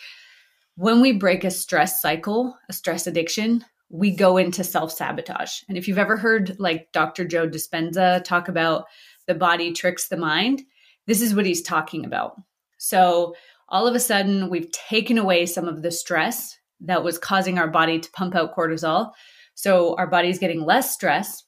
When 0.74 1.00
we 1.00 1.12
break 1.12 1.44
a 1.44 1.50
stress 1.50 2.02
cycle, 2.02 2.58
a 2.68 2.72
stress 2.72 3.06
addiction, 3.06 3.64
we 3.88 4.10
go 4.10 4.36
into 4.36 4.64
self 4.64 4.90
sabotage. 4.92 5.60
And 5.68 5.78
if 5.78 5.86
you've 5.86 5.96
ever 5.96 6.16
heard 6.16 6.56
like 6.58 6.90
Dr. 6.92 7.24
Joe 7.24 7.48
Dispenza 7.48 8.22
talk 8.24 8.48
about 8.48 8.86
the 9.28 9.34
body 9.34 9.72
tricks 9.72 10.08
the 10.08 10.16
mind, 10.16 10.62
this 11.06 11.22
is 11.22 11.34
what 11.34 11.46
he's 11.46 11.62
talking 11.62 12.04
about. 12.04 12.36
So 12.78 13.36
all 13.68 13.86
of 13.86 13.94
a 13.94 14.00
sudden, 14.00 14.50
we've 14.50 14.70
taken 14.72 15.18
away 15.18 15.46
some 15.46 15.68
of 15.68 15.82
the 15.82 15.92
stress 15.92 16.58
that 16.80 17.04
was 17.04 17.16
causing 17.16 17.58
our 17.58 17.68
body 17.68 18.00
to 18.00 18.10
pump 18.10 18.34
out 18.34 18.56
cortisol. 18.56 19.12
So 19.54 19.94
our 19.96 20.06
body's 20.06 20.38
getting 20.38 20.64
less 20.64 20.92
stress, 20.92 21.45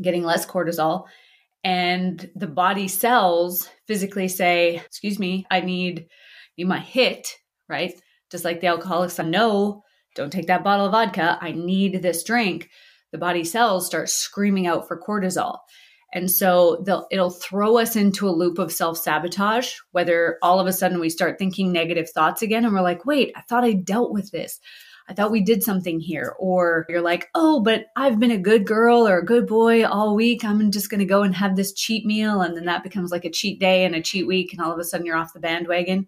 getting 0.00 0.22
less 0.24 0.46
cortisol, 0.46 1.04
and 1.64 2.30
the 2.34 2.46
body 2.46 2.88
cells 2.88 3.68
physically 3.86 4.28
say, 4.28 4.76
"Excuse 4.76 5.18
me, 5.18 5.46
I 5.50 5.60
need 5.60 6.06
need 6.56 6.68
my 6.68 6.80
hit." 6.80 7.36
Right? 7.68 7.94
Just 8.30 8.44
like 8.44 8.60
the 8.60 8.66
alcoholics 8.68 9.14
say, 9.14 9.24
"No, 9.24 9.82
don't 10.14 10.32
take 10.32 10.46
that 10.46 10.64
bottle 10.64 10.86
of 10.86 10.92
vodka. 10.92 11.38
I 11.40 11.52
need 11.52 12.02
this 12.02 12.24
drink." 12.24 12.68
The 13.12 13.18
body 13.18 13.44
cells 13.44 13.86
start 13.86 14.08
screaming 14.08 14.66
out 14.66 14.88
for 14.88 15.00
cortisol. 15.00 15.58
And 16.14 16.30
so 16.30 16.84
it'll 17.10 17.30
throw 17.30 17.78
us 17.78 17.96
into 17.96 18.28
a 18.28 18.30
loop 18.30 18.58
of 18.58 18.72
self 18.72 18.98
sabotage, 18.98 19.74
whether 19.92 20.38
all 20.42 20.60
of 20.60 20.66
a 20.66 20.72
sudden 20.72 21.00
we 21.00 21.08
start 21.08 21.38
thinking 21.38 21.72
negative 21.72 22.10
thoughts 22.10 22.42
again 22.42 22.64
and 22.64 22.74
we're 22.74 22.82
like, 22.82 23.06
wait, 23.06 23.32
I 23.34 23.40
thought 23.42 23.64
I 23.64 23.72
dealt 23.72 24.12
with 24.12 24.30
this. 24.30 24.60
I 25.08 25.14
thought 25.14 25.30
we 25.30 25.42
did 25.42 25.62
something 25.62 26.00
here. 26.00 26.34
Or 26.38 26.86
you're 26.88 27.00
like, 27.00 27.28
oh, 27.34 27.60
but 27.60 27.86
I've 27.96 28.18
been 28.18 28.30
a 28.30 28.38
good 28.38 28.66
girl 28.66 29.06
or 29.06 29.18
a 29.18 29.24
good 29.24 29.46
boy 29.46 29.84
all 29.84 30.14
week. 30.14 30.44
I'm 30.44 30.70
just 30.70 30.90
going 30.90 31.00
to 31.00 31.06
go 31.06 31.22
and 31.22 31.34
have 31.34 31.56
this 31.56 31.72
cheat 31.72 32.06
meal. 32.06 32.40
And 32.40 32.56
then 32.56 32.66
that 32.66 32.82
becomes 32.82 33.10
like 33.10 33.24
a 33.24 33.30
cheat 33.30 33.58
day 33.58 33.84
and 33.84 33.94
a 33.94 34.02
cheat 34.02 34.26
week. 34.26 34.52
And 34.52 34.60
all 34.60 34.72
of 34.72 34.78
a 34.78 34.84
sudden 34.84 35.06
you're 35.06 35.16
off 35.16 35.32
the 35.32 35.40
bandwagon, 35.40 36.06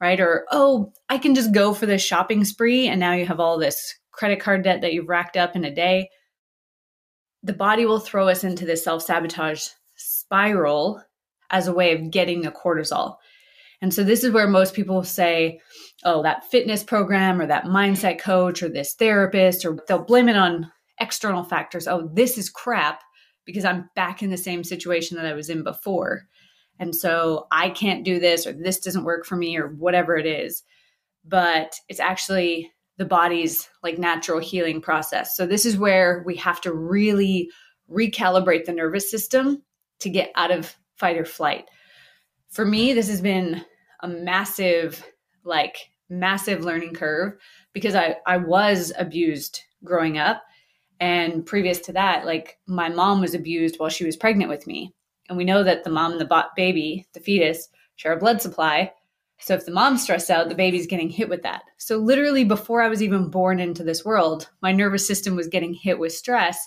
right? 0.00 0.20
Or, 0.20 0.46
oh, 0.50 0.92
I 1.08 1.18
can 1.18 1.34
just 1.34 1.52
go 1.52 1.72
for 1.74 1.86
this 1.86 2.02
shopping 2.02 2.44
spree. 2.44 2.88
And 2.88 3.00
now 3.00 3.12
you 3.12 3.26
have 3.26 3.40
all 3.40 3.58
this 3.58 3.94
credit 4.12 4.40
card 4.40 4.64
debt 4.64 4.80
that 4.82 4.92
you've 4.92 5.08
racked 5.08 5.36
up 5.36 5.56
in 5.56 5.64
a 5.64 5.74
day. 5.74 6.10
The 7.42 7.52
body 7.52 7.86
will 7.86 8.00
throw 8.00 8.28
us 8.28 8.44
into 8.44 8.66
this 8.66 8.84
self 8.84 9.02
sabotage 9.02 9.68
spiral 9.96 11.02
as 11.50 11.66
a 11.66 11.72
way 11.72 11.94
of 11.94 12.10
getting 12.10 12.42
the 12.42 12.50
cortisol. 12.50 13.16
And 13.80 13.94
so 13.94 14.02
this 14.02 14.24
is 14.24 14.32
where 14.32 14.48
most 14.48 14.74
people 14.74 15.04
say, 15.04 15.60
oh, 16.04 16.22
that 16.22 16.50
fitness 16.50 16.82
program 16.82 17.40
or 17.40 17.46
that 17.46 17.64
mindset 17.64 18.18
coach 18.18 18.62
or 18.62 18.68
this 18.68 18.94
therapist, 18.94 19.64
or 19.64 19.78
they'll 19.86 20.04
blame 20.04 20.28
it 20.28 20.36
on 20.36 20.70
external 21.00 21.44
factors. 21.44 21.86
Oh, 21.86 22.10
this 22.12 22.36
is 22.38 22.50
crap 22.50 23.02
because 23.44 23.64
I'm 23.64 23.88
back 23.94 24.22
in 24.22 24.30
the 24.30 24.36
same 24.36 24.64
situation 24.64 25.16
that 25.16 25.26
I 25.26 25.32
was 25.32 25.48
in 25.48 25.62
before. 25.62 26.22
And 26.80 26.94
so 26.94 27.46
I 27.50 27.70
can't 27.70 28.04
do 28.04 28.18
this 28.18 28.46
or 28.46 28.52
this 28.52 28.80
doesn't 28.80 29.04
work 29.04 29.24
for 29.24 29.36
me 29.36 29.56
or 29.56 29.68
whatever 29.68 30.16
it 30.16 30.26
is. 30.26 30.62
But 31.24 31.74
it's 31.88 32.00
actually 32.00 32.70
the 32.96 33.04
body's 33.04 33.68
like 33.82 33.98
natural 33.98 34.40
healing 34.40 34.80
process. 34.80 35.36
So 35.36 35.46
this 35.46 35.64
is 35.64 35.76
where 35.76 36.22
we 36.26 36.36
have 36.36 36.60
to 36.62 36.72
really 36.72 37.48
recalibrate 37.90 38.64
the 38.64 38.72
nervous 38.72 39.10
system 39.10 39.62
to 40.00 40.10
get 40.10 40.30
out 40.34 40.50
of 40.50 40.76
fight 40.96 41.16
or 41.16 41.24
flight 41.24 41.66
for 42.50 42.64
me, 42.64 42.92
this 42.92 43.08
has 43.08 43.20
been 43.20 43.64
a 44.00 44.08
massive, 44.08 45.04
like, 45.44 45.90
massive 46.08 46.64
learning 46.64 46.94
curve 46.94 47.34
because 47.72 47.94
I, 47.94 48.16
I 48.26 48.38
was 48.38 48.92
abused 48.98 49.60
growing 49.84 50.18
up. 50.18 50.42
And 51.00 51.46
previous 51.46 51.78
to 51.80 51.92
that, 51.92 52.26
like, 52.26 52.58
my 52.66 52.88
mom 52.88 53.20
was 53.20 53.34
abused 53.34 53.78
while 53.78 53.88
she 53.88 54.04
was 54.04 54.16
pregnant 54.16 54.50
with 54.50 54.66
me. 54.66 54.94
And 55.28 55.36
we 55.36 55.44
know 55.44 55.62
that 55.62 55.84
the 55.84 55.90
mom 55.90 56.12
and 56.12 56.20
the 56.20 56.46
baby, 56.56 57.06
the 57.12 57.20
fetus, 57.20 57.68
share 57.96 58.12
a 58.12 58.18
blood 58.18 58.40
supply. 58.42 58.92
So 59.40 59.54
if 59.54 59.64
the 59.64 59.72
mom's 59.72 60.02
stressed 60.02 60.30
out, 60.30 60.48
the 60.48 60.54
baby's 60.54 60.86
getting 60.86 61.10
hit 61.10 61.28
with 61.28 61.42
that. 61.42 61.62
So 61.76 61.98
literally 61.98 62.44
before 62.44 62.82
I 62.82 62.88
was 62.88 63.02
even 63.02 63.30
born 63.30 63.60
into 63.60 63.84
this 63.84 64.04
world, 64.04 64.48
my 64.62 64.72
nervous 64.72 65.06
system 65.06 65.36
was 65.36 65.46
getting 65.46 65.74
hit 65.74 65.98
with 65.98 66.12
stress. 66.12 66.66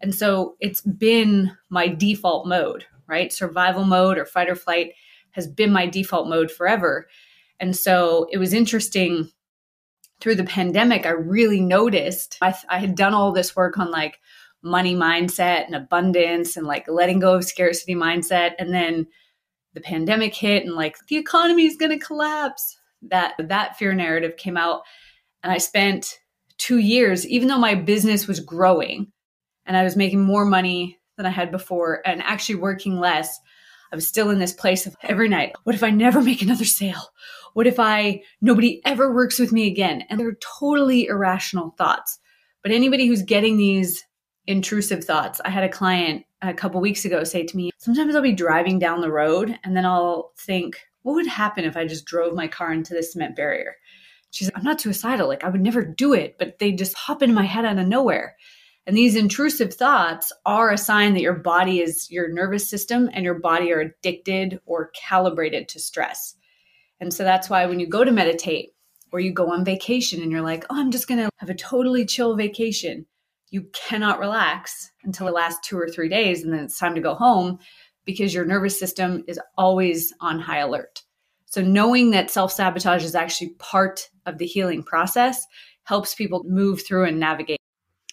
And 0.00 0.14
so 0.14 0.56
it's 0.60 0.82
been 0.82 1.56
my 1.70 1.88
default 1.88 2.46
mode, 2.46 2.84
right? 3.06 3.32
Survival 3.32 3.84
mode 3.84 4.18
or 4.18 4.26
fight 4.26 4.50
or 4.50 4.56
flight 4.56 4.92
has 5.32 5.46
been 5.46 5.72
my 5.72 5.86
default 5.86 6.28
mode 6.28 6.50
forever. 6.50 7.08
And 7.60 7.76
so 7.76 8.26
it 8.30 8.38
was 8.38 8.52
interesting 8.52 9.30
through 10.22 10.36
the 10.36 10.44
pandemic, 10.44 11.04
I 11.04 11.10
really 11.10 11.60
noticed 11.60 12.38
I, 12.40 12.54
I 12.68 12.78
had 12.78 12.94
done 12.94 13.12
all 13.12 13.32
this 13.32 13.56
work 13.56 13.76
on 13.76 13.90
like 13.90 14.20
money 14.62 14.94
mindset 14.94 15.66
and 15.66 15.74
abundance 15.74 16.56
and 16.56 16.64
like 16.64 16.86
letting 16.88 17.18
go 17.18 17.34
of 17.34 17.44
scarcity 17.44 17.96
mindset. 17.96 18.52
And 18.58 18.72
then 18.72 19.08
the 19.74 19.80
pandemic 19.80 20.32
hit 20.32 20.64
and 20.64 20.74
like 20.74 20.96
the 21.08 21.16
economy 21.16 21.66
is 21.66 21.76
going 21.76 21.90
to 21.90 22.04
collapse. 22.04 22.78
That 23.10 23.34
that 23.38 23.76
fear 23.76 23.94
narrative 23.94 24.36
came 24.36 24.56
out 24.56 24.82
and 25.42 25.52
I 25.52 25.58
spent 25.58 26.20
2 26.58 26.78
years 26.78 27.26
even 27.26 27.48
though 27.48 27.58
my 27.58 27.74
business 27.74 28.28
was 28.28 28.38
growing 28.38 29.10
and 29.66 29.76
I 29.76 29.82
was 29.82 29.96
making 29.96 30.20
more 30.20 30.44
money 30.44 31.00
than 31.16 31.26
I 31.26 31.30
had 31.30 31.50
before 31.50 32.00
and 32.06 32.22
actually 32.22 32.56
working 32.56 33.00
less. 33.00 33.40
I 33.92 33.94
was 33.94 34.06
still 34.06 34.30
in 34.30 34.38
this 34.38 34.54
place 34.54 34.86
of 34.86 34.96
every 35.02 35.28
night. 35.28 35.54
What 35.64 35.74
if 35.74 35.82
I 35.82 35.90
never 35.90 36.22
make 36.22 36.40
another 36.40 36.64
sale? 36.64 37.12
What 37.52 37.66
if 37.66 37.78
I, 37.78 38.22
nobody 38.40 38.80
ever 38.86 39.12
works 39.12 39.38
with 39.38 39.52
me 39.52 39.66
again? 39.66 40.04
And 40.08 40.18
they're 40.18 40.38
totally 40.58 41.06
irrational 41.06 41.74
thoughts. 41.76 42.18
But 42.62 42.72
anybody 42.72 43.06
who's 43.06 43.22
getting 43.22 43.58
these 43.58 44.02
intrusive 44.46 45.04
thoughts, 45.04 45.40
I 45.44 45.50
had 45.50 45.64
a 45.64 45.68
client 45.68 46.24
a 46.40 46.54
couple 46.54 46.80
weeks 46.80 47.04
ago 47.04 47.22
say 47.24 47.44
to 47.44 47.56
me, 47.56 47.70
sometimes 47.76 48.16
I'll 48.16 48.22
be 48.22 48.32
driving 48.32 48.78
down 48.78 49.02
the 49.02 49.12
road 49.12 49.58
and 49.62 49.76
then 49.76 49.84
I'll 49.84 50.32
think, 50.38 50.80
what 51.02 51.14
would 51.14 51.26
happen 51.26 51.64
if 51.64 51.76
I 51.76 51.86
just 51.86 52.06
drove 52.06 52.34
my 52.34 52.48
car 52.48 52.72
into 52.72 52.94
the 52.94 53.02
cement 53.02 53.36
barrier? 53.36 53.76
She's 54.30 54.48
like, 54.48 54.56
I'm 54.56 54.64
not 54.64 54.80
suicidal. 54.80 55.28
Like 55.28 55.44
I 55.44 55.50
would 55.50 55.60
never 55.60 55.84
do 55.84 56.14
it, 56.14 56.36
but 56.38 56.58
they 56.58 56.72
just 56.72 56.96
hop 56.96 57.22
into 57.22 57.34
my 57.34 57.44
head 57.44 57.66
out 57.66 57.78
of 57.78 57.86
nowhere. 57.86 58.36
And 58.86 58.96
these 58.96 59.14
intrusive 59.14 59.74
thoughts 59.74 60.32
are 60.44 60.70
a 60.70 60.78
sign 60.78 61.14
that 61.14 61.22
your 61.22 61.34
body 61.34 61.80
is 61.80 62.10
your 62.10 62.32
nervous 62.32 62.68
system 62.68 63.08
and 63.12 63.24
your 63.24 63.38
body 63.38 63.72
are 63.72 63.80
addicted 63.80 64.60
or 64.66 64.90
calibrated 64.94 65.68
to 65.68 65.78
stress. 65.78 66.34
And 67.00 67.12
so 67.14 67.22
that's 67.22 67.48
why 67.48 67.66
when 67.66 67.78
you 67.78 67.86
go 67.86 68.04
to 68.04 68.10
meditate 68.10 68.70
or 69.12 69.20
you 69.20 69.32
go 69.32 69.50
on 69.50 69.64
vacation 69.64 70.20
and 70.20 70.32
you're 70.32 70.40
like, 70.40 70.64
oh, 70.70 70.80
I'm 70.80 70.90
just 70.90 71.06
going 71.06 71.20
to 71.20 71.30
have 71.38 71.50
a 71.50 71.54
totally 71.54 72.04
chill 72.04 72.34
vacation. 72.34 73.06
You 73.50 73.68
cannot 73.72 74.18
relax 74.18 74.90
until 75.04 75.26
the 75.26 75.32
last 75.32 75.62
two 75.62 75.78
or 75.78 75.88
three 75.88 76.08
days, 76.08 76.42
and 76.42 76.52
then 76.52 76.64
it's 76.64 76.78
time 76.78 76.94
to 76.94 77.00
go 77.00 77.14
home 77.14 77.58
because 78.04 78.32
your 78.32 78.46
nervous 78.46 78.78
system 78.78 79.22
is 79.28 79.38
always 79.58 80.12
on 80.20 80.40
high 80.40 80.60
alert. 80.60 81.02
So, 81.46 81.60
knowing 81.60 82.12
that 82.12 82.30
self 82.30 82.50
sabotage 82.50 83.04
is 83.04 83.14
actually 83.14 83.50
part 83.58 84.08
of 84.24 84.38
the 84.38 84.46
healing 84.46 84.82
process 84.82 85.46
helps 85.84 86.14
people 86.14 86.44
move 86.44 86.82
through 86.86 87.04
and 87.04 87.20
navigate. 87.20 87.58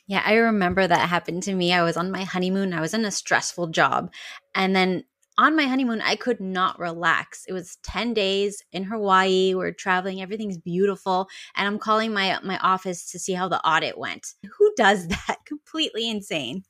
Yeah, 0.10 0.24
I 0.26 0.34
remember 0.34 0.88
that 0.88 1.08
happened 1.08 1.43
to 1.43 1.54
me. 1.54 1.72
I 1.72 1.84
was 1.84 1.95
on 1.95 2.10
my 2.10 2.24
honeymoon, 2.24 2.74
I 2.74 2.82
was 2.82 2.95
in 2.95 3.06
a 3.06 3.12
stressful 3.12 3.67
job. 3.67 4.12
And 4.56 4.76
then 4.76 5.04
on 5.38 5.56
my 5.56 5.65
honeymoon, 5.65 6.02
I 6.02 6.15
could 6.15 6.41
not 6.41 6.80
relax. 6.80 7.45
It 7.48 7.54
was 7.54 7.78
10 7.84 8.15
days 8.15 8.63
in 8.72 8.84
Hawaii. 8.84 9.54
We're 9.54 9.72
traveling, 9.72 10.19
everything's 10.19 10.58
beautiful. 10.58 11.28
And 11.56 11.67
I'm 11.67 11.78
calling 11.78 12.12
my 12.12 12.39
my 12.43 12.58
office 12.58 13.12
to 13.12 13.19
see 13.19 13.34
how 13.34 13.48
the 13.50 13.63
audit 13.63 14.00
went. 14.00 14.34
Who 14.58 14.74
does 14.76 15.08
that? 15.28 15.38
Completely 15.45 16.10
insane. 16.10 16.63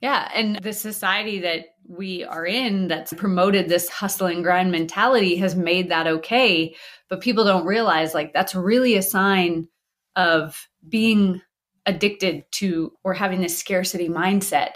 Yeah. 0.00 0.30
And 0.32 0.62
the 0.62 0.72
society 0.72 1.40
that 1.40 1.64
we 1.88 2.22
are 2.22 2.46
in 2.46 2.86
that's 2.86 3.12
promoted 3.12 3.68
this 3.68 3.88
hustle 3.88 4.28
and 4.28 4.44
grind 4.44 4.70
mentality 4.70 5.34
has 5.36 5.56
made 5.56 5.90
that 5.90 6.06
okay. 6.06 6.76
But 7.08 7.20
people 7.20 7.44
don't 7.44 7.66
realize 7.66 8.14
like 8.14 8.32
that's 8.32 8.54
really 8.54 8.94
a 8.96 9.02
sign 9.02 9.66
of 10.14 10.68
being 10.88 11.42
addicted 11.86 12.44
to 12.52 12.92
or 13.04 13.14
having 13.14 13.40
this 13.40 13.58
scarcity 13.58 14.08
mindset 14.08 14.72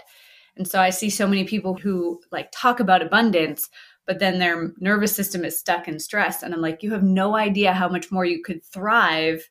and 0.57 0.67
so 0.67 0.81
I 0.81 0.89
see 0.89 1.09
so 1.09 1.27
many 1.27 1.43
people 1.43 1.75
who 1.75 2.19
like 2.31 2.49
talk 2.51 2.79
about 2.79 3.01
abundance, 3.01 3.69
but 4.05 4.19
then 4.19 4.39
their 4.39 4.73
nervous 4.79 5.15
system 5.15 5.45
is 5.45 5.59
stuck 5.59 5.87
in 5.87 5.99
stress. 5.99 6.43
And 6.43 6.53
I'm 6.53 6.61
like, 6.61 6.83
you 6.83 6.91
have 6.91 7.03
no 7.03 7.35
idea 7.35 7.73
how 7.73 7.87
much 7.87 8.11
more 8.11 8.25
you 8.25 8.41
could 8.41 8.65
thrive 8.65 9.47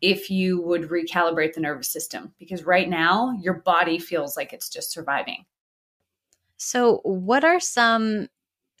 if 0.00 0.30
you 0.30 0.60
would 0.62 0.88
recalibrate 0.88 1.54
the 1.54 1.60
nervous 1.60 1.88
system 1.88 2.34
because 2.38 2.64
right 2.64 2.88
now 2.88 3.38
your 3.40 3.54
body 3.54 3.98
feels 3.98 4.36
like 4.36 4.52
it's 4.52 4.68
just 4.68 4.90
surviving. 4.90 5.44
So, 6.56 7.00
what 7.04 7.44
are 7.44 7.60
some 7.60 8.28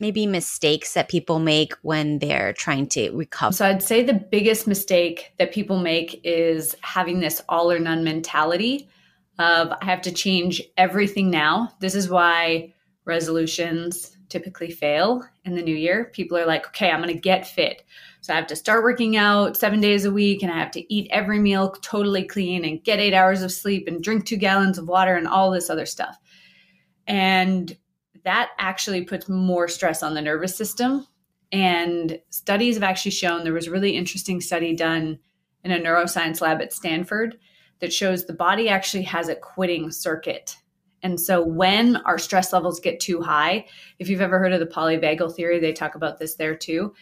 maybe 0.02 0.26
mistakes 0.26 0.92
that 0.92 1.08
people 1.08 1.38
make 1.38 1.72
when 1.82 2.18
they're 2.18 2.52
trying 2.52 2.86
to 2.88 3.10
recover? 3.12 3.52
So, 3.52 3.64
I'd 3.64 3.82
say 3.82 4.02
the 4.02 4.12
biggest 4.12 4.66
mistake 4.66 5.32
that 5.38 5.52
people 5.52 5.78
make 5.78 6.20
is 6.24 6.76
having 6.82 7.20
this 7.20 7.40
all 7.48 7.72
or 7.72 7.78
none 7.78 8.04
mentality 8.04 8.90
of 9.38 9.72
I 9.80 9.84
have 9.86 10.02
to 10.02 10.12
change 10.12 10.60
everything 10.76 11.30
now. 11.30 11.70
This 11.80 11.94
is 11.94 12.10
why 12.10 12.74
resolutions 13.04 14.16
typically 14.28 14.70
fail 14.70 15.22
in 15.44 15.54
the 15.54 15.62
new 15.62 15.74
year. 15.74 16.10
People 16.12 16.38
are 16.38 16.46
like, 16.46 16.66
okay, 16.66 16.90
I'm 16.90 17.02
going 17.02 17.14
to 17.14 17.20
get 17.20 17.46
fit. 17.46 17.84
So 18.22 18.32
I 18.32 18.36
have 18.36 18.46
to 18.48 18.56
start 18.56 18.82
working 18.82 19.16
out 19.16 19.56
seven 19.56 19.80
days 19.80 20.04
a 20.04 20.12
week 20.12 20.42
and 20.42 20.50
I 20.50 20.58
have 20.58 20.70
to 20.72 20.94
eat 20.94 21.08
every 21.10 21.38
meal 21.38 21.70
totally 21.82 22.24
clean 22.24 22.64
and 22.64 22.82
get 22.82 22.98
eight 22.98 23.14
hours 23.14 23.42
of 23.42 23.52
sleep 23.52 23.86
and 23.88 24.02
drink 24.02 24.24
two 24.24 24.36
gallons 24.36 24.78
of 24.78 24.88
water 24.88 25.16
and 25.16 25.28
all 25.28 25.50
this 25.50 25.70
other 25.70 25.86
stuff. 25.86 26.18
And 27.06 27.76
that 28.24 28.50
actually 28.58 29.04
puts 29.04 29.28
more 29.28 29.68
stress 29.68 30.02
on 30.02 30.14
the 30.14 30.22
nervous 30.22 30.56
system. 30.56 31.06
And 31.50 32.18
studies 32.30 32.76
have 32.76 32.82
actually 32.82 33.10
shown 33.10 33.44
there 33.44 33.52
was 33.52 33.66
a 33.66 33.72
really 33.72 33.96
interesting 33.96 34.40
study 34.40 34.74
done 34.74 35.18
in 35.64 35.70
a 35.70 35.78
neuroscience 35.78 36.40
lab 36.40 36.62
at 36.62 36.72
Stanford 36.72 37.38
that 37.80 37.92
shows 37.92 38.24
the 38.24 38.32
body 38.32 38.68
actually 38.68 39.02
has 39.02 39.28
a 39.28 39.34
quitting 39.34 39.90
circuit. 39.90 40.56
And 41.02 41.20
so 41.20 41.44
when 41.44 41.96
our 41.96 42.18
stress 42.18 42.52
levels 42.52 42.80
get 42.80 43.00
too 43.00 43.20
high, 43.20 43.66
if 43.98 44.08
you've 44.08 44.20
ever 44.20 44.38
heard 44.38 44.52
of 44.52 44.60
the 44.60 44.66
polyvagal 44.66 45.34
theory, 45.34 45.58
they 45.58 45.72
talk 45.72 45.94
about 45.94 46.18
this 46.18 46.36
there 46.36 46.54
too. 46.54 46.94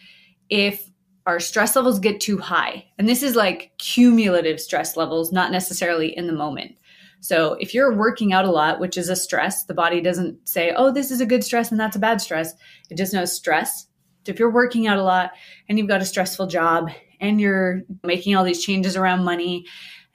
If 0.49 0.89
our 1.27 1.39
stress 1.39 1.75
levels 1.75 1.99
get 1.99 2.19
too 2.19 2.39
high, 2.39 2.85
and 2.97 3.07
this 3.07 3.21
is 3.21 3.35
like 3.35 3.71
cumulative 3.77 4.59
stress 4.59 4.97
levels, 4.97 5.31
not 5.31 5.51
necessarily 5.51 6.17
in 6.17 6.25
the 6.25 6.33
moment. 6.33 6.75
So 7.21 7.53
if 7.59 7.73
you're 7.73 7.95
working 7.95 8.33
out 8.33 8.45
a 8.45 8.51
lot, 8.51 8.79
which 8.79 8.97
is 8.97 9.07
a 9.07 9.15
stress, 9.15 9.63
the 9.63 9.75
body 9.75 10.01
doesn't 10.01 10.49
say, 10.49 10.73
oh, 10.75 10.91
this 10.91 11.11
is 11.11 11.21
a 11.21 11.25
good 11.25 11.43
stress 11.43 11.71
and 11.71 11.79
that's 11.79 11.95
a 11.95 11.99
bad 11.99 12.19
stress. 12.19 12.53
It 12.89 12.97
just 12.97 13.13
knows 13.13 13.31
stress. 13.31 13.85
So 14.25 14.31
if 14.31 14.39
you're 14.39 14.51
working 14.51 14.87
out 14.87 14.97
a 14.97 15.03
lot 15.03 15.31
and 15.69 15.77
you've 15.77 15.87
got 15.87 16.01
a 16.01 16.05
stressful 16.05 16.47
job 16.47 16.89
and 17.19 17.39
you're 17.39 17.81
making 18.03 18.35
all 18.35 18.43
these 18.43 18.63
changes 18.63 18.97
around 18.97 19.23
money 19.23 19.65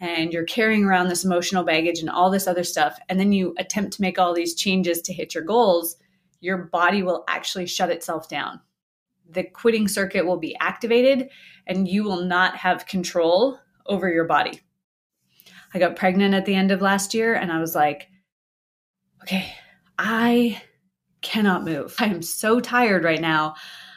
and 0.00 0.32
you're 0.32 0.44
carrying 0.44 0.84
around 0.84 1.08
this 1.08 1.24
emotional 1.24 1.64
baggage 1.64 2.00
and 2.00 2.10
all 2.10 2.28
this 2.28 2.46
other 2.46 2.64
stuff, 2.64 2.98
and 3.08 3.18
then 3.18 3.32
you 3.32 3.54
attempt 3.56 3.94
to 3.94 4.02
make 4.02 4.18
all 4.18 4.34
these 4.34 4.54
changes 4.54 5.00
to 5.02 5.12
hit 5.12 5.34
your 5.34 5.44
goals, 5.44 5.96
your 6.40 6.58
body 6.58 7.02
will 7.02 7.24
actually 7.28 7.66
shut 7.66 7.90
itself 7.90 8.28
down. 8.28 8.60
The 9.30 9.44
quitting 9.44 9.88
circuit 9.88 10.26
will 10.26 10.36
be 10.36 10.54
activated, 10.60 11.30
and 11.66 11.88
you 11.88 12.04
will 12.04 12.22
not 12.22 12.56
have 12.56 12.86
control 12.86 13.58
over 13.86 14.10
your 14.10 14.26
body. 14.26 14.60
I 15.76 15.78
got 15.78 15.94
pregnant 15.94 16.32
at 16.32 16.46
the 16.46 16.54
end 16.54 16.70
of 16.70 16.80
last 16.80 17.12
year, 17.12 17.34
and 17.34 17.52
I 17.52 17.60
was 17.60 17.74
like, 17.74 18.08
okay, 19.22 19.54
I 19.98 20.62
cannot 21.20 21.64
move. 21.64 21.94
I 22.00 22.06
am 22.06 22.22
so 22.22 22.60
tired 22.60 23.04
right 23.04 23.20
now 23.20 23.56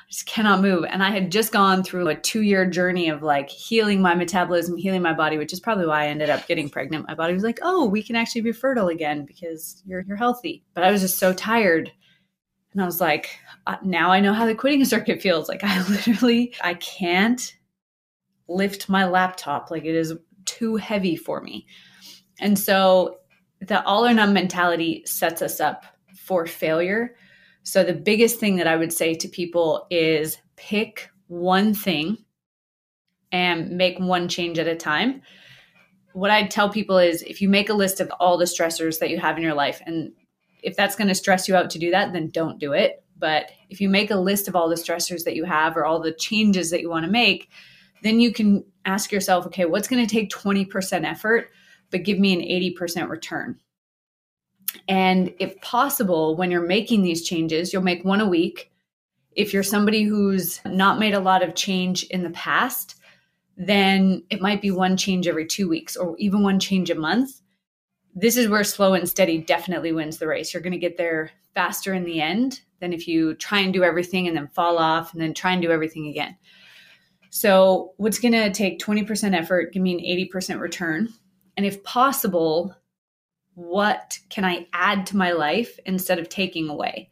I 0.10 0.12
just 0.12 0.26
cannot 0.26 0.62
move. 0.62 0.84
And 0.90 1.02
I 1.02 1.12
had 1.12 1.32
just 1.32 1.54
gone 1.54 1.84
through 1.84 2.10
a 2.10 2.16
two 2.16 2.42
year 2.42 2.66
journey 2.66 3.08
of 3.08 3.24
like 3.24 3.48
healing 3.50 4.02
my 4.02 4.14
metabolism, 4.14 4.76
healing 4.76 5.02
my 5.02 5.14
body, 5.14 5.38
which 5.38 5.54
is 5.54 5.62
probably 5.62 5.86
why 5.86 6.04
I 6.04 6.08
ended 6.08 6.30
up 6.30 6.48
getting 6.48 6.70
pregnant. 6.70 7.08
My 7.08 7.16
body 7.16 7.34
was 7.34 7.44
like, 7.44 7.60
oh, 7.62 7.86
we 7.86 8.04
can 8.04 8.18
actually 8.18 8.42
be 8.42 8.52
fertile 8.52 8.90
again 8.90 9.24
because 9.24 9.82
you're, 9.86 10.02
you're 10.02 10.18
healthy. 10.18 10.66
But 10.74 10.84
I 10.84 10.92
was 10.92 11.00
just 11.00 11.18
so 11.18 11.32
tired. 11.32 11.92
And 12.74 12.82
I 12.82 12.86
was 12.86 13.00
like, 13.00 13.30
uh, 13.68 13.78
now 13.84 14.12
I 14.12 14.20
know 14.20 14.34
how 14.34 14.46
the 14.46 14.56
quitting 14.56 14.84
circuit 14.86 15.22
feels. 15.22 15.48
Like 15.48 15.64
I 15.64 15.82
literally, 15.88 16.56
I 16.62 16.74
can't 16.74 17.56
lift 18.50 18.90
my 18.90 19.06
laptop. 19.06 19.72
Like 19.72 19.86
it 19.86 19.96
is 19.96 20.14
too 20.50 20.76
heavy 20.76 21.16
for 21.16 21.42
me. 21.42 21.66
And 22.40 22.58
so 22.58 23.18
the 23.62 23.84
all 23.84 24.06
or 24.06 24.14
none 24.14 24.34
mentality 24.34 25.04
sets 25.06 25.42
us 25.42 25.60
up 25.60 25.86
for 26.16 26.46
failure 26.46 27.16
so, 27.70 27.84
the 27.84 27.94
biggest 27.94 28.40
thing 28.40 28.56
that 28.56 28.68
I 28.68 28.76
would 28.76 28.94
say 28.94 29.14
to 29.14 29.28
people 29.28 29.86
is 29.90 30.38
pick 30.56 31.10
one 31.28 31.74
thing 31.74 32.18
and 33.32 33.72
make 33.72 34.00
one 34.00 34.28
change 34.28 34.58
at 34.58 34.68
a 34.68 34.76
time. 34.76 35.22
What 36.14 36.32
I'd 36.32 36.50
tell 36.50 36.70
people 36.70 36.98
is 36.98 37.22
if 37.22 37.42
you 37.42 37.48
make 37.50 37.70
a 37.70 37.76
list 37.76 38.00
of 38.00 38.12
all 38.20 38.38
the 38.38 38.46
stressors 38.46 38.98
that 39.00 39.12
you 39.12 39.20
have 39.20 39.38
in 39.38 39.44
your 39.44 39.54
life, 39.54 39.82
and 39.86 40.14
if 40.64 40.76
that's 40.76 40.96
going 40.96 41.10
to 41.10 41.16
stress 41.16 41.48
you 41.48 41.56
out 41.56 41.70
to 41.70 41.80
do 41.80 41.92
that, 41.92 42.12
then 42.12 42.32
don't 42.32 42.60
do 42.60 42.74
it. 42.74 43.04
But 43.18 43.52
if 43.70 43.80
you 43.80 43.88
make 43.88 44.10
a 44.10 44.16
list 44.16 44.48
of 44.48 44.56
all 44.56 44.68
the 44.68 44.76
stressors 44.76 45.26
that 45.26 45.36
you 45.36 45.44
have 45.44 45.78
or 45.78 45.86
all 45.86 46.02
the 46.02 46.12
changes 46.12 46.72
that 46.72 46.82
you 46.82 46.90
want 46.90 47.06
to 47.06 47.12
make, 47.12 47.50
then 48.04 48.20
you 48.20 48.34
can 48.34 48.64
ask 48.86 49.12
yourself, 49.12 49.46
okay, 49.48 49.66
what's 49.66 49.88
going 49.88 50.06
to 50.06 50.12
take 50.12 50.30
20% 50.30 51.06
effort, 51.06 51.50
but 51.92 52.04
give 52.04 52.20
me 52.20 52.34
an 52.34 52.76
80% 52.78 53.10
return? 53.10 53.60
And 54.88 55.34
if 55.40 55.60
possible, 55.62 56.36
when 56.36 56.52
you're 56.52 56.62
making 56.62 57.02
these 57.02 57.28
changes, 57.28 57.74
you'll 57.74 57.82
make 57.82 58.06
one 58.06 58.22
a 58.22 58.28
week. 58.28 58.72
If 59.36 59.54
you're 59.54 59.64
somebody 59.64 60.04
who's 60.04 60.62
not 60.66 61.00
made 61.00 61.14
a 61.14 61.20
lot 61.20 61.44
of 61.44 61.56
change 61.56 62.04
in 62.06 62.24
the 62.24 62.30
past, 62.32 62.96
then 63.58 64.24
it 64.30 64.42
might 64.42 64.62
be 64.62 64.72
one 64.72 64.96
change 64.96 65.28
every 65.28 65.46
two 65.46 65.68
weeks 65.68 65.96
or 65.96 66.16
even 66.18 66.44
one 66.44 66.60
change 66.60 66.90
a 66.90 66.96
month. 66.96 67.42
This 68.16 68.38
is 68.38 68.48
where 68.48 68.64
slow 68.64 68.94
and 68.94 69.08
steady 69.08 69.40
definitely 69.40 69.92
wins 69.92 70.18
the 70.18 70.28
race. 70.28 70.54
You're 70.54 70.64
going 70.64 70.74
to 70.74 70.80
get 70.80 70.98
there 70.98 71.32
faster 71.54 71.94
in 71.94 72.06
the 72.06 72.22
end 72.22 72.62
than 72.80 72.94
if 72.94 73.08
you 73.08 73.36
try 73.36 73.60
and 73.60 73.74
do 73.74 73.84
everything 73.84 74.28
and 74.28 74.36
then 74.36 74.48
fall 74.48 74.78
off 74.78 75.14
and 75.14 75.22
then 75.22 75.34
try 75.34 75.52
and 75.52 75.62
do 75.62 75.72
everything 75.72 76.08
again. 76.08 76.38
So, 77.30 77.94
what's 77.98 78.20
going 78.20 78.32
to 78.34 78.52
take 78.52 78.80
20% 78.80 79.36
effort, 79.36 79.72
give 79.72 79.84
me 79.84 79.94
an 79.94 80.30
80% 80.34 80.60
return. 80.60 81.10
And 81.58 81.66
if 81.66 81.84
possible, 81.84 82.76
what 83.54 84.18
can 84.30 84.46
I 84.46 84.68
add 84.74 85.06
to 85.08 85.18
my 85.18 85.32
life 85.32 85.78
instead 85.86 86.20
of 86.20 86.30
taking 86.30 86.70
away? 86.70 87.10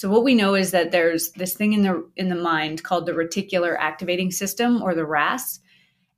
So 0.00 0.08
what 0.08 0.24
we 0.24 0.34
know 0.34 0.54
is 0.54 0.70
that 0.70 0.92
there's 0.92 1.30
this 1.32 1.54
thing 1.54 1.74
in 1.74 1.82
the 1.82 2.08
in 2.16 2.30
the 2.30 2.34
mind 2.34 2.82
called 2.82 3.04
the 3.04 3.12
reticular 3.12 3.76
activating 3.78 4.30
system 4.30 4.82
or 4.82 4.94
the 4.94 5.04
RAS 5.04 5.60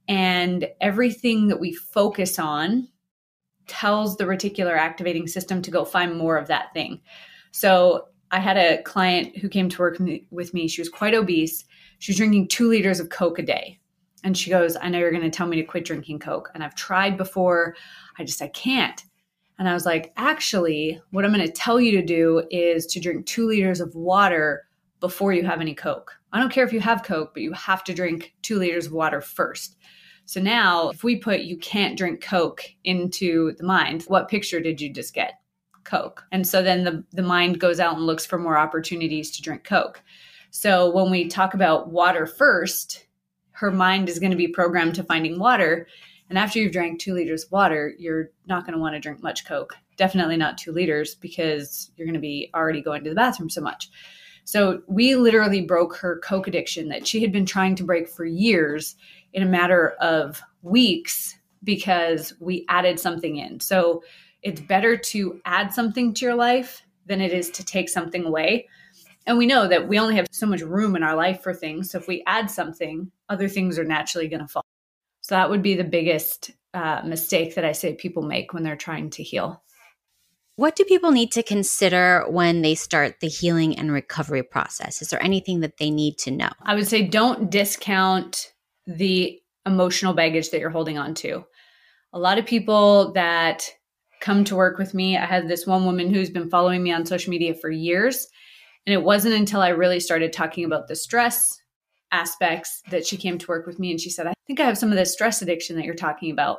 and 0.07 0.69
everything 0.81 1.49
that 1.49 1.59
we 1.59 1.73
focus 1.73 2.39
on 2.39 2.87
tells 3.67 4.17
the 4.17 4.25
reticular 4.25 4.77
activating 4.77 5.27
system 5.27 5.63
to 5.63 5.71
go 5.73 5.85
find 5.85 6.17
more 6.17 6.37
of 6.37 6.49
that 6.49 6.73
thing. 6.73 7.01
So 7.51 8.07
I 8.31 8.39
had 8.39 8.57
a 8.57 8.83
client 8.83 9.37
who 9.39 9.49
came 9.49 9.69
to 9.69 9.79
work 9.81 10.01
with 10.31 10.55
me. 10.55 10.69
She 10.69 10.81
was 10.81 10.89
quite 10.89 11.15
obese. 11.15 11.65
She 12.03 12.11
was 12.11 12.17
drinking 12.17 12.49
2 12.49 12.69
liters 12.69 12.99
of 12.99 13.11
Coke 13.11 13.39
a 13.39 13.43
day. 13.43 13.79
And 14.25 14.37
she 14.37 14.51
goes, 14.51 14.77
"I 14.77 14.89
know 14.89 14.99
you're 14.99 15.13
going 15.13 15.23
to 15.23 15.31
tell 15.31 15.47
me 15.47 15.57
to 15.57 15.63
quit 15.63 15.85
drinking 15.85 16.19
Coke, 16.19 16.51
and 16.53 16.65
I've 16.65 16.75
tried 16.75 17.17
before. 17.17 17.77
I 18.19 18.25
just 18.25 18.43
I 18.43 18.49
can't." 18.49 19.01
And 19.61 19.69
I 19.69 19.73
was 19.75 19.87
like, 19.87 20.13
actually, 20.17 21.01
what 21.13 21.25
I'm 21.25 21.33
going 21.33 21.47
to 21.47 21.53
tell 21.53 21.81
you 21.81 21.93
to 21.93 22.05
do 22.05 22.43
is 22.51 22.87
to 22.87 23.01
drink 23.01 23.27
two 23.27 23.47
liters 23.47 23.81
of 23.81 23.95
water 23.95 24.67
before 24.99 25.33
you 25.33 25.45
have 25.45 25.61
any 25.61 25.75
Coke. 25.75 26.13
I 26.33 26.41
don't 26.41 26.51
care 26.51 26.65
if 26.65 26.73
you 26.73 26.81
have 26.81 27.05
Coke, 27.05 27.35
but 27.35 27.43
you 27.43 27.53
have 27.53 27.85
to 27.85 27.95
drink 27.95 28.35
two 28.43 28.59
liters 28.59 28.87
of 28.87 28.93
water 28.93 29.21
first. 29.21 29.77
So 30.25 30.41
now, 30.41 30.91
if 30.91 31.05
we 31.05 31.15
put 31.17 31.43
you 31.43 31.57
can't 31.57 31.97
drink 31.97 32.21
Coke 32.21 32.65
into 32.83 33.53
the 33.59 33.65
mind, 33.65 34.03
what 34.09 34.29
picture 34.29 34.59
did 34.59 34.81
you 34.81 34.93
just 34.93 35.15
get? 35.15 35.35
Coke. 35.85 36.25
And 36.33 36.45
so 36.45 36.63
then 36.63 36.83
the, 36.83 37.05
the 37.13 37.23
mind 37.23 37.61
goes 37.61 37.79
out 37.79 37.97
and 37.97 38.07
looks 38.07 38.27
for 38.27 38.39
more 38.39 38.59
opportunities 38.59 39.31
to 39.33 39.43
drink 39.43 39.63
Coke. 39.63 40.03
So 40.55 40.91
when 40.91 41.11
we 41.11 41.29
talk 41.29 41.55
about 41.55 41.91
water 41.91 42.27
first, 42.27 43.07
her 43.53 43.71
mind 43.71 44.11
is 44.11 44.19
going 44.19 44.33
to 44.33 44.37
be 44.37 44.49
programmed 44.49 44.95
to 44.97 45.03
finding 45.03 45.39
water. 45.39 45.87
And 46.29 46.39
after 46.39 46.59
you've 46.59 46.73
drank 46.73 47.01
two 47.01 47.15
liters 47.15 47.45
of 47.45 47.53
water, 47.53 47.95
you're 47.99 48.29
not 48.47 48.67
going 48.67 48.75
to 48.75 48.79
want 48.79 48.95
to 48.95 49.01
drink 49.01 49.23
much 49.23 49.47
Coke. 49.47 49.75
Definitely 49.97 50.37
not 50.37 50.59
two 50.59 50.71
liters 50.71 51.15
because 51.15 51.91
you're 51.97 52.07
going 52.07 52.15
to 52.15 52.21
be 52.21 52.51
already 52.55 52.83
going 52.83 53.03
to 53.03 53.09
the 53.09 53.17
bathroom 53.17 53.49
so 53.49 53.63
much. 53.63 53.89
So 54.45 54.83
we 54.89 55.17
literally 55.17 55.63
broke 55.63 55.97
her 55.97 56.19
Coke 56.19 56.49
addiction 56.49 56.91
that 56.91 57.07
she 57.07 57.23
had 57.23 57.33
been 57.33 57.47
trying 57.47 57.75
to 57.77 57.85
break 57.85 58.07
for 58.07 58.27
years 58.27 58.95
in 59.33 59.43
a 59.43 59.47
matter 59.47 59.93
of 60.03 60.43
weeks 60.61 61.35
because 61.65 62.35
we 62.41 62.67
added 62.69 63.01
something 63.01 63.39
in. 63.39 63.59
So 63.61 64.03
it's 64.43 64.61
better 64.61 64.99
to 64.99 65.41
add 65.47 65.73
something 65.73 66.13
to 66.13 66.27
your 66.27 66.35
life 66.35 66.83
than 67.07 67.23
it 67.23 67.33
is 67.33 67.51
to 67.53 67.65
take 67.65 67.89
something 67.89 68.27
away. 68.27 68.69
And 69.27 69.39
we 69.39 69.47
know 69.47 69.69
that 69.69 69.89
we 69.89 69.99
only 69.99 70.17
have 70.17 70.27
so 70.33 70.47
much 70.47 70.63
room 70.63 70.97
in 70.97 71.03
our 71.03 71.15
life 71.15 71.43
for 71.43 71.55
things. 71.55 71.91
So 71.91 71.99
if 71.99 72.09
we 72.09 72.23
add 72.27 72.51
something, 72.51 73.11
other 73.29 73.49
things 73.49 73.79
are 73.79 73.85
naturally 73.85 74.29
going 74.29 74.41
to 74.41 74.49
fall. 74.49 74.65
So 75.21 75.35
that 75.37 75.51
would 75.51 75.63
be 75.63 75.75
the 75.75 75.85
biggest 75.85 76.51
uh, 76.75 77.03
mistake 77.05 77.55
that 77.55 77.65
I 77.65 77.73
say 77.73 77.95
people 77.95 78.23
make 78.23 78.53
when 78.53 78.63
they're 78.63 78.77
trying 78.77 79.11
to 79.11 79.23
heal. 79.23 79.63
What 80.57 80.77
do 80.77 80.85
people 80.85 81.13
need 81.13 81.33
to 81.33 81.43
consider 81.43 82.25
when 82.29 82.63
they 82.63 82.75
start 82.75 83.21
the 83.21 83.29
healing 83.29 83.79
and 83.79 83.91
recovery 83.91 84.43
process? 84.43 85.01
Is 85.01 85.09
there 85.09 85.23
anything 85.23 85.61
that 85.61 85.79
they 85.79 85.91
need 85.91 86.19
to 86.19 86.31
know? 86.31 86.51
I 86.63 86.75
would 86.75 86.87
say 86.87 87.03
don't 87.03 87.51
discount 87.51 88.53
the 88.87 89.41
emotional 89.65 90.13
baggage 90.13 90.51
that 90.51 90.61
you're 90.61 90.71
holding 90.71 90.99
on 90.99 91.15
to. 91.15 91.45
A 92.13 92.19
lot 92.19 92.39
of 92.39 92.45
people 92.45 93.13
that 93.13 93.71
come 94.21 94.45
to 94.45 94.57
work 94.57 94.79
with 94.79 94.93
me, 94.93 95.17
I 95.17 95.25
had 95.25 95.49
this 95.49 95.67
one 95.67 95.85
woman 95.85 96.13
who's 96.13 96.31
been 96.31 96.51
following 96.51 96.83
me 96.83 96.93
on 96.93 97.07
social 97.07 97.31
media 97.31 97.55
for 97.55 97.71
years. 97.71 98.27
And 98.87 98.95
it 98.95 99.03
wasn't 99.03 99.35
until 99.35 99.61
I 99.61 99.69
really 99.69 100.01
started 100.01 100.33
talking 100.33 100.65
about 100.65 100.89
the 100.89 100.97
stress 100.97 101.61
aspects 102.11 102.83
that 102.91 103.07
she 103.07 103.17
came 103.17 103.39
to 103.39 103.47
work 103.47 103.67
with 103.67 103.79
me 103.79 103.91
and 103.91 104.01
she 104.01 104.11
said, 104.11 104.27
I 104.27 104.35
think 104.47 104.61
I 104.61 104.65
have 104.65 104.79
some 104.79 104.91
of 104.91 104.97
this 104.97 105.13
stress 105.13 105.41
addiction 105.41 105.77
that 105.77 105.85
you're 105.85 105.95
talking 105.95 106.31
about. 106.31 106.59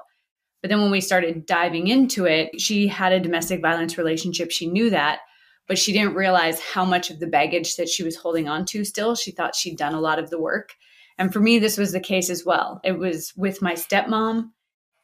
But 0.61 0.69
then 0.69 0.82
when 0.82 0.91
we 0.91 1.01
started 1.01 1.45
diving 1.45 1.88
into 1.88 2.26
it, 2.26 2.59
she 2.59 2.88
had 2.88 3.11
a 3.11 3.19
domestic 3.19 3.61
violence 3.61 3.97
relationship. 3.97 4.49
She 4.49 4.65
knew 4.65 4.89
that, 4.89 5.19
but 5.67 5.78
she 5.78 5.91
didn't 5.91 6.15
realize 6.15 6.61
how 6.61 6.86
much 6.86 7.11
of 7.11 7.19
the 7.19 7.28
baggage 7.28 7.76
that 7.76 7.89
she 7.89 8.03
was 8.03 8.15
holding 8.15 8.47
on 8.47 8.65
to 8.67 8.86
still. 8.86 9.15
She 9.15 9.32
thought 9.32 9.55
she'd 9.55 9.78
done 9.78 9.93
a 9.93 10.01
lot 10.01 10.19
of 10.19 10.30
the 10.30 10.39
work. 10.39 10.74
And 11.17 11.32
for 11.32 11.41
me, 11.41 11.59
this 11.59 11.78
was 11.78 11.91
the 11.91 11.99
case 11.99 12.30
as 12.30 12.45
well. 12.45 12.80
It 12.84 12.97
was 12.97 13.34
with 13.36 13.61
my 13.61 13.74
stepmom. 13.74 14.51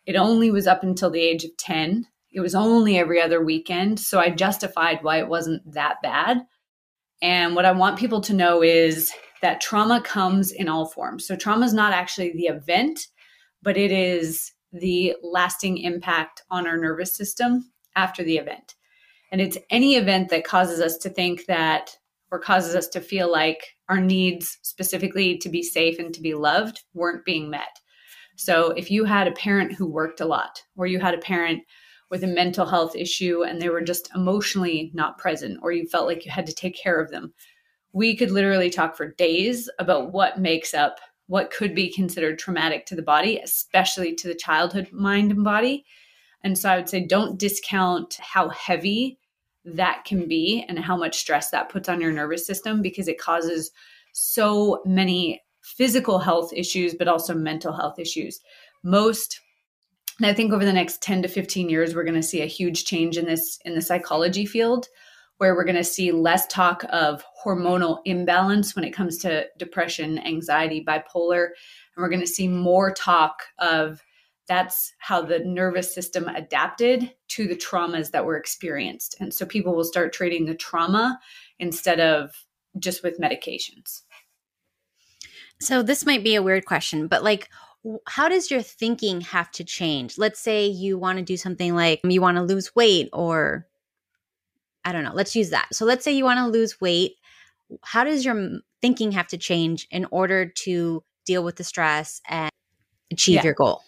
It 0.05 0.15
only 0.15 0.49
was 0.49 0.65
up 0.65 0.81
until 0.81 1.11
the 1.11 1.21
age 1.21 1.43
of 1.43 1.55
10. 1.57 2.07
It 2.31 2.39
was 2.39 2.55
only 2.55 2.97
every 2.97 3.21
other 3.21 3.43
weekend. 3.43 3.99
So 3.99 4.19
I 4.19 4.29
justified 4.29 4.99
why 5.03 5.19
it 5.19 5.27
wasn't 5.27 5.73
that 5.73 5.97
bad. 6.01 6.39
And 7.21 7.55
what 7.55 7.65
I 7.65 7.71
want 7.71 7.99
people 7.99 8.21
to 8.21 8.33
know 8.33 8.61
is 8.63 9.11
that 9.41 9.61
trauma 9.61 10.01
comes 10.01 10.51
in 10.51 10.67
all 10.69 10.85
forms. 10.85 11.25
So 11.25 11.35
trauma 11.35 11.65
is 11.65 11.73
not 11.73 11.93
actually 11.93 12.33
the 12.33 12.47
event, 12.47 13.07
but 13.61 13.77
it 13.77 13.91
is 13.91 14.51
the 14.71 15.15
lasting 15.23 15.77
impact 15.79 16.43
on 16.49 16.67
our 16.67 16.77
nervous 16.77 17.15
system 17.15 17.71
after 17.95 18.23
the 18.23 18.37
event. 18.37 18.75
And 19.31 19.41
it's 19.41 19.57
any 19.69 19.95
event 19.95 20.29
that 20.29 20.43
causes 20.43 20.79
us 20.79 20.97
to 20.99 21.09
think 21.09 21.45
that 21.45 21.95
or 22.31 22.39
causes 22.39 22.75
us 22.75 22.87
to 22.89 23.01
feel 23.01 23.31
like 23.31 23.75
our 23.89 23.99
needs, 23.99 24.57
specifically 24.61 25.37
to 25.39 25.49
be 25.49 25.63
safe 25.63 25.97
and 25.99 26.13
to 26.13 26.21
be 26.21 26.35
loved, 26.35 26.83
weren't 26.93 27.25
being 27.25 27.49
met. 27.49 27.79
So 28.35 28.69
if 28.71 28.91
you 28.91 29.03
had 29.03 29.27
a 29.27 29.31
parent 29.31 29.73
who 29.73 29.87
worked 29.87 30.21
a 30.21 30.25
lot, 30.25 30.63
or 30.77 30.85
you 30.85 30.99
had 30.99 31.13
a 31.13 31.19
parent 31.19 31.63
with 32.09 32.23
a 32.23 32.27
mental 32.27 32.65
health 32.65 32.95
issue 32.95 33.43
and 33.43 33.61
they 33.61 33.69
were 33.69 33.81
just 33.81 34.09
emotionally 34.15 34.91
not 34.93 35.17
present, 35.17 35.59
or 35.61 35.71
you 35.71 35.87
felt 35.87 36.07
like 36.07 36.25
you 36.25 36.31
had 36.31 36.45
to 36.47 36.53
take 36.53 36.75
care 36.75 36.99
of 36.99 37.11
them, 37.11 37.33
we 37.93 38.15
could 38.15 38.31
literally 38.31 38.69
talk 38.69 38.95
for 38.95 39.13
days 39.13 39.69
about 39.79 40.11
what 40.11 40.39
makes 40.39 40.73
up 40.73 40.99
what 41.27 41.51
could 41.51 41.75
be 41.75 41.93
considered 41.93 42.39
traumatic 42.39 42.87
to 42.87 42.95
the 42.95 43.03
body, 43.03 43.39
especially 43.43 44.15
to 44.15 44.27
the 44.27 44.33
childhood 44.33 44.89
mind 44.91 45.31
and 45.31 45.43
body. 45.43 45.85
And 46.43 46.57
so 46.57 46.69
I 46.69 46.77
would 46.77 46.89
say 46.89 47.05
don't 47.05 47.37
discount 47.37 48.17
how 48.19 48.49
heavy 48.49 49.19
that 49.63 50.05
can 50.05 50.27
be 50.27 50.65
and 50.67 50.79
how 50.79 50.97
much 50.97 51.17
stress 51.17 51.51
that 51.51 51.69
puts 51.69 51.87
on 51.87 52.01
your 52.01 52.11
nervous 52.11 52.47
system 52.47 52.81
because 52.81 53.07
it 53.07 53.19
causes 53.19 53.69
so 54.13 54.81
many 54.85 55.43
physical 55.61 56.17
health 56.17 56.51
issues, 56.51 56.95
but 56.95 57.07
also 57.07 57.35
mental 57.35 57.73
health 57.73 57.99
issues. 57.99 58.39
Most 58.81 59.39
and 60.19 60.27
I 60.27 60.33
think 60.33 60.53
over 60.53 60.65
the 60.65 60.73
next 60.73 61.01
10 61.01 61.23
to 61.23 61.27
15 61.27 61.69
years, 61.69 61.95
we're 61.95 62.03
going 62.03 62.13
to 62.15 62.23
see 62.23 62.41
a 62.41 62.45
huge 62.45 62.85
change 62.85 63.17
in 63.17 63.25
this 63.25 63.57
in 63.65 63.75
the 63.75 63.81
psychology 63.81 64.45
field 64.45 64.87
where 65.37 65.55
we're 65.55 65.63
going 65.63 65.75
to 65.77 65.83
see 65.85 66.11
less 66.11 66.45
talk 66.47 66.83
of 66.89 67.23
hormonal 67.45 67.99
imbalance 68.03 68.75
when 68.75 68.83
it 68.83 68.91
comes 68.91 69.17
to 69.17 69.47
depression, 69.57 70.19
anxiety, 70.19 70.83
bipolar. 70.83 71.45
And 71.95 72.03
we're 72.03 72.09
going 72.09 72.19
to 72.19 72.27
see 72.27 72.49
more 72.49 72.93
talk 72.93 73.43
of 73.57 74.03
that's 74.49 74.91
how 74.97 75.21
the 75.21 75.39
nervous 75.39 75.93
system 75.93 76.27
adapted 76.27 77.13
to 77.29 77.47
the 77.47 77.55
traumas 77.55 78.11
that 78.11 78.25
were 78.25 78.35
experienced. 78.35 79.15
And 79.21 79.33
so 79.33 79.45
people 79.45 79.73
will 79.73 79.85
start 79.85 80.11
treating 80.11 80.45
the 80.45 80.55
trauma 80.55 81.17
instead 81.57 82.01
of 82.01 82.31
just 82.77 83.01
with 83.01 83.19
medications. 83.19 84.01
So 85.61 85.83
this 85.83 86.05
might 86.05 86.23
be 86.23 86.35
a 86.35 86.43
weird 86.43 86.65
question, 86.65 87.07
but 87.07 87.23
like, 87.23 87.49
how 88.07 88.27
does 88.29 88.51
your 88.51 88.61
thinking 88.61 89.21
have 89.21 89.51
to 89.51 89.63
change? 89.63 90.17
Let's 90.17 90.39
say 90.39 90.67
you 90.67 90.97
want 90.97 91.17
to 91.17 91.23
do 91.23 91.37
something 91.37 91.75
like 91.75 92.01
you 92.03 92.21
want 92.21 92.37
to 92.37 92.43
lose 92.43 92.75
weight 92.75 93.09
or 93.13 93.67
I 94.85 94.91
don't 94.91 95.03
know, 95.03 95.13
let's 95.13 95.35
use 95.35 95.49
that. 95.49 95.67
So 95.73 95.85
let's 95.85 96.03
say 96.03 96.11
you 96.11 96.23
want 96.23 96.39
to 96.39 96.47
lose 96.47 96.81
weight. 96.81 97.15
How 97.83 98.03
does 98.03 98.25
your 98.25 98.59
thinking 98.81 99.11
have 99.11 99.27
to 99.27 99.37
change 99.37 99.87
in 99.91 100.05
order 100.11 100.45
to 100.45 101.03
deal 101.25 101.43
with 101.43 101.57
the 101.57 101.63
stress 101.63 102.21
and 102.27 102.49
achieve 103.11 103.35
yeah. 103.35 103.43
your 103.43 103.53
goal? 103.53 103.83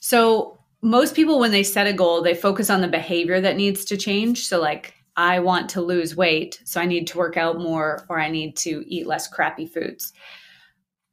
So, 0.00 0.58
most 0.82 1.16
people, 1.16 1.40
when 1.40 1.50
they 1.50 1.62
set 1.62 1.86
a 1.86 1.92
goal, 1.92 2.22
they 2.22 2.34
focus 2.34 2.70
on 2.70 2.80
the 2.80 2.88
behavior 2.88 3.40
that 3.40 3.56
needs 3.56 3.84
to 3.86 3.96
change. 3.96 4.46
So, 4.46 4.60
like, 4.60 4.94
I 5.16 5.40
want 5.40 5.68
to 5.70 5.80
lose 5.80 6.14
weight, 6.14 6.60
so 6.64 6.80
I 6.80 6.86
need 6.86 7.06
to 7.08 7.18
work 7.18 7.36
out 7.36 7.58
more 7.58 8.06
or 8.08 8.20
I 8.20 8.30
need 8.30 8.56
to 8.58 8.84
eat 8.86 9.06
less 9.06 9.26
crappy 9.26 9.66
foods. 9.66 10.12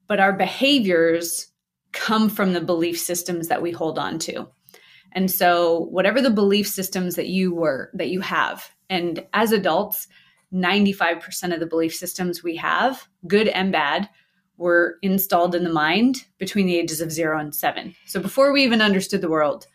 But 0.07 0.19
our 0.19 0.33
behaviors 0.33 1.47
come 1.93 2.29
from 2.29 2.53
the 2.53 2.61
belief 2.61 2.99
systems 2.99 3.47
that 3.47 3.61
we 3.61 3.71
hold 3.71 3.97
on 3.97 4.19
to. 4.19 4.47
And 5.13 5.29
so 5.29 5.85
whatever 5.91 6.21
the 6.21 6.29
belief 6.29 6.67
systems 6.67 7.15
that 7.15 7.27
you 7.27 7.53
were 7.53 7.91
that 7.93 8.09
you 8.09 8.19
have 8.21 8.71
and 8.89 9.25
as 9.33 9.51
adults 9.51 10.07
95% 10.53 11.53
of 11.53 11.59
the 11.59 11.65
belief 11.65 11.95
systems 11.95 12.43
we 12.43 12.55
have, 12.57 13.07
good 13.27 13.47
and 13.47 13.71
bad, 13.71 14.07
were 14.57 14.97
installed 15.01 15.55
in 15.55 15.63
the 15.63 15.73
mind 15.73 16.25
between 16.37 16.67
the 16.67 16.77
ages 16.77 17.01
of 17.01 17.11
0 17.11 17.39
and 17.39 17.55
7. 17.55 17.95
So 18.05 18.19
before 18.19 18.51
we 18.51 18.63
even 18.63 18.81
understood 18.81 19.21
the 19.21 19.29
world, 19.29 19.65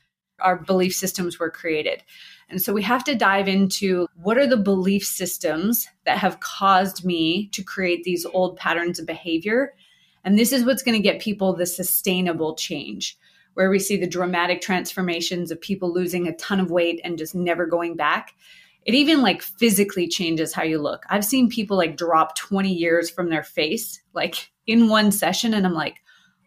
our 0.41 0.57
belief 0.57 0.95
systems 0.95 1.39
were 1.39 1.51
created. 1.51 2.05
And 2.49 2.62
so 2.62 2.73
we 2.73 2.83
have 2.83 3.03
to 3.05 3.16
dive 3.16 3.49
into 3.49 4.07
what 4.14 4.39
are 4.39 4.47
the 4.47 4.57
belief 4.57 5.05
systems 5.05 5.89
that 6.07 6.19
have 6.19 6.41
caused 6.41 7.05
me 7.05 7.49
to 7.49 7.62
create 7.62 8.05
these 8.05 8.25
old 8.25 8.57
patterns 8.57 9.01
of 9.01 9.07
behavior 9.07 9.75
and 10.29 10.39
this 10.39 10.53
is 10.53 10.66
what's 10.66 10.83
going 10.83 10.95
to 10.95 11.03
get 11.03 11.22
people 11.22 11.55
the 11.55 11.64
sustainable 11.64 12.55
change, 12.55 13.16
where 13.55 13.70
we 13.70 13.79
see 13.79 13.97
the 13.97 14.07
dramatic 14.07 14.61
transformations 14.61 15.51
of 15.51 15.59
people 15.59 15.91
losing 15.91 16.29
a 16.29 16.37
ton 16.37 16.61
of 16.61 16.70
weight 16.70 17.01
and 17.03 17.16
just 17.16 17.35
never 17.35 17.64
going 17.64 17.97
back. 17.97 18.35
It 18.85 18.95
even 18.95 19.22
like 19.22 19.41
physically 19.41 20.07
changes 20.07 20.53
how 20.53 20.64
you 20.64 20.83
look. 20.83 21.05
I've 21.09 21.24
seen 21.24 21.49
people 21.49 21.79
like 21.79 21.97
drop 21.97 22.37
20 22.37 22.70
years 22.70 23.09
from 23.09 23.31
their 23.31 23.43
face, 23.43 24.03
like 24.12 24.51
in 24.66 24.91
one 24.91 25.12
session. 25.12 25.55
And 25.55 25.64
I'm 25.64 25.72
like, 25.72 25.97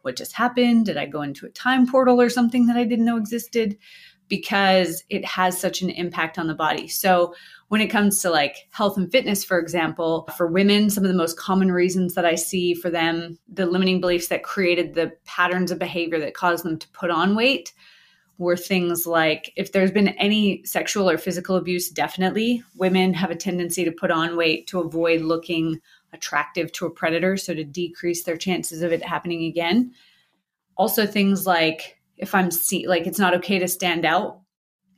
what 0.03 0.15
just 0.15 0.33
happened? 0.33 0.85
Did 0.85 0.97
I 0.97 1.07
go 1.07 1.23
into 1.23 1.47
a 1.47 1.49
time 1.49 1.87
portal 1.87 2.21
or 2.21 2.29
something 2.29 2.67
that 2.67 2.77
I 2.77 2.83
didn't 2.83 3.05
know 3.05 3.17
existed? 3.17 3.79
Because 4.27 5.03
it 5.09 5.25
has 5.25 5.59
such 5.59 5.81
an 5.81 5.89
impact 5.89 6.37
on 6.37 6.45
the 6.45 6.53
body. 6.53 6.87
So 6.87 7.33
when 7.71 7.79
it 7.79 7.87
comes 7.87 8.21
to 8.21 8.29
like 8.29 8.67
health 8.71 8.97
and 8.97 9.09
fitness, 9.09 9.45
for 9.45 9.57
example, 9.57 10.27
for 10.35 10.45
women, 10.45 10.89
some 10.89 11.05
of 11.05 11.07
the 11.07 11.17
most 11.17 11.39
common 11.39 11.71
reasons 11.71 12.15
that 12.15 12.25
I 12.25 12.35
see 12.35 12.73
for 12.73 12.89
them, 12.89 13.39
the 13.47 13.65
limiting 13.65 14.01
beliefs 14.01 14.27
that 14.27 14.43
created 14.43 14.93
the 14.93 15.13
patterns 15.23 15.71
of 15.71 15.79
behavior 15.79 16.19
that 16.19 16.33
caused 16.33 16.65
them 16.65 16.77
to 16.77 16.89
put 16.89 17.09
on 17.09 17.33
weight 17.33 17.71
were 18.37 18.57
things 18.57 19.07
like 19.07 19.53
if 19.55 19.71
there's 19.71 19.89
been 19.89 20.09
any 20.09 20.61
sexual 20.65 21.09
or 21.09 21.17
physical 21.17 21.55
abuse, 21.55 21.89
definitely 21.89 22.61
women 22.75 23.13
have 23.13 23.31
a 23.31 23.37
tendency 23.37 23.85
to 23.85 23.91
put 23.93 24.11
on 24.11 24.35
weight 24.35 24.67
to 24.67 24.81
avoid 24.81 25.21
looking 25.21 25.79
attractive 26.11 26.73
to 26.73 26.87
a 26.87 26.91
predator, 26.91 27.37
so 27.37 27.53
to 27.53 27.63
decrease 27.63 28.25
their 28.25 28.35
chances 28.35 28.81
of 28.81 28.91
it 28.91 29.01
happening 29.01 29.45
again. 29.45 29.93
Also, 30.75 31.05
things 31.05 31.47
like 31.47 32.01
if 32.17 32.35
I'm 32.35 32.51
see 32.51 32.85
like 32.85 33.07
it's 33.07 33.17
not 33.17 33.35
okay 33.35 33.59
to 33.59 33.67
stand 33.69 34.03
out 34.03 34.41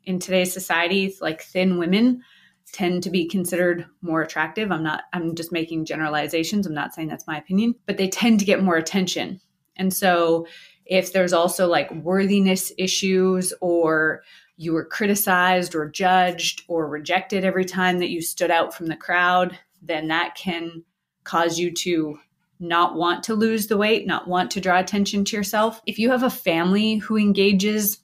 in 0.05 0.17
today's 0.17 0.51
society, 0.51 1.15
like 1.21 1.43
thin 1.43 1.77
women 1.77 2.23
tend 2.71 3.03
to 3.03 3.09
be 3.09 3.27
considered 3.27 3.85
more 4.01 4.21
attractive. 4.21 4.71
I'm 4.71 4.83
not, 4.83 5.03
I'm 5.13 5.35
just 5.35 5.51
making 5.51 5.85
generalizations. 5.85 6.65
I'm 6.65 6.73
not 6.73 6.93
saying 6.93 7.07
that's 7.07 7.27
my 7.27 7.37
opinion, 7.37 7.75
but 7.85 7.97
they 7.97 8.07
tend 8.07 8.39
to 8.39 8.45
get 8.45 8.63
more 8.63 8.77
attention. 8.77 9.39
And 9.75 9.93
so 9.93 10.47
if 10.85 11.13
there's 11.13 11.33
also 11.33 11.67
like 11.67 11.91
worthiness 11.91 12.71
issues 12.77 13.53
or 13.61 14.23
you 14.57 14.73
were 14.73 14.85
criticized 14.85 15.75
or 15.75 15.89
judged 15.89 16.63
or 16.67 16.87
rejected 16.87 17.43
every 17.43 17.65
time 17.65 17.99
that 17.99 18.09
you 18.09 18.21
stood 18.21 18.51
out 18.51 18.73
from 18.73 18.87
the 18.87 18.95
crowd, 18.95 19.57
then 19.81 20.07
that 20.07 20.35
can 20.35 20.83
cause 21.23 21.57
you 21.57 21.71
to 21.71 22.17
not 22.59 22.95
want 22.95 23.23
to 23.23 23.35
lose 23.35 23.67
the 23.67 23.77
weight, 23.77 24.07
not 24.07 24.27
want 24.27 24.51
to 24.51 24.61
draw 24.61 24.79
attention 24.79 25.25
to 25.25 25.35
yourself. 25.35 25.81
If 25.85 25.99
you 25.99 26.11
have 26.11 26.23
a 26.23 26.29
family 26.29 26.97
who 26.97 27.17
engages 27.17 27.99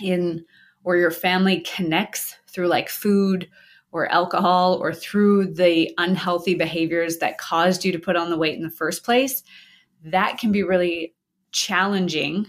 in 0.00 0.44
or 0.84 0.96
your 0.96 1.10
family 1.10 1.60
connects 1.60 2.36
through 2.52 2.68
like 2.68 2.88
food 2.88 3.48
or 3.90 4.10
alcohol 4.10 4.74
or 4.74 4.92
through 4.92 5.46
the 5.46 5.92
unhealthy 5.98 6.54
behaviors 6.54 7.18
that 7.18 7.38
caused 7.38 7.84
you 7.84 7.92
to 7.92 7.98
put 7.98 8.16
on 8.16 8.30
the 8.30 8.38
weight 8.38 8.56
in 8.56 8.62
the 8.62 8.70
first 8.70 9.04
place, 9.04 9.42
that 10.04 10.38
can 10.38 10.50
be 10.50 10.62
really 10.62 11.14
challenging 11.52 12.46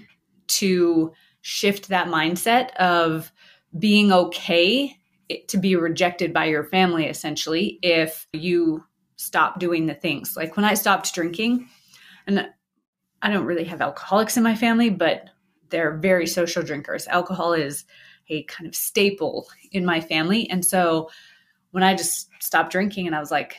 to 0.47 1.11
shift 1.41 1.89
that 1.89 2.07
mindset 2.07 2.73
of 2.75 3.31
being 3.77 4.11
okay 4.11 4.95
to 5.47 5.57
be 5.57 5.75
rejected 5.75 6.33
by 6.33 6.45
your 6.45 6.63
family 6.63 7.05
essentially 7.05 7.79
if 7.81 8.27
you 8.33 8.83
stop 9.15 9.59
doing 9.59 9.85
the 9.85 9.93
things. 9.93 10.35
Like 10.35 10.55
when 10.55 10.65
I 10.65 10.73
stopped 10.73 11.13
drinking, 11.13 11.67
and 12.27 12.49
I 13.21 13.29
don't 13.29 13.45
really 13.45 13.63
have 13.65 13.81
alcoholics 13.81 14.37
in 14.37 14.43
my 14.43 14.55
family, 14.55 14.89
but 14.89 15.29
they're 15.69 15.97
very 15.97 16.27
social 16.27 16.63
drinkers. 16.63 17.07
Alcohol 17.07 17.53
is 17.53 17.85
a 18.29 18.43
kind 18.43 18.67
of 18.67 18.75
staple 18.75 19.47
in 19.71 19.85
my 19.85 19.99
family. 20.01 20.49
And 20.49 20.63
so 20.63 21.09
when 21.71 21.83
I 21.83 21.95
just 21.95 22.29
stopped 22.39 22.71
drinking 22.71 23.07
and 23.07 23.15
I 23.15 23.19
was 23.19 23.31
like, 23.31 23.57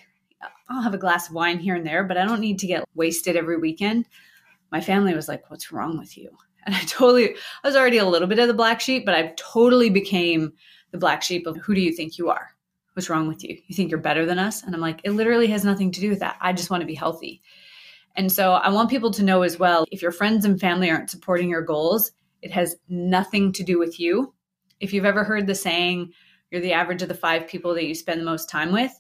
I'll 0.68 0.82
have 0.82 0.94
a 0.94 0.98
glass 0.98 1.28
of 1.28 1.34
wine 1.34 1.58
here 1.58 1.74
and 1.74 1.86
there, 1.86 2.04
but 2.04 2.16
I 2.16 2.24
don't 2.24 2.40
need 2.40 2.58
to 2.60 2.66
get 2.66 2.84
wasted 2.94 3.36
every 3.36 3.58
weekend. 3.58 4.08
My 4.72 4.80
family 4.80 5.14
was 5.14 5.28
like, 5.28 5.50
What's 5.50 5.72
wrong 5.72 5.98
with 5.98 6.16
you? 6.16 6.30
And 6.66 6.74
I 6.74 6.80
totally, 6.84 7.34
I 7.34 7.68
was 7.68 7.76
already 7.76 7.98
a 7.98 8.06
little 8.06 8.26
bit 8.26 8.38
of 8.38 8.48
the 8.48 8.54
black 8.54 8.80
sheep, 8.80 9.04
but 9.04 9.14
I 9.14 9.34
totally 9.36 9.90
became 9.90 10.54
the 10.92 10.98
black 10.98 11.22
sheep 11.22 11.46
of 11.46 11.58
who 11.58 11.74
do 11.74 11.82
you 11.82 11.92
think 11.92 12.16
you 12.16 12.30
are? 12.30 12.54
What's 12.94 13.10
wrong 13.10 13.28
with 13.28 13.44
you? 13.44 13.58
You 13.66 13.76
think 13.76 13.90
you're 13.90 14.00
better 14.00 14.24
than 14.24 14.38
us? 14.38 14.62
And 14.62 14.74
I'm 14.74 14.80
like, 14.80 15.02
it 15.04 15.10
literally 15.10 15.48
has 15.48 15.62
nothing 15.62 15.90
to 15.90 16.00
do 16.00 16.08
with 16.08 16.20
that. 16.20 16.38
I 16.40 16.54
just 16.54 16.70
want 16.70 16.80
to 16.80 16.86
be 16.86 16.94
healthy. 16.94 17.42
And 18.16 18.32
so 18.32 18.52
I 18.52 18.70
want 18.70 18.88
people 18.88 19.10
to 19.10 19.22
know 19.22 19.42
as 19.42 19.58
well 19.58 19.84
if 19.90 20.00
your 20.00 20.10
friends 20.10 20.46
and 20.46 20.58
family 20.58 20.90
aren't 20.90 21.10
supporting 21.10 21.50
your 21.50 21.60
goals, 21.60 22.12
it 22.40 22.50
has 22.52 22.76
nothing 22.88 23.52
to 23.52 23.62
do 23.62 23.78
with 23.78 24.00
you. 24.00 24.32
If 24.80 24.92
you've 24.92 25.04
ever 25.04 25.24
heard 25.24 25.46
the 25.46 25.54
saying, 25.54 26.12
you're 26.50 26.60
the 26.60 26.72
average 26.72 27.02
of 27.02 27.08
the 27.08 27.14
five 27.14 27.48
people 27.48 27.74
that 27.74 27.86
you 27.86 27.94
spend 27.94 28.20
the 28.20 28.24
most 28.24 28.48
time 28.48 28.72
with, 28.72 28.92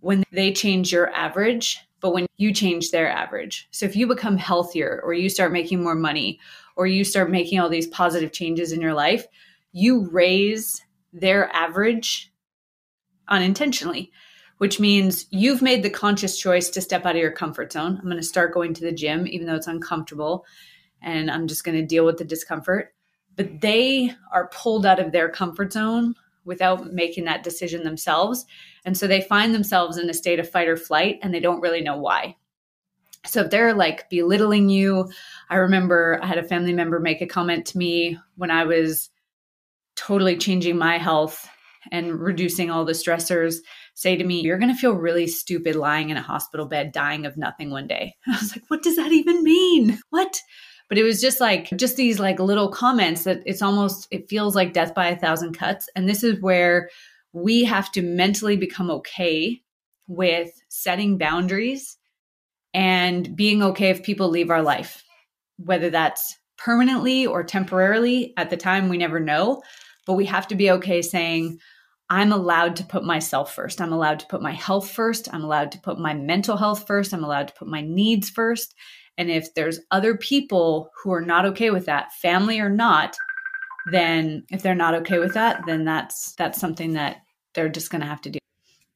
when 0.00 0.24
they 0.32 0.52
change 0.52 0.92
your 0.92 1.10
average, 1.12 1.80
but 2.00 2.12
when 2.12 2.26
you 2.36 2.52
change 2.52 2.90
their 2.90 3.10
average. 3.10 3.66
So 3.70 3.86
if 3.86 3.96
you 3.96 4.06
become 4.06 4.36
healthier 4.36 5.00
or 5.02 5.14
you 5.14 5.28
start 5.28 5.52
making 5.52 5.82
more 5.82 5.94
money 5.94 6.38
or 6.76 6.86
you 6.86 7.04
start 7.04 7.30
making 7.30 7.58
all 7.58 7.68
these 7.68 7.86
positive 7.86 8.32
changes 8.32 8.72
in 8.72 8.80
your 8.80 8.94
life, 8.94 9.26
you 9.72 10.08
raise 10.10 10.84
their 11.12 11.50
average 11.54 12.32
unintentionally, 13.28 14.12
which 14.58 14.78
means 14.78 15.26
you've 15.30 15.62
made 15.62 15.82
the 15.82 15.90
conscious 15.90 16.38
choice 16.38 16.68
to 16.70 16.80
step 16.80 17.06
out 17.06 17.16
of 17.16 17.20
your 17.20 17.32
comfort 17.32 17.72
zone. 17.72 17.96
I'm 17.96 18.04
going 18.04 18.16
to 18.16 18.22
start 18.22 18.54
going 18.54 18.74
to 18.74 18.84
the 18.84 18.92
gym, 18.92 19.26
even 19.26 19.46
though 19.46 19.56
it's 19.56 19.66
uncomfortable, 19.66 20.44
and 21.02 21.30
I'm 21.30 21.46
just 21.46 21.64
going 21.64 21.76
to 21.76 21.86
deal 21.86 22.04
with 22.04 22.18
the 22.18 22.24
discomfort. 22.24 22.94
But 23.36 23.60
they 23.60 24.12
are 24.32 24.48
pulled 24.48 24.86
out 24.86 24.98
of 24.98 25.12
their 25.12 25.28
comfort 25.28 25.72
zone 25.72 26.14
without 26.44 26.92
making 26.92 27.24
that 27.24 27.42
decision 27.42 27.82
themselves. 27.82 28.46
And 28.84 28.96
so 28.96 29.06
they 29.06 29.20
find 29.20 29.54
themselves 29.54 29.98
in 29.98 30.08
a 30.08 30.14
state 30.14 30.38
of 30.38 30.48
fight 30.48 30.68
or 30.68 30.76
flight 30.76 31.18
and 31.22 31.34
they 31.34 31.40
don't 31.40 31.60
really 31.60 31.82
know 31.82 31.98
why. 31.98 32.36
So 33.26 33.42
if 33.42 33.50
they're 33.50 33.74
like 33.74 34.08
belittling 34.08 34.68
you, 34.68 35.10
I 35.50 35.56
remember 35.56 36.20
I 36.22 36.26
had 36.26 36.38
a 36.38 36.44
family 36.44 36.72
member 36.72 37.00
make 37.00 37.20
a 37.20 37.26
comment 37.26 37.66
to 37.66 37.78
me 37.78 38.18
when 38.36 38.50
I 38.50 38.64
was 38.64 39.10
totally 39.96 40.36
changing 40.36 40.78
my 40.78 40.98
health 40.98 41.48
and 41.90 42.20
reducing 42.20 42.70
all 42.70 42.84
the 42.84 42.92
stressors 42.92 43.56
say 43.94 44.16
to 44.16 44.24
me, 44.24 44.40
You're 44.40 44.58
going 44.58 44.72
to 44.72 44.78
feel 44.78 44.92
really 44.92 45.26
stupid 45.26 45.74
lying 45.74 46.10
in 46.10 46.16
a 46.16 46.22
hospital 46.22 46.66
bed, 46.66 46.92
dying 46.92 47.26
of 47.26 47.36
nothing 47.36 47.70
one 47.70 47.86
day. 47.86 48.14
And 48.26 48.34
I 48.36 48.38
was 48.38 48.54
like, 48.54 48.64
What 48.68 48.82
does 48.82 48.96
that 48.96 49.12
even 49.12 49.42
mean? 49.42 49.98
What? 50.10 50.40
But 50.88 50.98
it 50.98 51.02
was 51.02 51.20
just 51.20 51.40
like, 51.40 51.70
just 51.76 51.96
these 51.96 52.20
like 52.20 52.38
little 52.38 52.70
comments 52.70 53.24
that 53.24 53.42
it's 53.44 53.62
almost, 53.62 54.06
it 54.10 54.28
feels 54.28 54.54
like 54.54 54.72
death 54.72 54.94
by 54.94 55.08
a 55.08 55.18
thousand 55.18 55.58
cuts. 55.58 55.88
And 55.96 56.08
this 56.08 56.22
is 56.22 56.40
where 56.40 56.90
we 57.32 57.64
have 57.64 57.90
to 57.92 58.02
mentally 58.02 58.56
become 58.56 58.90
okay 58.90 59.62
with 60.06 60.50
setting 60.68 61.18
boundaries 61.18 61.96
and 62.72 63.34
being 63.34 63.62
okay 63.62 63.90
if 63.90 64.02
people 64.02 64.28
leave 64.28 64.50
our 64.50 64.62
life, 64.62 65.02
whether 65.56 65.90
that's 65.90 66.38
permanently 66.56 67.26
or 67.26 67.42
temporarily. 67.42 68.32
At 68.36 68.50
the 68.50 68.56
time, 68.56 68.88
we 68.88 68.96
never 68.96 69.18
know. 69.18 69.62
But 70.06 70.14
we 70.14 70.26
have 70.26 70.46
to 70.48 70.54
be 70.54 70.70
okay 70.70 71.02
saying, 71.02 71.58
I'm 72.08 72.32
allowed 72.32 72.76
to 72.76 72.84
put 72.84 73.02
myself 73.02 73.52
first. 73.52 73.80
I'm 73.80 73.92
allowed 73.92 74.20
to 74.20 74.26
put 74.26 74.40
my 74.40 74.52
health 74.52 74.90
first. 74.90 75.28
I'm 75.34 75.42
allowed 75.42 75.72
to 75.72 75.80
put 75.80 75.98
my 75.98 76.14
mental 76.14 76.56
health 76.56 76.86
first. 76.86 77.12
I'm 77.12 77.24
allowed 77.24 77.48
to 77.48 77.54
put 77.54 77.66
my 77.66 77.80
needs 77.80 78.30
first. 78.30 78.74
And 79.18 79.30
if 79.30 79.54
there's 79.54 79.80
other 79.90 80.16
people 80.16 80.90
who 81.02 81.12
are 81.12 81.22
not 81.22 81.46
okay 81.46 81.70
with 81.70 81.86
that, 81.86 82.12
family 82.12 82.60
or 82.60 82.68
not, 82.68 83.16
then 83.90 84.44
if 84.50 84.62
they're 84.62 84.74
not 84.74 84.94
okay 84.94 85.18
with 85.18 85.34
that, 85.34 85.62
then 85.66 85.84
that's 85.84 86.32
that's 86.34 86.60
something 86.60 86.94
that 86.94 87.18
they're 87.54 87.68
just 87.68 87.90
going 87.90 88.00
to 88.02 88.06
have 88.06 88.20
to 88.22 88.30
do. 88.30 88.38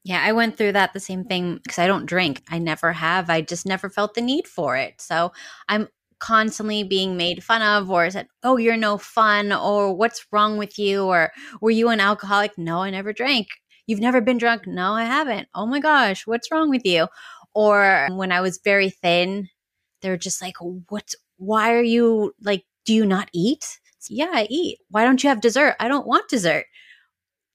Yeah, 0.03 0.23
I 0.23 0.33
went 0.33 0.57
through 0.57 0.73
that 0.73 0.93
the 0.93 1.01
same 1.01 1.25
thing 1.25 1.61
because 1.63 1.79
I 1.79 1.87
don't 1.87 2.07
drink. 2.07 2.43
I 2.49 2.59
never 2.59 2.93
have. 2.93 3.29
I 3.29 3.43
just 3.43 3.67
never 3.67 3.91
felt 3.91 4.15
the 4.15 4.23
need 4.23 4.49
for 4.49 4.77
it. 4.77 5.01
So 5.01 5.33
I'm 5.69 5.89
constantly 6.21 6.85
being 6.85 7.17
made 7.17 7.43
fun 7.43 7.63
of 7.63 7.91
or 7.91 8.11
said, 8.11 8.29
oh, 8.43 8.57
you're 8.57 8.77
no 8.77 8.99
fun 8.99 9.53
or 9.53 9.95
what's 9.95 10.27
wrong 10.33 10.59
with 10.59 10.79
you 10.79 11.05
or 11.05 11.33
were 11.61 11.71
you 11.71 11.89
an 11.89 12.01
alcoholic? 12.01 12.57
No, 12.57 12.83
I 12.83 12.91
never 12.91 13.13
drank. 13.13 13.49
You've 13.87 14.01
never 14.01 14.21
been 14.21 14.39
drunk? 14.39 14.67
No, 14.67 14.93
I 14.93 15.05
haven't. 15.05 15.49
Oh 15.55 15.67
my 15.67 15.81
gosh, 15.81 16.27
what's 16.27 16.51
wrong 16.51 16.71
with 16.71 16.85
you? 16.85 17.09
Or 17.55 18.07
when 18.11 18.33
I 18.33 18.41
was 18.41 18.61
very 18.63 18.91
thin, 18.91 19.49
they're 20.01 20.17
just 20.17 20.43
like, 20.43 20.57
what's, 20.89 21.15
why 21.37 21.73
are 21.75 21.83
you 21.83 22.35
like, 22.43 22.65
do 22.85 22.95
you 22.95 23.07
not 23.07 23.29
eat? 23.33 23.79
Yeah, 24.09 24.31
I 24.33 24.47
eat. 24.51 24.79
Why 24.91 25.05
don't 25.05 25.23
you 25.23 25.29
have 25.29 25.41
dessert? 25.41 25.77
I 25.79 25.89
don't 25.89 26.07
want 26.07 26.29
dessert 26.29 26.67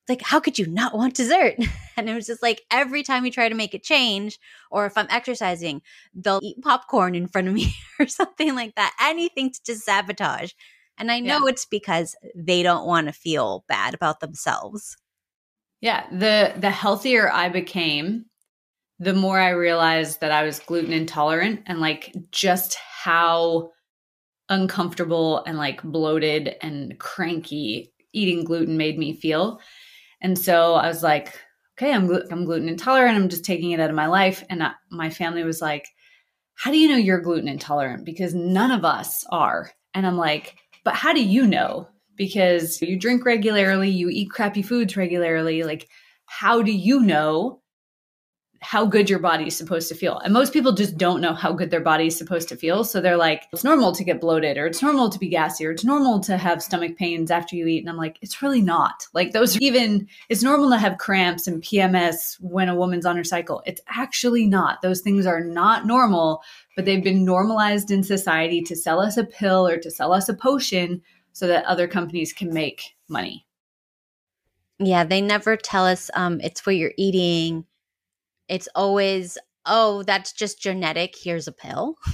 like, 0.08 0.22
how 0.22 0.40
could 0.40 0.60
you 0.60 0.68
not 0.68 0.96
want 0.96 1.16
dessert? 1.16 1.56
And 1.98 2.10
it 2.10 2.14
was 2.14 2.26
just 2.26 2.44
like 2.44 2.62
every 2.70 3.04
time 3.04 3.24
we 3.24 3.32
try 3.32 3.48
to 3.48 3.56
make 3.56 3.74
a 3.74 3.80
change, 3.80 4.38
or 4.70 4.86
if 4.86 4.98
I'm 4.98 5.08
exercising, 5.10 5.82
they'll 6.14 6.42
eat 6.44 6.62
popcorn 6.62 7.16
in 7.16 7.30
front 7.30 7.48
of 7.48 7.54
me 7.54 7.74
or 8.02 8.06
something 8.06 8.54
like 8.54 8.76
that. 8.76 8.94
Anything 9.00 9.50
to 9.50 9.64
just 9.66 9.86
sabotage. 9.86 10.52
And 10.98 11.10
I 11.10 11.22
know 11.22 11.46
yeah. 11.46 11.52
it's 11.52 11.66
because 11.66 12.14
they 12.36 12.64
don't 12.64 12.86
want 12.86 13.08
to 13.08 13.14
feel 13.14 13.64
bad 13.70 13.94
about 13.94 14.20
themselves. 14.20 14.98
Yeah. 15.80 16.06
The 16.12 16.56
the 16.58 16.70
healthier 16.70 17.32
I 17.32 17.48
became, 17.48 18.26
the 19.00 19.14
more 19.14 19.40
I 19.40 19.50
realized 19.50 20.22
that 20.22 20.32
I 20.32 20.44
was 20.44 20.60
gluten 20.60 20.94
intolerant 20.94 21.62
and 21.66 21.80
like 21.80 22.14
just 22.32 22.76
how 22.76 23.72
uncomfortable 24.50 25.44
and 25.46 25.58
like 25.58 25.84
bloated 25.84 26.56
and 26.62 26.98
cranky 27.00 27.92
eating 28.14 28.46
gluten 28.46 28.78
made 28.78 28.98
me 28.98 29.14
feel. 29.14 29.60
And 30.22 30.38
so 30.38 30.76
I 30.76 30.88
was 30.88 31.04
like, 31.04 31.40
okay, 31.78 31.94
I'm, 31.94 32.10
I'm 32.32 32.46
gluten 32.46 32.70
intolerant. 32.70 33.18
I'm 33.18 33.30
just 33.30 33.44
taking 33.44 33.72
it 33.72 33.80
out 33.80 33.90
of 33.90 33.96
my 33.96 34.08
life. 34.08 34.44
And 34.50 34.64
I, 34.64 34.72
my 34.90 35.10
family 35.10 35.44
was 35.44 35.62
like, 35.62 35.88
how 36.54 36.72
do 36.72 36.78
you 36.78 36.88
know 36.88 36.96
you're 36.96 37.20
gluten 37.20 37.50
intolerant? 37.50 38.06
Because 38.06 38.34
none 38.34 38.72
of 38.72 38.86
us 38.86 39.26
are. 39.30 39.72
And 39.94 40.08
I'm 40.08 40.18
like, 40.18 40.56
but 40.86 40.96
how 40.96 41.12
do 41.12 41.24
you 41.24 41.46
know? 41.46 41.90
Because 42.16 42.82
you 42.82 42.98
drink 42.98 43.26
regularly, 43.26 43.90
you 43.90 44.10
eat 44.10 44.30
crappy 44.30 44.62
foods 44.62 44.96
regularly. 44.96 45.64
Like, 45.64 45.90
how 46.28 46.62
do 46.62 46.72
you 46.72 47.02
know 47.02 47.62
how 48.62 48.86
good 48.86 49.10
your 49.10 49.20
body 49.20 49.48
is 49.48 49.58
supposed 49.58 49.88
to 49.90 49.96
feel. 49.96 50.20
And 50.20 50.34
most 50.34 50.54
people 50.54 50.72
just 50.72 50.98
don't 50.98 51.22
know 51.22 51.34
how 51.34 51.54
good 51.54 51.70
their 51.70 51.82
body 51.82 52.08
is 52.08 52.18
supposed 52.18 52.50
to 52.50 52.56
feel. 52.56 52.84
So 52.84 53.00
they're 53.00 53.18
like, 53.18 53.44
it's 53.54 53.64
normal 53.64 53.92
to 53.92 54.04
get 54.04 54.22
bloated 54.22 54.58
or 54.58 54.66
it's 54.66 54.82
normal 54.82 55.10
to 55.10 55.20
be 55.20 55.30
gassy 55.30 55.66
or 55.66 55.72
it's 55.72 55.84
normal 55.84 56.20
to 56.22 56.38
have 56.38 56.64
stomach 56.64 56.98
pains 56.98 57.32
after 57.32 57.56
you 57.56 57.68
eat. 57.68 57.80
And 57.80 57.90
I'm 57.90 57.98
like, 57.98 58.18
it's 58.22 58.42
really 58.42 58.62
not. 58.62 59.08
Like 59.14 59.32
those 59.32 59.60
even 59.62 60.08
it's 60.30 60.44
normal 60.44 60.70
to 60.72 60.78
have 60.78 60.98
cramps 60.98 61.48
and 61.48 61.62
PMS 61.62 62.38
when 62.40 62.70
a 62.70 62.76
woman's 62.76 63.06
on 63.06 63.18
her 63.18 63.24
cycle. 63.24 63.62
It's 63.66 63.82
actually 63.88 64.46
not. 64.46 64.82
Those 64.82 65.02
things 65.02 65.26
are 65.26 65.44
not 65.44 65.86
normal, 65.86 66.42
but 66.76 66.86
they've 66.86 67.04
been 67.04 67.26
normalized 67.26 67.92
in 67.92 68.04
society 68.04 68.62
to 68.64 68.76
sell 68.76 69.00
us 69.00 69.18
a 69.18 69.26
pill 69.26 69.68
or 69.68 69.78
to 69.78 69.92
sell 69.92 70.14
us 70.14 70.30
a 70.30 70.34
potion 70.34 71.02
so 71.34 71.48
that 71.48 71.66
other 71.66 71.88
companies 71.88 72.34
can 72.34 72.54
make 72.54 72.96
money. 73.10 73.46
Yeah, 74.80 75.04
they 75.04 75.22
never 75.22 75.56
tell 75.56 75.86
us 75.86 76.10
um, 76.16 76.42
it's 76.42 76.66
what 76.66 76.76
you're 76.76 76.94
eating 76.98 77.66
it's 78.48 78.70
always, 78.76 79.38
oh, 79.66 80.04
that's 80.04 80.32
just 80.32 80.62
genetic. 80.62 81.16
Here's 81.22 81.48
a 81.48 81.54
pill. 81.54 81.96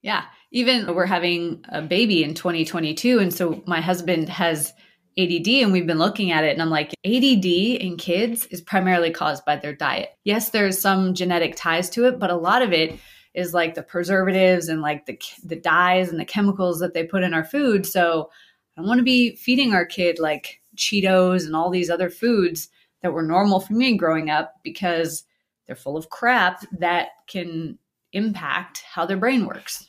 Yeah. 0.00 0.24
Even 0.52 0.94
we're 0.94 1.06
having 1.06 1.64
a 1.70 1.82
baby 1.82 2.22
in 2.22 2.32
2022. 2.32 3.18
And 3.18 3.34
so 3.34 3.62
my 3.66 3.80
husband 3.80 4.28
has 4.28 4.72
ADD 5.18 5.48
and 5.48 5.72
we've 5.72 5.86
been 5.86 5.98
looking 5.98 6.30
at 6.30 6.44
it. 6.44 6.52
And 6.52 6.62
I'm 6.62 6.70
like, 6.70 6.94
ADD 7.04 7.44
in 7.44 7.96
kids 7.96 8.46
is 8.46 8.60
primarily 8.60 9.10
caused 9.10 9.44
by 9.44 9.56
their 9.56 9.74
diet. 9.74 10.10
Yes, 10.24 10.50
there's 10.50 10.78
some 10.78 11.14
genetic 11.14 11.56
ties 11.56 11.90
to 11.90 12.06
it, 12.06 12.20
but 12.20 12.30
a 12.30 12.36
lot 12.36 12.62
of 12.62 12.72
it 12.72 12.98
is 13.34 13.52
like 13.52 13.74
the 13.74 13.82
preservatives 13.82 14.68
and 14.68 14.80
like 14.80 15.06
the, 15.06 15.20
the 15.44 15.56
dyes 15.56 16.10
and 16.10 16.20
the 16.20 16.24
chemicals 16.24 16.78
that 16.78 16.94
they 16.94 17.04
put 17.04 17.24
in 17.24 17.34
our 17.34 17.44
food. 17.44 17.84
So 17.84 18.30
I 18.76 18.80
don't 18.80 18.88
want 18.88 18.98
to 18.98 19.04
be 19.04 19.34
feeding 19.36 19.74
our 19.74 19.84
kid 19.84 20.20
like 20.20 20.60
Cheetos 20.76 21.44
and 21.44 21.56
all 21.56 21.70
these 21.70 21.90
other 21.90 22.08
foods 22.08 22.68
that 23.02 23.12
were 23.12 23.22
normal 23.22 23.60
for 23.60 23.72
me 23.72 23.96
growing 23.96 24.30
up 24.30 24.54
because 24.62 25.24
they're 25.68 25.76
full 25.76 25.96
of 25.96 26.10
crap 26.10 26.64
that 26.78 27.10
can 27.28 27.78
impact 28.12 28.82
how 28.90 29.06
their 29.06 29.18
brain 29.18 29.46
works. 29.46 29.88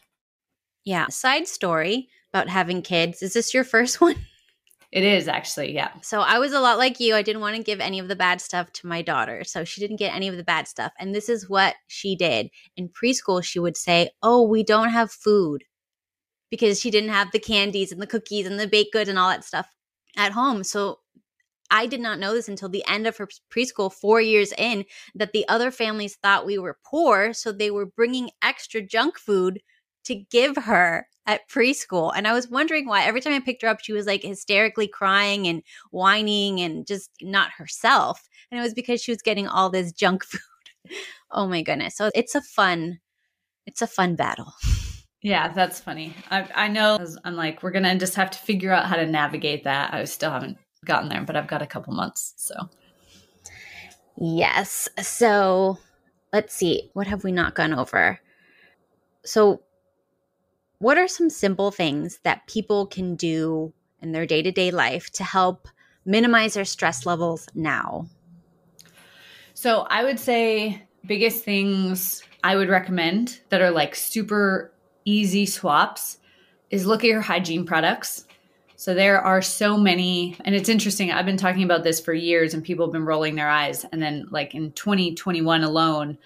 Yeah. 0.83 1.07
Side 1.07 1.47
story 1.47 2.09
about 2.31 2.49
having 2.49 2.81
kids. 2.83 3.23
Is 3.23 3.33
this 3.33 3.53
your 3.53 3.63
first 3.63 3.99
one? 4.01 4.15
It 4.91 5.03
is 5.03 5.27
actually, 5.27 5.73
yeah. 5.73 5.91
So 6.01 6.21
I 6.21 6.39
was 6.39 6.51
a 6.51 6.59
lot 6.59 6.79
like 6.79 6.99
you. 6.99 7.15
I 7.15 7.21
didn't 7.21 7.41
want 7.41 7.55
to 7.55 7.63
give 7.63 7.79
any 7.79 7.99
of 7.99 8.07
the 8.07 8.15
bad 8.15 8.41
stuff 8.41 8.71
to 8.73 8.87
my 8.87 9.03
daughter. 9.03 9.43
So 9.43 9.63
she 9.63 9.81
didn't 9.81 9.97
get 9.97 10.15
any 10.15 10.27
of 10.27 10.35
the 10.35 10.43
bad 10.43 10.67
stuff. 10.67 10.91
And 10.99 11.13
this 11.13 11.29
is 11.29 11.47
what 11.49 11.75
she 11.87 12.15
did. 12.15 12.49
In 12.75 12.89
preschool, 12.89 13.43
she 13.43 13.59
would 13.59 13.77
say, 13.77 14.09
Oh, 14.23 14.41
we 14.41 14.63
don't 14.63 14.89
have 14.89 15.11
food 15.11 15.63
because 16.49 16.79
she 16.79 16.89
didn't 16.89 17.11
have 17.11 17.31
the 17.31 17.39
candies 17.39 17.91
and 17.91 18.01
the 18.01 18.07
cookies 18.07 18.47
and 18.47 18.59
the 18.59 18.67
baked 18.67 18.91
goods 18.91 19.09
and 19.09 19.19
all 19.19 19.29
that 19.29 19.43
stuff 19.43 19.67
at 20.17 20.31
home. 20.31 20.63
So 20.63 20.99
I 21.71 21.85
did 21.85 21.99
not 21.99 22.19
know 22.19 22.33
this 22.33 22.49
until 22.49 22.69
the 22.69 22.83
end 22.87 23.07
of 23.07 23.17
her 23.17 23.27
preschool, 23.51 23.93
four 23.93 24.21
years 24.21 24.53
in, 24.57 24.85
that 25.15 25.33
the 25.33 25.47
other 25.47 25.71
families 25.71 26.17
thought 26.21 26.45
we 26.45 26.57
were 26.57 26.77
poor. 26.85 27.33
So 27.33 27.51
they 27.51 27.71
were 27.71 27.85
bringing 27.85 28.31
extra 28.41 28.81
junk 28.81 29.17
food 29.17 29.61
to 30.05 30.15
give 30.15 30.55
her 30.55 31.07
at 31.25 31.47
preschool. 31.49 32.11
And 32.15 32.27
I 32.27 32.33
was 32.33 32.49
wondering 32.49 32.87
why 32.87 33.03
every 33.03 33.21
time 33.21 33.33
I 33.33 33.39
picked 33.39 33.61
her 33.61 33.67
up, 33.67 33.81
she 33.81 33.93
was 33.93 34.07
like 34.07 34.23
hysterically 34.23 34.87
crying 34.87 35.47
and 35.47 35.61
whining 35.91 36.59
and 36.59 36.87
just 36.87 37.11
not 37.21 37.51
herself. 37.51 38.27
And 38.49 38.59
it 38.59 38.63
was 38.63 38.73
because 38.73 39.01
she 39.01 39.11
was 39.11 39.21
getting 39.21 39.47
all 39.47 39.69
this 39.69 39.91
junk 39.91 40.23
food. 40.25 40.41
oh 41.31 41.47
my 41.47 41.61
goodness. 41.61 41.95
So 41.95 42.09
it's 42.15 42.33
a 42.33 42.41
fun, 42.41 42.99
it's 43.67 43.81
a 43.81 43.87
fun 43.87 44.15
battle. 44.15 44.53
Yeah, 45.21 45.49
that's 45.49 45.81
funny. 45.81 46.15
I, 46.31 46.47
I 46.55 46.67
know 46.69 46.97
I'm 47.25 47.35
like, 47.35 47.61
we're 47.61 47.71
going 47.71 47.83
to 47.83 47.95
just 47.97 48.15
have 48.15 48.31
to 48.31 48.39
figure 48.39 48.71
out 48.71 48.85
how 48.85 48.95
to 48.95 49.05
navigate 49.05 49.65
that. 49.65 49.93
I 49.93 50.05
still 50.05 50.31
haven't 50.31 50.57
gotten 50.85 51.09
there, 51.09 51.23
but 51.23 51.35
I've 51.35 51.47
got 51.47 51.61
a 51.61 51.67
couple 51.67 51.93
months. 51.93 52.33
So, 52.37 52.55
yes. 54.17 54.89
So, 55.01 55.77
let's 56.33 56.53
see. 56.53 56.89
What 56.93 57.07
have 57.07 57.23
we 57.23 57.31
not 57.31 57.55
gone 57.55 57.73
over? 57.73 58.19
So, 59.23 59.61
what 60.79 60.97
are 60.97 61.07
some 61.07 61.29
simple 61.29 61.71
things 61.71 62.19
that 62.23 62.47
people 62.47 62.85
can 62.85 63.15
do 63.15 63.73
in 64.01 64.13
their 64.13 64.25
day 64.25 64.41
to 64.41 64.51
day 64.51 64.71
life 64.71 65.09
to 65.11 65.23
help 65.23 65.67
minimize 66.05 66.53
their 66.53 66.65
stress 66.65 67.05
levels 67.05 67.47
now? 67.53 68.07
So, 69.53 69.81
I 69.89 70.03
would 70.03 70.19
say 70.19 70.83
biggest 71.05 71.43
things 71.43 72.23
I 72.43 72.55
would 72.55 72.69
recommend 72.69 73.41
that 73.49 73.61
are 73.61 73.71
like 73.71 73.95
super 73.95 74.71
easy 75.05 75.45
swaps 75.45 76.17
is 76.69 76.85
look 76.85 77.03
at 77.03 77.09
your 77.09 77.21
hygiene 77.21 77.65
products. 77.65 78.25
So 78.79 78.93
there 78.93 79.19
are 79.19 79.41
so 79.41 79.75
many, 79.75 80.37
and 80.45 80.55
it's 80.55 80.69
interesting. 80.69 81.11
I've 81.11 81.25
been 81.25 81.35
talking 81.35 81.63
about 81.63 81.83
this 81.83 81.99
for 81.99 82.13
years, 82.13 82.53
and 82.53 82.63
people 82.63 82.85
have 82.85 82.93
been 82.93 83.03
rolling 83.03 83.35
their 83.35 83.49
eyes. 83.49 83.85
And 83.91 84.01
then, 84.01 84.25
like 84.31 84.55
in 84.55 84.71
2021 84.71 85.65
alone, 85.65 86.17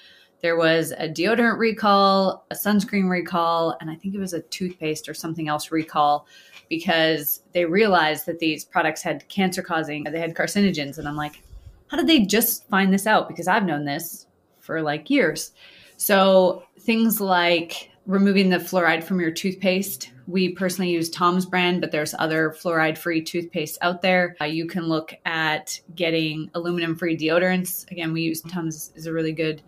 there 0.41 0.55
was 0.55 0.91
a 0.91 1.09
deodorant 1.09 1.57
recall, 1.57 2.45
a 2.51 2.53
sunscreen 2.53 3.09
recall, 3.09 3.75
and 3.81 3.89
I 3.89 3.95
think 3.95 4.13
it 4.13 4.19
was 4.19 4.33
a 4.33 4.43
toothpaste 4.43 5.09
or 5.09 5.15
something 5.15 5.47
else 5.47 5.71
recall 5.71 6.27
because 6.69 7.41
they 7.53 7.65
realized 7.65 8.27
that 8.27 8.37
these 8.37 8.63
products 8.63 9.01
had 9.01 9.27
cancer 9.29 9.63
causing, 9.63 10.03
they 10.03 10.19
had 10.19 10.35
carcinogens. 10.35 10.99
And 10.99 11.07
I'm 11.07 11.17
like, 11.17 11.41
how 11.87 11.97
did 11.97 12.05
they 12.05 12.19
just 12.19 12.69
find 12.69 12.93
this 12.93 13.07
out? 13.07 13.27
Because 13.27 13.47
I've 13.47 13.65
known 13.65 13.83
this 13.85 14.27
for 14.59 14.79
like 14.83 15.09
years. 15.09 15.53
So 15.97 16.65
things 16.81 17.19
like 17.19 17.89
removing 18.05 18.49
the 18.49 18.57
fluoride 18.57 19.03
from 19.03 19.19
your 19.19 19.31
toothpaste. 19.31 20.11
We 20.27 20.49
personally 20.49 20.91
use 20.91 21.09
Tom's 21.09 21.45
brand, 21.45 21.81
but 21.81 21.91
there's 21.91 22.15
other 22.17 22.51
fluoride 22.51 22.97
free 22.97 23.21
toothpaste 23.21 23.77
out 23.81 24.01
there. 24.01 24.35
Uh, 24.41 24.45
you 24.45 24.67
can 24.67 24.87
look 24.87 25.13
at 25.25 25.79
getting 25.95 26.49
aluminum 26.53 26.95
free 26.95 27.17
deodorants. 27.17 27.89
Again, 27.91 28.13
we 28.13 28.21
use 28.21 28.41
Tom's 28.41 28.91
is 28.95 29.05
a 29.05 29.13
really 29.13 29.31
good 29.31 29.61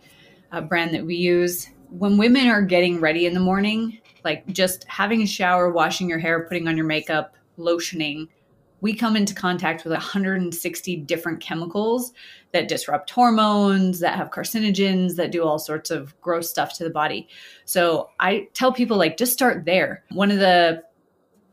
uh, 0.51 0.61
brand 0.61 0.93
that 0.93 1.05
we 1.05 1.15
use. 1.15 1.69
When 1.89 2.17
women 2.17 2.47
are 2.47 2.61
getting 2.61 2.99
ready 2.99 3.25
in 3.25 3.33
the 3.33 3.39
morning, 3.39 3.99
like 4.23 4.45
just 4.47 4.85
having 4.87 5.21
a 5.21 5.27
shower, 5.27 5.71
washing 5.71 6.09
your 6.09 6.19
hair, 6.19 6.45
putting 6.47 6.67
on 6.67 6.75
your 6.75 6.85
makeup, 6.85 7.35
lotioning, 7.57 8.27
we 8.85 8.93
come 8.93 9.15
into 9.15 9.33
contact 9.33 9.83
with 9.83 9.91
160 9.91 10.97
different 10.97 11.41
chemicals 11.41 12.13
that 12.51 12.67
disrupt 12.67 13.09
hormones, 13.09 13.99
that 13.99 14.15
have 14.15 14.29
carcinogens, 14.29 15.15
that 15.15 15.31
do 15.31 15.43
all 15.43 15.57
sorts 15.57 15.89
of 15.89 16.13
gross 16.21 16.51
stuff 16.51 16.71
to 16.71 16.83
the 16.83 16.91
body. 16.91 17.27
So 17.65 18.11
I 18.19 18.47
tell 18.53 18.71
people 18.71 18.95
like 18.95 19.17
just 19.17 19.33
start 19.33 19.65
there. 19.65 20.03
One 20.11 20.29
of 20.29 20.37
the 20.37 20.83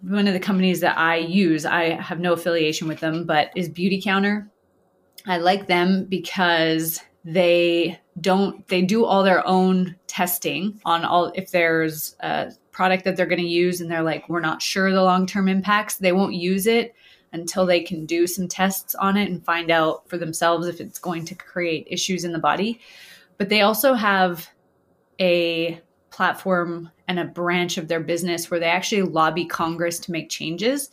one 0.03 0.29
of 0.29 0.35
the 0.35 0.41
companies 0.41 0.81
that 0.81 0.99
I 0.99 1.17
use, 1.17 1.65
I 1.65 1.95
have 1.95 2.21
no 2.21 2.35
affiliation 2.35 2.87
with 2.87 3.01
them, 3.01 3.25
but 3.25 3.49
is 3.57 3.71
Beautycounter. 3.71 4.51
I 5.27 5.39
like 5.39 5.69
them 5.69 6.05
because 6.05 7.01
they 7.25 7.99
don't 8.21 8.69
they 8.69 8.83
do 8.83 9.07
all 9.07 9.23
their 9.23 9.47
own 9.47 9.97
testing 10.07 10.79
on 10.85 11.03
all 11.03 11.33
if 11.35 11.51
there's 11.51 12.15
a 12.21 12.53
product 12.73 13.05
that 13.05 13.17
they're 13.17 13.25
going 13.25 13.41
to 13.41 13.47
use 13.47 13.81
and 13.81 13.91
they're 13.91 14.03
like 14.03 14.29
we're 14.29 14.41
not 14.41 14.61
sure 14.61 14.93
the 14.93 15.03
long-term 15.03 15.49
impacts 15.49 15.97
they 15.97 16.13
won't 16.13 16.35
use 16.35 16.67
it 16.67 16.95
until 17.33 17.67
they 17.67 17.81
can 17.81 18.07
do 18.07 18.27
some 18.27 18.49
tests 18.49 18.95
on 18.95 19.17
it 19.17 19.31
and 19.31 19.45
find 19.45 19.71
out 19.71 20.09
for 20.09 20.19
themselves 20.19 20.67
if 20.67 20.81
it's 20.81 20.99
going 20.99 21.25
to 21.25 21.35
create 21.35 21.87
issues 21.91 22.25
in 22.25 22.33
the 22.33 22.39
body. 22.39 22.81
But 23.39 23.49
they 23.49 23.63
also 23.63 23.95
have 23.95 24.49
a 25.19 25.81
platform 26.11 26.91
and 27.09 27.19
a 27.19 27.25
branch 27.25 27.79
of 27.79 27.89
their 27.89 28.01
business 28.01 28.51
where 28.51 28.61
they 28.61 28.67
actually 28.67 29.03
lobby 29.03 29.45
Congress 29.45 29.99
to 30.01 30.13
make 30.13 30.29
changes. 30.29 30.91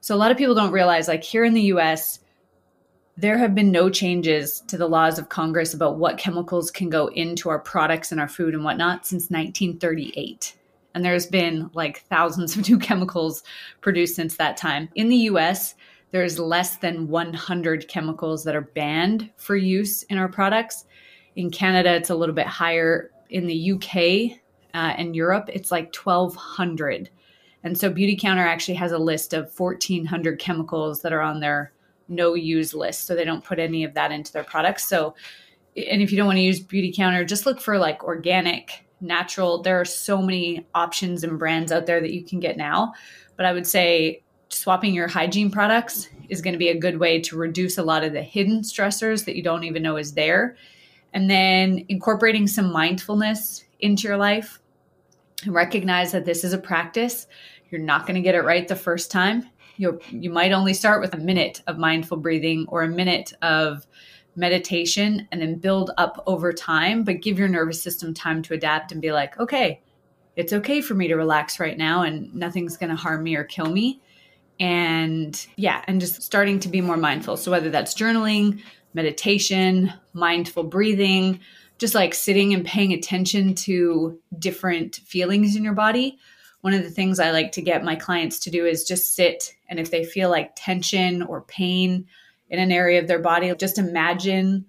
So 0.00 0.14
a 0.14 0.18
lot 0.18 0.30
of 0.30 0.36
people 0.36 0.54
don't 0.54 0.72
realize, 0.72 1.08
like 1.08 1.22
here 1.22 1.44
in 1.44 1.54
the 1.54 1.62
US, 1.62 2.20
there 3.16 3.38
have 3.38 3.54
been 3.54 3.70
no 3.70 3.88
changes 3.90 4.60
to 4.68 4.76
the 4.76 4.88
laws 4.88 5.18
of 5.18 5.28
Congress 5.28 5.74
about 5.74 5.98
what 5.98 6.18
chemicals 6.18 6.70
can 6.70 6.90
go 6.90 7.06
into 7.08 7.48
our 7.48 7.60
products 7.60 8.10
and 8.10 8.20
our 8.20 8.28
food 8.28 8.54
and 8.54 8.64
whatnot 8.64 9.06
since 9.06 9.30
1938 9.30 10.56
and 10.94 11.04
there's 11.04 11.26
been 11.26 11.70
like 11.74 12.02
thousands 12.04 12.56
of 12.56 12.68
new 12.68 12.78
chemicals 12.88 13.42
produced 13.80 14.14
since 14.14 14.36
that 14.36 14.56
time. 14.56 14.88
In 14.94 15.08
the 15.08 15.16
US, 15.16 15.74
there's 16.12 16.38
less 16.38 16.76
than 16.76 17.08
100 17.08 17.88
chemicals 17.88 18.44
that 18.44 18.54
are 18.54 18.60
banned 18.60 19.30
for 19.36 19.56
use 19.56 20.04
in 20.04 20.16
our 20.16 20.28
products. 20.28 20.84
In 21.34 21.50
Canada, 21.50 21.92
it's 21.94 22.10
a 22.10 22.14
little 22.14 22.34
bit 22.34 22.46
higher. 22.46 23.10
In 23.30 23.46
the 23.48 23.72
UK 23.72 24.38
uh, 24.74 24.94
and 24.96 25.16
Europe, 25.16 25.50
it's 25.52 25.72
like 25.72 25.94
1,200. 25.94 27.10
And 27.64 27.76
so 27.76 27.90
Beautycounter 27.90 28.46
actually 28.46 28.74
has 28.74 28.92
a 28.92 28.98
list 28.98 29.32
of 29.32 29.58
1,400 29.58 30.38
chemicals 30.38 31.02
that 31.02 31.12
are 31.12 31.22
on 31.22 31.40
their 31.40 31.72
no 32.06 32.34
use 32.34 32.74
list. 32.74 33.06
So 33.06 33.14
they 33.14 33.24
don't 33.24 33.42
put 33.42 33.58
any 33.58 33.82
of 33.82 33.94
that 33.94 34.12
into 34.12 34.32
their 34.32 34.44
products. 34.44 34.86
So, 34.88 35.14
and 35.74 36.02
if 36.02 36.12
you 36.12 36.18
don't 36.18 36.26
want 36.26 36.36
to 36.36 36.42
use 36.42 36.62
Beautycounter, 36.62 37.26
just 37.26 37.46
look 37.46 37.60
for 37.60 37.78
like 37.78 38.04
organic 38.04 38.83
natural. 39.04 39.62
There 39.62 39.80
are 39.80 39.84
so 39.84 40.20
many 40.20 40.66
options 40.74 41.22
and 41.22 41.38
brands 41.38 41.70
out 41.70 41.86
there 41.86 42.00
that 42.00 42.12
you 42.12 42.24
can 42.24 42.40
get 42.40 42.56
now. 42.56 42.94
But 43.36 43.46
I 43.46 43.52
would 43.52 43.66
say 43.66 44.22
swapping 44.48 44.94
your 44.94 45.08
hygiene 45.08 45.50
products 45.50 46.08
is 46.28 46.40
going 46.40 46.52
to 46.52 46.58
be 46.58 46.68
a 46.68 46.78
good 46.78 46.98
way 46.98 47.20
to 47.20 47.36
reduce 47.36 47.78
a 47.78 47.82
lot 47.82 48.04
of 48.04 48.12
the 48.12 48.22
hidden 48.22 48.60
stressors 48.60 49.24
that 49.24 49.36
you 49.36 49.42
don't 49.42 49.64
even 49.64 49.82
know 49.82 49.96
is 49.96 50.14
there. 50.14 50.56
And 51.12 51.30
then 51.30 51.84
incorporating 51.88 52.46
some 52.46 52.72
mindfulness 52.72 53.64
into 53.80 54.08
your 54.08 54.16
life 54.16 54.60
and 55.44 55.54
recognize 55.54 56.12
that 56.12 56.24
this 56.24 56.44
is 56.44 56.52
a 56.52 56.58
practice. 56.58 57.26
You're 57.70 57.80
not 57.80 58.06
going 58.06 58.16
to 58.16 58.22
get 58.22 58.34
it 58.34 58.42
right 58.42 58.66
the 58.66 58.76
first 58.76 59.10
time. 59.10 59.48
You 59.76 60.00
you 60.10 60.30
might 60.30 60.52
only 60.52 60.72
start 60.72 61.00
with 61.00 61.14
a 61.14 61.18
minute 61.18 61.62
of 61.66 61.78
mindful 61.78 62.18
breathing 62.18 62.64
or 62.68 62.82
a 62.82 62.88
minute 62.88 63.32
of 63.42 63.86
meditation 64.36 65.28
and 65.30 65.40
then 65.40 65.56
build 65.56 65.90
up 65.96 66.22
over 66.26 66.52
time, 66.52 67.04
but 67.04 67.22
give 67.22 67.38
your 67.38 67.48
nervous 67.48 67.82
system 67.82 68.14
time 68.14 68.42
to 68.42 68.54
adapt 68.54 68.92
and 68.92 69.00
be 69.00 69.12
like, 69.12 69.38
okay, 69.38 69.80
it's 70.36 70.52
okay 70.52 70.80
for 70.80 70.94
me 70.94 71.08
to 71.08 71.14
relax 71.14 71.60
right 71.60 71.78
now 71.78 72.02
and 72.02 72.34
nothing's 72.34 72.76
going 72.76 72.90
to 72.90 72.96
harm 72.96 73.22
me 73.22 73.36
or 73.36 73.44
kill 73.44 73.70
me. 73.70 74.00
And 74.60 75.46
yeah, 75.56 75.82
and 75.86 76.00
just 76.00 76.22
starting 76.22 76.60
to 76.60 76.68
be 76.68 76.80
more 76.80 76.96
mindful. 76.96 77.36
So 77.36 77.50
whether 77.50 77.70
that's 77.70 77.94
journaling, 77.94 78.62
meditation, 78.94 79.92
mindful 80.12 80.64
breathing, 80.64 81.40
just 81.78 81.94
like 81.94 82.14
sitting 82.14 82.54
and 82.54 82.64
paying 82.64 82.92
attention 82.92 83.54
to 83.54 84.18
different 84.38 84.96
feelings 84.96 85.56
in 85.56 85.64
your 85.64 85.74
body. 85.74 86.18
One 86.60 86.72
of 86.72 86.82
the 86.82 86.90
things 86.90 87.18
I 87.18 87.30
like 87.30 87.52
to 87.52 87.62
get 87.62 87.84
my 87.84 87.96
clients 87.96 88.38
to 88.40 88.50
do 88.50 88.64
is 88.64 88.84
just 88.84 89.14
sit 89.14 89.52
and 89.68 89.78
if 89.78 89.90
they 89.90 90.04
feel 90.04 90.30
like 90.30 90.52
tension 90.56 91.22
or 91.22 91.42
pain, 91.42 92.06
in 92.48 92.58
an 92.58 92.72
area 92.72 93.00
of 93.00 93.08
their 93.08 93.18
body, 93.18 93.54
just 93.56 93.78
imagine 93.78 94.66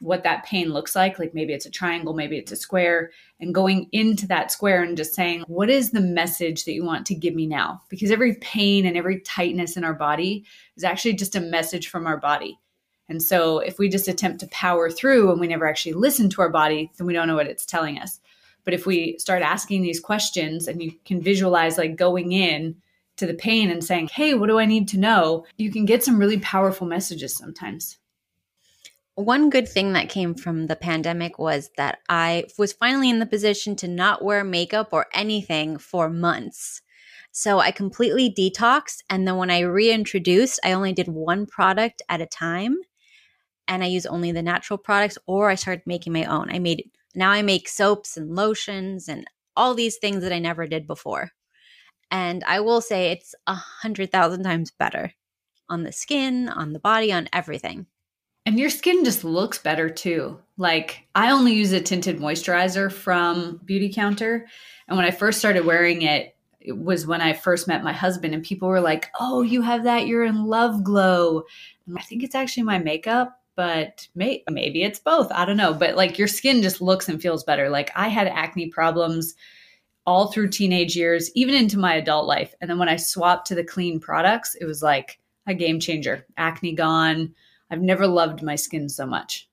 what 0.00 0.22
that 0.22 0.44
pain 0.44 0.72
looks 0.72 0.94
like. 0.94 1.18
Like 1.18 1.34
maybe 1.34 1.52
it's 1.52 1.66
a 1.66 1.70
triangle, 1.70 2.14
maybe 2.14 2.38
it's 2.38 2.52
a 2.52 2.56
square, 2.56 3.10
and 3.40 3.54
going 3.54 3.88
into 3.92 4.26
that 4.28 4.52
square 4.52 4.82
and 4.82 4.96
just 4.96 5.14
saying, 5.14 5.44
What 5.48 5.70
is 5.70 5.90
the 5.90 6.00
message 6.00 6.64
that 6.64 6.72
you 6.72 6.84
want 6.84 7.06
to 7.06 7.14
give 7.14 7.34
me 7.34 7.46
now? 7.46 7.82
Because 7.88 8.10
every 8.10 8.34
pain 8.36 8.86
and 8.86 8.96
every 8.96 9.20
tightness 9.20 9.76
in 9.76 9.84
our 9.84 9.94
body 9.94 10.44
is 10.76 10.84
actually 10.84 11.14
just 11.14 11.36
a 11.36 11.40
message 11.40 11.88
from 11.88 12.06
our 12.06 12.16
body. 12.16 12.58
And 13.08 13.22
so 13.22 13.58
if 13.58 13.78
we 13.78 13.88
just 13.88 14.08
attempt 14.08 14.40
to 14.40 14.48
power 14.48 14.90
through 14.90 15.30
and 15.30 15.40
we 15.40 15.46
never 15.46 15.66
actually 15.66 15.94
listen 15.94 16.28
to 16.30 16.42
our 16.42 16.50
body, 16.50 16.90
then 16.98 17.06
we 17.06 17.14
don't 17.14 17.26
know 17.26 17.36
what 17.36 17.46
it's 17.46 17.64
telling 17.64 17.98
us. 17.98 18.20
But 18.64 18.74
if 18.74 18.84
we 18.84 19.16
start 19.18 19.40
asking 19.40 19.80
these 19.80 19.98
questions 19.98 20.68
and 20.68 20.82
you 20.82 20.92
can 21.06 21.22
visualize 21.22 21.78
like 21.78 21.96
going 21.96 22.32
in 22.32 22.76
to 23.18 23.26
the 23.26 23.34
pain 23.34 23.70
and 23.70 23.84
saying, 23.84 24.08
Hey, 24.12 24.34
what 24.34 24.48
do 24.48 24.58
I 24.58 24.66
need 24.66 24.88
to 24.88 24.98
know? 24.98 25.44
You 25.56 25.70
can 25.70 25.84
get 25.84 26.04
some 26.04 26.18
really 26.18 26.38
powerful 26.38 26.86
messages 26.86 27.36
sometimes. 27.36 27.98
one 29.14 29.50
good 29.50 29.68
thing 29.68 29.92
that 29.94 30.08
came 30.08 30.34
from 30.34 30.68
the 30.68 30.76
pandemic 30.76 31.38
was 31.38 31.70
that 31.76 31.98
I 32.08 32.44
was 32.56 32.72
finally 32.72 33.10
in 33.10 33.18
the 33.18 33.26
position 33.26 33.74
to 33.76 33.88
not 33.88 34.24
wear 34.24 34.44
makeup 34.44 34.90
or 34.92 35.06
anything 35.12 35.76
for 35.78 36.08
months. 36.08 36.82
So 37.32 37.58
I 37.58 37.72
completely 37.72 38.32
detoxed. 38.32 39.02
And 39.10 39.26
then 39.26 39.36
when 39.36 39.50
I 39.50 39.60
reintroduced, 39.60 40.60
I 40.64 40.72
only 40.72 40.92
did 40.92 41.08
one 41.08 41.46
product 41.46 42.02
at 42.08 42.20
a 42.20 42.26
time. 42.26 42.76
And 43.66 43.82
I 43.82 43.86
use 43.86 44.06
only 44.06 44.32
the 44.32 44.42
natural 44.42 44.78
products, 44.78 45.18
or 45.26 45.50
I 45.50 45.56
started 45.56 45.82
making 45.86 46.12
my 46.12 46.24
own. 46.24 46.50
I 46.50 46.58
made 46.58 46.90
now 47.14 47.30
I 47.30 47.42
make 47.42 47.68
soaps 47.68 48.16
and 48.16 48.34
lotions 48.34 49.08
and 49.08 49.26
all 49.56 49.74
these 49.74 49.96
things 49.98 50.22
that 50.22 50.32
I 50.32 50.38
never 50.38 50.66
did 50.66 50.86
before. 50.86 51.32
And 52.10 52.42
I 52.44 52.60
will 52.60 52.80
say 52.80 53.10
it's 53.10 53.34
a 53.46 53.54
hundred 53.54 54.10
thousand 54.10 54.42
times 54.44 54.70
better 54.70 55.12
on 55.68 55.82
the 55.82 55.92
skin, 55.92 56.48
on 56.48 56.72
the 56.72 56.78
body, 56.78 57.12
on 57.12 57.28
everything. 57.32 57.86
And 58.46 58.58
your 58.58 58.70
skin 58.70 59.04
just 59.04 59.24
looks 59.24 59.58
better 59.58 59.90
too. 59.90 60.38
Like 60.56 61.06
I 61.14 61.30
only 61.30 61.52
use 61.52 61.72
a 61.72 61.80
tinted 61.80 62.18
moisturizer 62.18 62.90
from 62.90 63.60
Beautycounter. 63.66 64.44
And 64.88 64.96
when 64.96 65.04
I 65.06 65.10
first 65.10 65.38
started 65.38 65.66
wearing 65.66 66.02
it, 66.02 66.34
it 66.60 66.76
was 66.76 67.06
when 67.06 67.20
I 67.20 67.34
first 67.34 67.68
met 67.68 67.84
my 67.84 67.92
husband, 67.92 68.34
and 68.34 68.42
people 68.42 68.68
were 68.68 68.80
like, 68.80 69.10
Oh, 69.20 69.42
you 69.42 69.62
have 69.62 69.84
that, 69.84 70.06
you're 70.06 70.24
in 70.24 70.46
love 70.46 70.82
glow. 70.82 71.44
And 71.86 71.98
I 71.98 72.02
think 72.02 72.22
it's 72.22 72.34
actually 72.34 72.64
my 72.64 72.78
makeup, 72.78 73.38
but 73.54 74.08
may- 74.14 74.44
maybe 74.50 74.82
it's 74.82 74.98
both. 74.98 75.30
I 75.30 75.44
don't 75.44 75.56
know. 75.56 75.74
But 75.74 75.96
like 75.96 76.18
your 76.18 76.28
skin 76.28 76.62
just 76.62 76.80
looks 76.80 77.08
and 77.08 77.20
feels 77.20 77.44
better. 77.44 77.68
Like 77.68 77.90
I 77.94 78.08
had 78.08 78.28
acne 78.28 78.68
problems 78.68 79.34
all 80.08 80.32
through 80.32 80.48
teenage 80.48 80.96
years, 80.96 81.30
even 81.34 81.54
into 81.54 81.78
my 81.78 81.92
adult 81.92 82.26
life. 82.26 82.54
And 82.62 82.70
then 82.70 82.78
when 82.78 82.88
I 82.88 82.96
swapped 82.96 83.46
to 83.48 83.54
the 83.54 83.62
clean 83.62 84.00
products, 84.00 84.54
it 84.54 84.64
was 84.64 84.82
like 84.82 85.20
a 85.46 85.52
game 85.52 85.78
changer. 85.78 86.24
Acne 86.38 86.72
gone. 86.72 87.34
I've 87.70 87.82
never 87.82 88.06
loved 88.06 88.42
my 88.42 88.54
skin 88.54 88.88
so 88.88 89.04
much. 89.04 89.50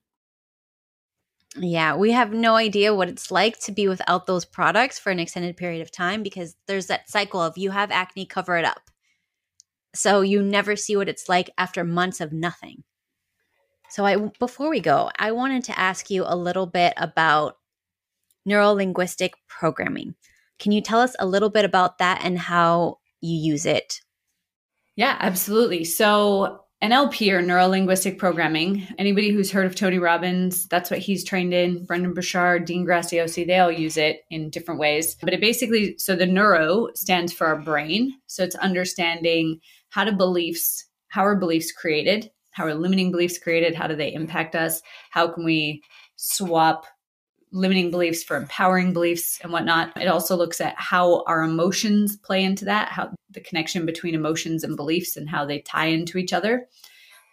Yeah, 1.58 1.94
we 1.96 2.10
have 2.12 2.32
no 2.32 2.54
idea 2.54 2.94
what 2.94 3.10
it's 3.10 3.30
like 3.30 3.60
to 3.60 3.72
be 3.72 3.86
without 3.86 4.26
those 4.26 4.46
products 4.46 4.98
for 4.98 5.10
an 5.10 5.20
extended 5.20 5.58
period 5.58 5.82
of 5.82 5.92
time 5.92 6.22
because 6.22 6.56
there's 6.66 6.86
that 6.86 7.10
cycle 7.10 7.42
of 7.42 7.58
you 7.58 7.70
have 7.70 7.90
acne, 7.90 8.24
cover 8.24 8.56
it 8.56 8.64
up. 8.64 8.90
So 9.94 10.22
you 10.22 10.40
never 10.40 10.74
see 10.74 10.96
what 10.96 11.10
it's 11.10 11.28
like 11.28 11.50
after 11.58 11.84
months 11.84 12.22
of 12.22 12.32
nothing. 12.32 12.82
So 13.90 14.06
I 14.06 14.16
before 14.38 14.70
we 14.70 14.80
go, 14.80 15.10
I 15.18 15.32
wanted 15.32 15.64
to 15.64 15.78
ask 15.78 16.08
you 16.08 16.24
a 16.26 16.34
little 16.34 16.66
bit 16.66 16.94
about 16.96 17.58
neurolinguistic 18.48 19.32
programming. 19.48 20.14
Can 20.58 20.72
you 20.72 20.80
tell 20.80 21.00
us 21.00 21.14
a 21.18 21.26
little 21.26 21.50
bit 21.50 21.64
about 21.64 21.98
that 21.98 22.20
and 22.24 22.38
how 22.38 22.98
you 23.20 23.36
use 23.36 23.66
it? 23.66 24.00
Yeah, 24.96 25.16
absolutely. 25.20 25.84
So 25.84 26.60
NLP 26.82 27.32
or 27.32 27.40
neuro 27.42 27.68
linguistic 27.68 28.18
programming. 28.18 28.86
Anybody 28.98 29.30
who's 29.30 29.50
heard 29.50 29.66
of 29.66 29.74
Tony 29.74 29.98
Robbins, 29.98 30.66
that's 30.68 30.90
what 30.90 30.98
he's 30.98 31.24
trained 31.24 31.54
in. 31.54 31.84
Brendon 31.84 32.12
Burchard, 32.12 32.66
Dean 32.66 32.86
Graziosi, 32.86 33.46
they 33.46 33.58
all 33.58 33.72
use 33.72 33.96
it 33.96 34.20
in 34.30 34.50
different 34.50 34.80
ways. 34.80 35.16
But 35.22 35.32
it 35.32 35.40
basically, 35.40 35.96
so 35.98 36.14
the 36.14 36.26
neuro 36.26 36.88
stands 36.94 37.32
for 37.32 37.46
our 37.46 37.58
brain. 37.58 38.14
So 38.26 38.44
it's 38.44 38.56
understanding 38.56 39.60
how 39.88 40.04
do 40.04 40.12
beliefs, 40.12 40.84
how 41.08 41.24
are 41.24 41.36
beliefs 41.36 41.72
created? 41.72 42.30
How 42.50 42.64
are 42.64 42.74
limiting 42.74 43.10
beliefs 43.10 43.38
created? 43.38 43.74
How 43.74 43.86
do 43.86 43.96
they 43.96 44.12
impact 44.12 44.54
us? 44.54 44.82
How 45.10 45.28
can 45.28 45.44
we 45.44 45.82
swap 46.16 46.86
limiting 47.52 47.90
beliefs 47.90 48.22
for 48.22 48.36
empowering 48.36 48.92
beliefs 48.92 49.38
and 49.42 49.52
whatnot. 49.52 49.96
It 50.00 50.08
also 50.08 50.36
looks 50.36 50.60
at 50.60 50.74
how 50.76 51.22
our 51.26 51.42
emotions 51.42 52.16
play 52.16 52.42
into 52.42 52.64
that, 52.66 52.88
how 52.88 53.12
the 53.30 53.40
connection 53.40 53.86
between 53.86 54.14
emotions 54.14 54.64
and 54.64 54.76
beliefs 54.76 55.16
and 55.16 55.28
how 55.28 55.44
they 55.44 55.60
tie 55.60 55.86
into 55.86 56.18
each 56.18 56.32
other. 56.32 56.66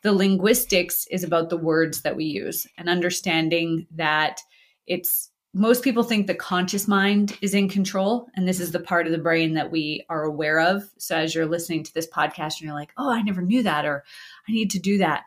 The 0.04 0.14
linguistics 0.14 1.08
is 1.10 1.24
about 1.24 1.50
the 1.50 1.58
words 1.58 2.02
that 2.02 2.16
we 2.16 2.26
use 2.26 2.68
and 2.78 2.90
understanding 2.90 3.88
that 3.92 4.42
it's 4.86 5.30
most 5.56 5.84
people 5.84 6.04
think 6.04 6.26
the 6.26 6.34
conscious 6.34 6.88
mind 6.88 7.38
is 7.42 7.54
in 7.54 7.70
control 7.70 8.28
and 8.36 8.48
this 8.48 8.60
is 8.60 8.72
the 8.72 8.80
part 8.80 9.06
of 9.06 9.12
the 9.12 9.20
brain 9.20 9.54
that 9.54 9.72
we 9.72 10.04
are 10.10 10.24
aware 10.24 10.60
of 10.60 10.84
so 10.98 11.16
as 11.16 11.36
you're 11.36 11.46
listening 11.46 11.84
to 11.84 11.94
this 11.94 12.08
podcast 12.08 12.54
and 12.54 12.62
you're 12.62 12.74
like 12.74 12.92
oh 12.98 13.12
i 13.12 13.22
never 13.22 13.42
knew 13.42 13.62
that 13.62 13.86
or 13.86 14.04
i 14.50 14.52
need 14.52 14.72
to 14.72 14.80
do 14.80 14.98
that 14.98 15.26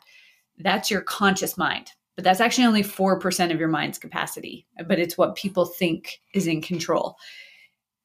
that's 0.59 0.91
your 0.91 1.01
conscious 1.01 1.57
mind 1.57 1.91
but 2.17 2.23
that's 2.23 2.41
actually 2.41 2.65
only 2.65 2.83
4% 2.83 3.53
of 3.53 3.59
your 3.59 3.69
mind's 3.69 3.99
capacity, 3.99 4.65
but 4.87 4.97
it's 4.97 5.19
what 5.19 5.35
people 5.35 5.65
think 5.65 6.19
is 6.33 6.47
in 6.47 6.63
control. 6.63 7.15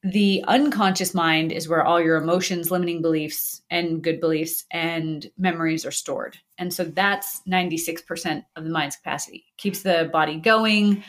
The 0.05 0.45
unconscious 0.49 1.15
mind 1.15 1.51
is 1.51 1.67
where 1.67 1.83
all 1.83 1.99
your 1.99 2.17
emotions, 2.17 2.71
limiting 2.71 3.01
beliefs, 3.01 3.63
and 3.71 4.03
good 4.03 4.21
beliefs 4.21 4.67
and 4.71 5.31
memories 5.39 5.87
are 5.87 5.91
stored. 5.91 6.37
And 6.59 6.75
so 6.75 6.85
that's 6.85 7.41
96% 7.49 8.45
of 8.55 8.65
the 8.65 8.71
mind's 8.71 8.97
capacity. 8.97 9.47
Keeps 9.57 9.83
the 9.83 10.11
body 10.13 10.37
going. 10.37 11.03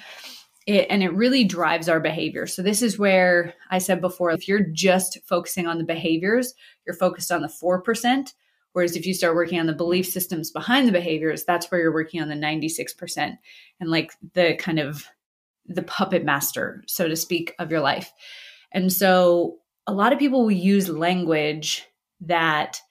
It, 0.65 0.87
and 0.89 1.03
it 1.03 1.11
really 1.11 1.43
drives 1.43 1.89
our 1.89 1.99
behavior. 1.99 2.47
So, 2.47 2.61
this 2.61 2.81
is 2.81 2.97
where 2.97 3.53
I 3.69 3.79
said 3.79 3.99
before 3.99 4.31
if 4.31 4.47
you're 4.47 4.63
just 4.71 5.19
focusing 5.25 5.67
on 5.67 5.77
the 5.77 5.83
behaviors, 5.83 6.53
you're 6.85 6.95
focused 6.95 7.33
on 7.33 7.41
the 7.41 7.49
4%. 7.49 8.31
Whereas 8.73 8.95
if 8.95 9.05
you 9.05 9.13
start 9.13 9.35
working 9.35 9.59
on 9.59 9.67
the 9.67 9.73
belief 9.73 10.07
systems 10.07 10.51
behind 10.51 10.87
the 10.87 10.91
behaviors, 10.91 11.43
that's 11.45 11.71
where 11.71 11.79
you're 11.79 11.93
working 11.93 12.21
on 12.21 12.27
the 12.27 12.35
96% 12.35 13.37
and 13.79 13.89
like 13.89 14.11
the 14.33 14.55
kind 14.55 14.79
of 14.79 15.05
the 15.65 15.83
puppet 15.83 16.25
master, 16.25 16.83
so 16.87 17.07
to 17.07 17.15
speak, 17.15 17.55
of 17.59 17.71
your 17.71 17.79
life. 17.79 18.11
And 18.71 18.91
so 18.91 19.59
a 19.87 19.93
lot 19.93 20.11
of 20.11 20.19
people 20.19 20.41
will 20.41 20.51
use 20.51 20.89
language 20.89 21.85
that 22.21 22.81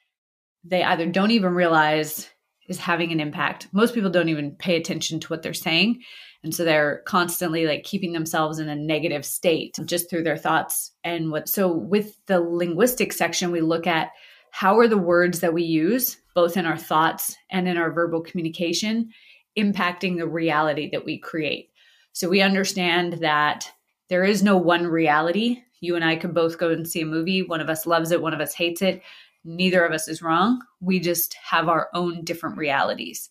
they 0.64 0.82
either 0.82 1.06
don't 1.06 1.32
even 1.32 1.54
realize 1.54 2.28
is 2.68 2.78
having 2.78 3.12
an 3.12 3.20
impact. 3.20 3.68
Most 3.72 3.94
people 3.94 4.10
don't 4.10 4.28
even 4.28 4.52
pay 4.52 4.76
attention 4.76 5.18
to 5.20 5.28
what 5.28 5.42
they're 5.42 5.52
saying. 5.52 6.00
And 6.44 6.54
so 6.54 6.64
they're 6.64 7.02
constantly 7.06 7.66
like 7.66 7.84
keeping 7.84 8.12
themselves 8.12 8.58
in 8.58 8.68
a 8.68 8.76
negative 8.76 9.24
state 9.24 9.76
just 9.84 10.08
through 10.08 10.24
their 10.24 10.36
thoughts 10.36 10.92
and 11.04 11.30
what. 11.30 11.48
So 11.48 11.72
with 11.72 12.16
the 12.26 12.40
linguistic 12.40 13.12
section, 13.12 13.50
we 13.50 13.60
look 13.60 13.86
at 13.86 14.10
how 14.52 14.78
are 14.78 14.86
the 14.86 14.98
words 14.98 15.40
that 15.40 15.54
we 15.54 15.62
use, 15.62 16.18
both 16.34 16.58
in 16.58 16.66
our 16.66 16.76
thoughts 16.76 17.36
and 17.50 17.66
in 17.66 17.78
our 17.78 17.90
verbal 17.90 18.20
communication, 18.20 19.10
impacting 19.58 20.18
the 20.18 20.28
reality 20.28 20.90
that 20.90 21.06
we 21.06 21.18
create? 21.18 21.70
So 22.12 22.28
we 22.28 22.42
understand 22.42 23.14
that 23.14 23.72
there 24.10 24.24
is 24.24 24.42
no 24.42 24.58
one 24.58 24.86
reality. 24.86 25.62
You 25.80 25.96
and 25.96 26.04
I 26.04 26.16
could 26.16 26.34
both 26.34 26.58
go 26.58 26.68
and 26.68 26.86
see 26.86 27.00
a 27.00 27.06
movie. 27.06 27.42
One 27.42 27.62
of 27.62 27.70
us 27.70 27.86
loves 27.86 28.10
it, 28.10 28.20
one 28.20 28.34
of 28.34 28.40
us 28.40 28.52
hates 28.52 28.82
it. 28.82 29.00
Neither 29.42 29.86
of 29.86 29.92
us 29.92 30.06
is 30.06 30.20
wrong. 30.20 30.60
We 30.80 31.00
just 31.00 31.34
have 31.42 31.70
our 31.70 31.88
own 31.94 32.22
different 32.22 32.58
realities. 32.58 33.30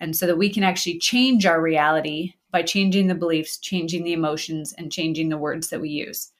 And 0.00 0.16
so 0.16 0.26
that 0.26 0.38
we 0.38 0.48
can 0.48 0.64
actually 0.64 0.98
change 0.98 1.44
our 1.44 1.60
reality 1.60 2.32
by 2.50 2.62
changing 2.62 3.08
the 3.08 3.14
beliefs, 3.14 3.58
changing 3.58 4.04
the 4.04 4.14
emotions, 4.14 4.74
and 4.78 4.90
changing 4.90 5.28
the 5.28 5.38
words 5.38 5.68
that 5.68 5.82
we 5.82 5.90
use. 5.90 6.32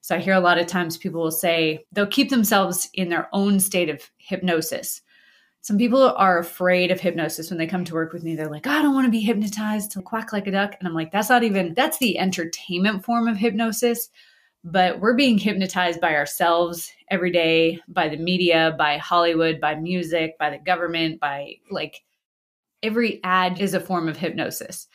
So 0.00 0.16
I 0.16 0.18
hear 0.18 0.34
a 0.34 0.40
lot 0.40 0.58
of 0.58 0.66
times 0.66 0.96
people 0.96 1.20
will 1.20 1.30
say 1.30 1.84
they'll 1.92 2.06
keep 2.06 2.30
themselves 2.30 2.88
in 2.94 3.08
their 3.08 3.28
own 3.32 3.60
state 3.60 3.88
of 3.88 4.02
hypnosis. 4.18 5.02
Some 5.62 5.76
people 5.76 6.02
are 6.02 6.38
afraid 6.38 6.90
of 6.90 7.00
hypnosis 7.00 7.50
when 7.50 7.58
they 7.58 7.66
come 7.66 7.84
to 7.84 7.94
work 7.94 8.14
with 8.14 8.24
me. 8.24 8.34
They're 8.34 8.48
like, 8.48 8.66
I 8.66 8.80
don't 8.80 8.94
want 8.94 9.04
to 9.04 9.10
be 9.10 9.20
hypnotized 9.20 9.90
to 9.92 10.02
quack 10.02 10.32
like 10.32 10.46
a 10.46 10.50
duck. 10.50 10.74
And 10.78 10.88
I'm 10.88 10.94
like, 10.94 11.12
that's 11.12 11.28
not 11.28 11.42
even, 11.42 11.74
that's 11.74 11.98
the 11.98 12.18
entertainment 12.18 13.04
form 13.04 13.28
of 13.28 13.36
hypnosis. 13.36 14.08
But 14.64 15.00
we're 15.00 15.14
being 15.14 15.38
hypnotized 15.38 16.00
by 16.00 16.14
ourselves 16.14 16.90
every 17.10 17.30
day, 17.30 17.80
by 17.88 18.08
the 18.08 18.16
media, 18.16 18.74
by 18.78 18.96
Hollywood, 18.96 19.60
by 19.60 19.74
music, 19.74 20.38
by 20.38 20.50
the 20.50 20.58
government, 20.58 21.20
by 21.20 21.56
like 21.70 22.02
every 22.82 23.20
ad 23.22 23.60
is 23.60 23.74
a 23.74 23.80
form 23.80 24.08
of 24.08 24.16
hypnosis. 24.16 24.88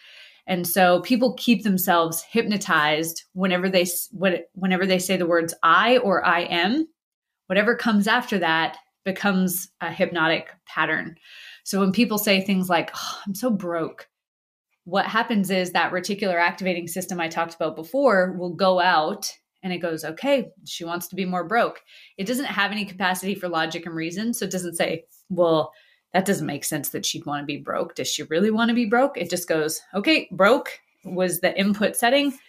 And 0.48 0.68
so 0.68 1.02
people 1.02 1.34
keep 1.34 1.64
themselves 1.64 2.22
hypnotized 2.22 3.24
whenever 3.34 3.70
they 3.70 3.86
whenever 4.54 4.86
they 4.86 5.00
say 5.00 5.18
the 5.18 5.26
words 5.26 5.54
I 5.64 5.98
or 5.98 6.26
I 6.26 6.42
am. 6.42 6.88
Whatever 7.48 7.76
comes 7.76 8.08
after 8.08 8.40
that 8.40 8.78
becomes 9.04 9.70
a 9.82 9.92
hypnotic 9.92 10.50
pattern. 10.66 11.16
So 11.64 11.80
when 11.80 11.92
people 11.92 12.18
say 12.18 12.42
things 12.42 12.70
like, 12.70 12.92
oh, 12.96 13.22
I'm 13.26 13.36
so 13.36 13.50
broke, 13.50 14.08
what 14.84 15.06
happens 15.06 15.50
is 15.50 15.72
that 15.72 15.92
reticular 15.92 16.40
activating 16.40 16.88
system 16.88 17.20
I 17.20 17.28
talked 17.28 17.56
about 17.56 17.76
before 17.76 18.34
will 18.34 18.54
go 18.54 18.80
out 18.80 19.32
and 19.64 19.74
it 19.74 19.80
goes, 19.80 20.06
okay, 20.06 20.52
she 20.66 20.86
wants 20.86 21.08
to 21.08 21.16
be 21.16 21.26
more 21.26 21.44
broke. 21.44 21.82
It 22.18 22.28
doesn't 22.28 22.46
have 22.46 22.72
any 22.72 22.86
capacity 22.86 23.34
for 23.34 23.50
logic 23.50 23.88
and 23.88 23.96
reason. 23.96 24.34
So 24.34 24.46
it 24.46 24.52
doesn't 24.52 24.76
say, 24.76 25.06
well, 25.30 25.72
that 26.16 26.24
doesn't 26.24 26.48
make 26.48 26.64
sense 26.64 26.92
that 26.92 27.06
she'd 27.06 27.26
want 27.26 27.42
to 27.42 27.46
be 27.46 27.58
broke. 27.58 27.94
Does 27.94 28.08
she 28.08 28.24
really 28.24 28.50
want 28.50 28.70
to 28.70 28.74
be 28.74 28.86
broke? 28.86 29.18
It 29.18 29.30
just 29.30 29.50
goes, 29.50 29.82
okay, 29.94 30.30
broke 30.32 30.80
was 31.04 31.42
the 31.42 31.54
input 31.60 31.98
setting. 31.98 32.40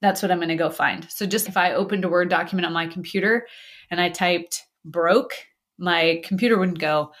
That's 0.00 0.22
what 0.22 0.30
I'm 0.30 0.38
going 0.38 0.48
to 0.48 0.56
go 0.56 0.70
find. 0.70 1.06
So 1.10 1.26
just 1.26 1.46
if 1.46 1.58
I 1.58 1.74
opened 1.74 2.06
a 2.06 2.08
Word 2.08 2.30
document 2.30 2.64
on 2.64 2.72
my 2.72 2.86
computer 2.86 3.46
and 3.90 4.00
I 4.00 4.08
typed 4.08 4.64
broke, 4.82 5.34
my 5.76 6.22
computer 6.24 6.58
wouldn't 6.58 6.78
go, 6.78 7.12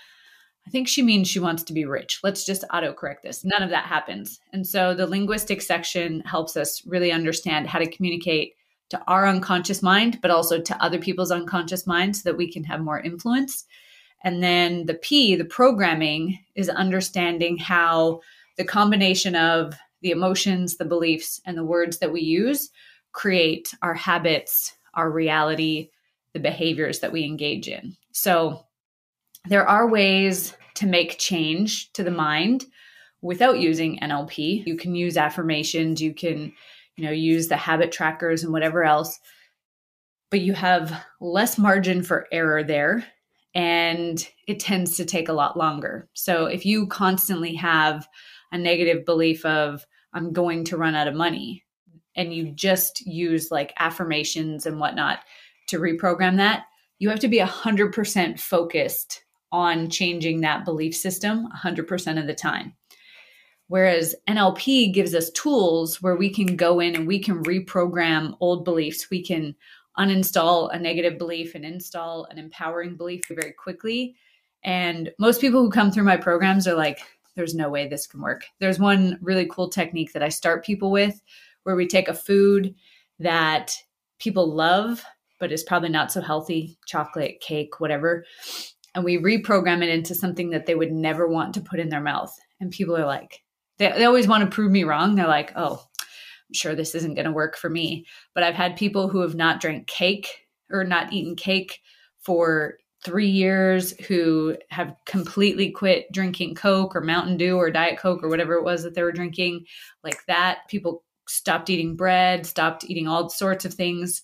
I 0.66 0.70
think 0.70 0.88
she 0.88 1.02
means 1.02 1.28
she 1.28 1.40
wants 1.40 1.62
to 1.64 1.74
be 1.74 1.84
rich. 1.84 2.20
Let's 2.22 2.46
just 2.46 2.64
autocorrect 2.72 3.20
this. 3.22 3.44
None 3.44 3.62
of 3.62 3.68
that 3.68 3.84
happens. 3.84 4.40
And 4.54 4.66
so 4.66 4.94
the 4.94 5.06
linguistic 5.06 5.60
section 5.60 6.20
helps 6.20 6.56
us 6.56 6.82
really 6.86 7.12
understand 7.12 7.66
how 7.66 7.80
to 7.80 7.90
communicate 7.90 8.54
to 8.88 9.02
our 9.06 9.28
unconscious 9.28 9.82
mind, 9.82 10.20
but 10.22 10.30
also 10.30 10.58
to 10.58 10.82
other 10.82 10.98
people's 10.98 11.30
unconscious 11.30 11.86
mind 11.86 12.16
so 12.16 12.30
that 12.30 12.38
we 12.38 12.50
can 12.50 12.64
have 12.64 12.80
more 12.80 13.00
influence. 13.00 13.66
And 14.22 14.42
then 14.42 14.86
the 14.86 14.94
P, 14.94 15.34
the 15.34 15.44
programming, 15.44 16.38
is 16.54 16.68
understanding 16.68 17.56
how 17.56 18.20
the 18.56 18.64
combination 18.64 19.34
of 19.34 19.74
the 20.02 20.10
emotions, 20.10 20.76
the 20.76 20.84
beliefs, 20.84 21.40
and 21.46 21.56
the 21.56 21.64
words 21.64 21.98
that 21.98 22.12
we 22.12 22.20
use 22.20 22.70
create 23.12 23.74
our 23.82 23.94
habits, 23.94 24.76
our 24.94 25.10
reality, 25.10 25.90
the 26.32 26.40
behaviors 26.40 27.00
that 27.00 27.12
we 27.12 27.24
engage 27.24 27.68
in. 27.68 27.96
So 28.12 28.66
there 29.46 29.66
are 29.66 29.88
ways 29.88 30.54
to 30.74 30.86
make 30.86 31.18
change 31.18 31.92
to 31.92 32.04
the 32.04 32.10
mind 32.10 32.66
without 33.22 33.58
using 33.58 33.98
NLP. 33.98 34.66
You 34.66 34.76
can 34.76 34.94
use 34.94 35.16
affirmations, 35.16 36.00
you 36.00 36.14
can, 36.14 36.52
you 36.96 37.04
know, 37.04 37.10
use 37.10 37.48
the 37.48 37.56
habit 37.56 37.92
trackers 37.92 38.42
and 38.42 38.52
whatever 38.52 38.84
else. 38.84 39.18
But 40.30 40.40
you 40.40 40.52
have 40.52 41.04
less 41.20 41.58
margin 41.58 42.02
for 42.02 42.28
error 42.30 42.62
there 42.62 43.04
and 43.54 44.28
it 44.46 44.60
tends 44.60 44.96
to 44.96 45.04
take 45.04 45.28
a 45.28 45.34
lot 45.34 45.56
longer. 45.56 46.08
So 46.14 46.46
if 46.46 46.64
you 46.64 46.86
constantly 46.86 47.54
have 47.54 48.08
a 48.52 48.58
negative 48.58 49.04
belief 49.04 49.44
of 49.44 49.84
I'm 50.12 50.32
going 50.32 50.64
to 50.64 50.76
run 50.76 50.94
out 50.94 51.08
of 51.08 51.14
money 51.14 51.64
and 52.16 52.34
you 52.34 52.50
just 52.52 53.00
use 53.06 53.50
like 53.50 53.72
affirmations 53.78 54.66
and 54.66 54.80
whatnot 54.80 55.20
to 55.68 55.78
reprogram 55.78 56.36
that, 56.36 56.64
you 56.98 57.08
have 57.08 57.20
to 57.20 57.28
be 57.28 57.38
100% 57.38 58.40
focused 58.40 59.24
on 59.52 59.90
changing 59.90 60.40
that 60.40 60.64
belief 60.64 60.94
system 60.94 61.48
100% 61.64 62.20
of 62.20 62.26
the 62.26 62.34
time. 62.34 62.74
Whereas 63.68 64.16
NLP 64.28 64.92
gives 64.92 65.14
us 65.14 65.30
tools 65.30 66.02
where 66.02 66.16
we 66.16 66.28
can 66.28 66.56
go 66.56 66.80
in 66.80 66.96
and 66.96 67.06
we 67.06 67.20
can 67.20 67.44
reprogram 67.44 68.36
old 68.40 68.64
beliefs. 68.64 69.08
We 69.10 69.24
can 69.24 69.54
uninstall 69.98 70.74
a 70.74 70.78
negative 70.78 71.18
belief 71.18 71.54
and 71.54 71.64
install 71.64 72.24
an 72.30 72.38
empowering 72.38 72.96
belief 72.96 73.22
very 73.28 73.52
quickly. 73.52 74.14
And 74.62 75.10
most 75.18 75.40
people 75.40 75.62
who 75.62 75.70
come 75.70 75.90
through 75.90 76.04
my 76.04 76.16
programs 76.16 76.66
are 76.66 76.74
like, 76.74 77.00
there's 77.36 77.54
no 77.54 77.70
way 77.70 77.88
this 77.88 78.06
can 78.06 78.20
work. 78.20 78.44
There's 78.58 78.78
one 78.78 79.18
really 79.22 79.46
cool 79.46 79.68
technique 79.68 80.12
that 80.12 80.22
I 80.22 80.28
start 80.28 80.64
people 80.64 80.90
with 80.90 81.20
where 81.62 81.76
we 81.76 81.86
take 81.86 82.08
a 82.08 82.14
food 82.14 82.74
that 83.18 83.74
people 84.18 84.54
love, 84.54 85.04
but 85.38 85.52
is 85.52 85.62
probably 85.62 85.88
not 85.88 86.12
so 86.12 86.20
healthy 86.20 86.78
chocolate, 86.86 87.40
cake, 87.40 87.80
whatever 87.80 88.24
and 88.94 89.04
we 89.04 89.18
reprogram 89.18 89.82
it 89.82 89.88
into 89.88 90.14
something 90.14 90.50
that 90.50 90.66
they 90.66 90.74
would 90.74 90.92
never 90.92 91.26
want 91.26 91.54
to 91.54 91.60
put 91.60 91.80
in 91.80 91.88
their 91.88 92.00
mouth. 92.00 92.36
And 92.60 92.70
people 92.70 92.96
are 92.96 93.06
like, 93.06 93.42
they, 93.78 93.90
they 93.92 94.04
always 94.04 94.26
want 94.26 94.44
to 94.44 94.54
prove 94.54 94.72
me 94.72 94.84
wrong. 94.84 95.14
They're 95.14 95.26
like, 95.26 95.52
oh, 95.56 95.82
sure 96.52 96.74
this 96.74 96.94
isn't 96.94 97.14
going 97.14 97.26
to 97.26 97.32
work 97.32 97.56
for 97.56 97.70
me. 97.70 98.06
But 98.34 98.44
I've 98.44 98.54
had 98.54 98.76
people 98.76 99.08
who 99.08 99.20
have 99.20 99.34
not 99.34 99.60
drank 99.60 99.86
cake 99.86 100.46
or 100.70 100.84
not 100.84 101.12
eaten 101.12 101.36
cake 101.36 101.80
for 102.18 102.78
three 103.04 103.28
years 103.28 103.92
who 104.06 104.56
have 104.70 104.94
completely 105.06 105.70
quit 105.70 106.10
drinking 106.12 106.54
Coke 106.54 106.94
or 106.94 107.00
Mountain 107.00 107.38
Dew 107.38 107.56
or 107.56 107.70
Diet 107.70 107.98
Coke 107.98 108.22
or 108.22 108.28
whatever 108.28 108.54
it 108.54 108.64
was 108.64 108.82
that 108.82 108.94
they 108.94 109.02
were 109.02 109.12
drinking, 109.12 109.64
like 110.04 110.24
that. 110.26 110.68
People 110.68 111.02
stopped 111.26 111.70
eating 111.70 111.96
bread, 111.96 112.44
stopped 112.44 112.84
eating 112.84 113.08
all 113.08 113.28
sorts 113.28 113.64
of 113.64 113.72
things. 113.72 114.22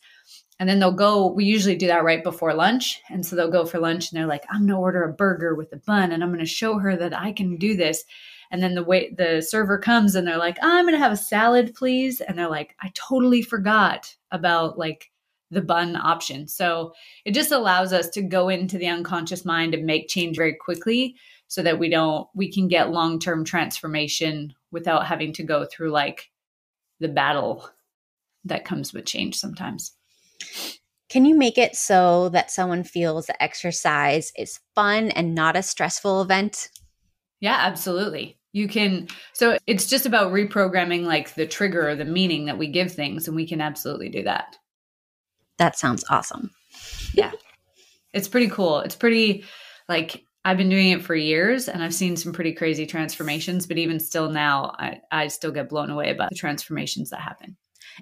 And 0.58 0.68
then 0.68 0.78
they'll 0.78 0.92
go, 0.92 1.26
we 1.26 1.44
usually 1.44 1.76
do 1.76 1.86
that 1.86 2.04
right 2.04 2.22
before 2.24 2.54
lunch. 2.54 3.00
And 3.10 3.24
so 3.24 3.36
they'll 3.36 3.50
go 3.50 3.66
for 3.66 3.78
lunch 3.78 4.10
and 4.10 4.18
they're 4.18 4.26
like, 4.26 4.44
I'm 4.50 4.60
going 4.60 4.68
to 4.68 4.76
order 4.76 5.04
a 5.04 5.12
burger 5.12 5.54
with 5.54 5.72
a 5.72 5.76
bun 5.76 6.12
and 6.12 6.22
I'm 6.22 6.30
going 6.30 6.40
to 6.40 6.46
show 6.46 6.78
her 6.78 6.96
that 6.96 7.18
I 7.18 7.32
can 7.32 7.56
do 7.56 7.76
this. 7.76 8.04
And 8.50 8.62
then 8.62 8.74
the 8.74 8.84
way 8.84 9.12
the 9.16 9.40
server 9.40 9.78
comes 9.78 10.14
and 10.14 10.26
they're 10.26 10.38
like, 10.38 10.58
I'm 10.62 10.84
going 10.84 10.94
to 10.94 10.98
have 10.98 11.12
a 11.12 11.16
salad, 11.16 11.74
please. 11.74 12.20
And 12.20 12.38
they're 12.38 12.50
like, 12.50 12.76
I 12.80 12.90
totally 12.94 13.42
forgot 13.42 14.14
about 14.30 14.78
like 14.78 15.10
the 15.50 15.62
bun 15.62 15.96
option. 15.96 16.48
So 16.48 16.92
it 17.24 17.32
just 17.32 17.52
allows 17.52 17.92
us 17.92 18.08
to 18.10 18.22
go 18.22 18.48
into 18.48 18.78
the 18.78 18.88
unconscious 18.88 19.44
mind 19.44 19.74
and 19.74 19.84
make 19.84 20.08
change 20.08 20.36
very 20.36 20.54
quickly 20.54 21.16
so 21.48 21.62
that 21.62 21.78
we 21.78 21.88
don't, 21.88 22.28
we 22.34 22.50
can 22.52 22.68
get 22.68 22.90
long 22.90 23.18
term 23.18 23.44
transformation 23.44 24.54
without 24.70 25.06
having 25.06 25.32
to 25.34 25.42
go 25.42 25.64
through 25.64 25.90
like 25.90 26.30
the 26.98 27.08
battle 27.08 27.68
that 28.44 28.64
comes 28.64 28.92
with 28.92 29.06
change 29.06 29.36
sometimes. 29.36 29.92
Can 31.08 31.24
you 31.24 31.36
make 31.36 31.56
it 31.56 31.76
so 31.76 32.28
that 32.30 32.50
someone 32.50 32.82
feels 32.82 33.26
that 33.26 33.42
exercise 33.42 34.32
is 34.36 34.60
fun 34.74 35.10
and 35.10 35.34
not 35.34 35.56
a 35.56 35.62
stressful 35.62 36.20
event? 36.20 36.68
Yeah, 37.40 37.56
absolutely. 37.58 38.38
You 38.52 38.68
can, 38.68 39.08
so 39.32 39.58
it's 39.66 39.86
just 39.86 40.06
about 40.06 40.32
reprogramming 40.32 41.04
like 41.04 41.34
the 41.34 41.46
trigger 41.46 41.88
or 41.88 41.94
the 41.94 42.04
meaning 42.04 42.46
that 42.46 42.58
we 42.58 42.68
give 42.68 42.92
things, 42.92 43.28
and 43.28 43.36
we 43.36 43.46
can 43.46 43.60
absolutely 43.60 44.08
do 44.08 44.22
that. 44.22 44.56
That 45.58 45.78
sounds 45.78 46.04
awesome. 46.08 46.50
yeah. 47.14 47.32
It's 48.12 48.28
pretty 48.28 48.48
cool. 48.48 48.80
It's 48.80 48.96
pretty, 48.96 49.44
like, 49.88 50.24
I've 50.44 50.56
been 50.56 50.68
doing 50.68 50.90
it 50.90 51.02
for 51.02 51.14
years 51.14 51.68
and 51.68 51.82
I've 51.82 51.92
seen 51.92 52.16
some 52.16 52.32
pretty 52.32 52.52
crazy 52.52 52.86
transformations, 52.86 53.66
but 53.66 53.78
even 53.78 53.98
still 53.98 54.30
now, 54.30 54.74
I, 54.78 55.00
I 55.10 55.26
still 55.28 55.50
get 55.50 55.68
blown 55.68 55.90
away 55.90 56.10
about 56.10 56.30
the 56.30 56.36
transformations 56.36 57.10
that 57.10 57.20
happen. 57.20 57.56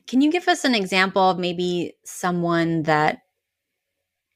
Can 0.07 0.21
you 0.21 0.31
give 0.31 0.47
us 0.47 0.65
an 0.65 0.75
example 0.75 1.31
of 1.31 1.39
maybe 1.39 1.95
someone 2.05 2.83
that 2.83 3.21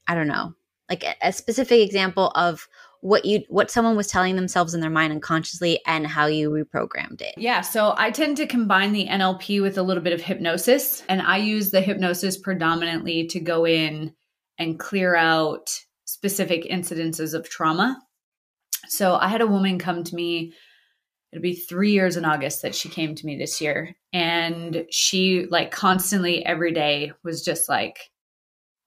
I 0.07 0.15
don't 0.15 0.27
know, 0.27 0.55
like 0.89 1.05
a, 1.05 1.15
a 1.21 1.33
specific 1.33 1.81
example 1.81 2.33
of 2.35 2.67
what 3.01 3.25
you 3.25 3.43
what 3.49 3.71
someone 3.71 3.97
was 3.97 4.09
telling 4.09 4.37
themselves 4.37 4.75
in 4.75 4.81
their 4.81 4.91
mind 4.91 5.13
unconsciously 5.13 5.81
and 5.87 6.07
how 6.07 6.27
you 6.27 6.51
reprogrammed 6.51 7.21
it. 7.21 7.35
Yeah, 7.37 7.61
so 7.61 7.95
I 7.97 8.11
tend 8.11 8.37
to 8.39 8.47
combine 8.47 8.93
the 8.93 9.07
NLP 9.07 9.63
with 9.63 9.79
a 9.79 9.83
little 9.83 10.03
bit 10.03 10.13
of 10.13 10.21
hypnosis 10.21 11.03
and 11.09 11.23
I 11.23 11.37
use 11.37 11.71
the 11.71 11.81
hypnosis 11.81 12.37
predominantly 12.37 13.27
to 13.29 13.41
go 13.41 13.67
in 13.67 14.15
and 14.59 14.79
clear 14.79 15.15
out 15.15 15.71
specific 16.07 16.65
incidences 16.65 17.35
of 17.35 17.49
trauma. 17.49 18.01
So 18.89 19.15
I 19.17 19.29
had 19.29 19.41
a 19.41 19.47
woman 19.47 19.79
come 19.79 20.03
to 20.05 20.15
me 20.15 20.53
it'll 21.33 21.43
be 21.43 21.55
three 21.55 21.93
years 21.93 22.17
in 22.17 22.25
August 22.25 22.63
that 22.63 22.75
she 22.75 22.89
came 22.89 23.15
to 23.15 23.27
me 23.27 23.37
this 23.37 23.61
year. 23.61 23.95
And 24.13 24.87
she, 24.91 25.47
like, 25.51 25.71
constantly 25.71 26.45
every 26.45 26.73
day 26.73 27.13
was 27.23 27.45
just 27.45 27.69
like 27.69 28.11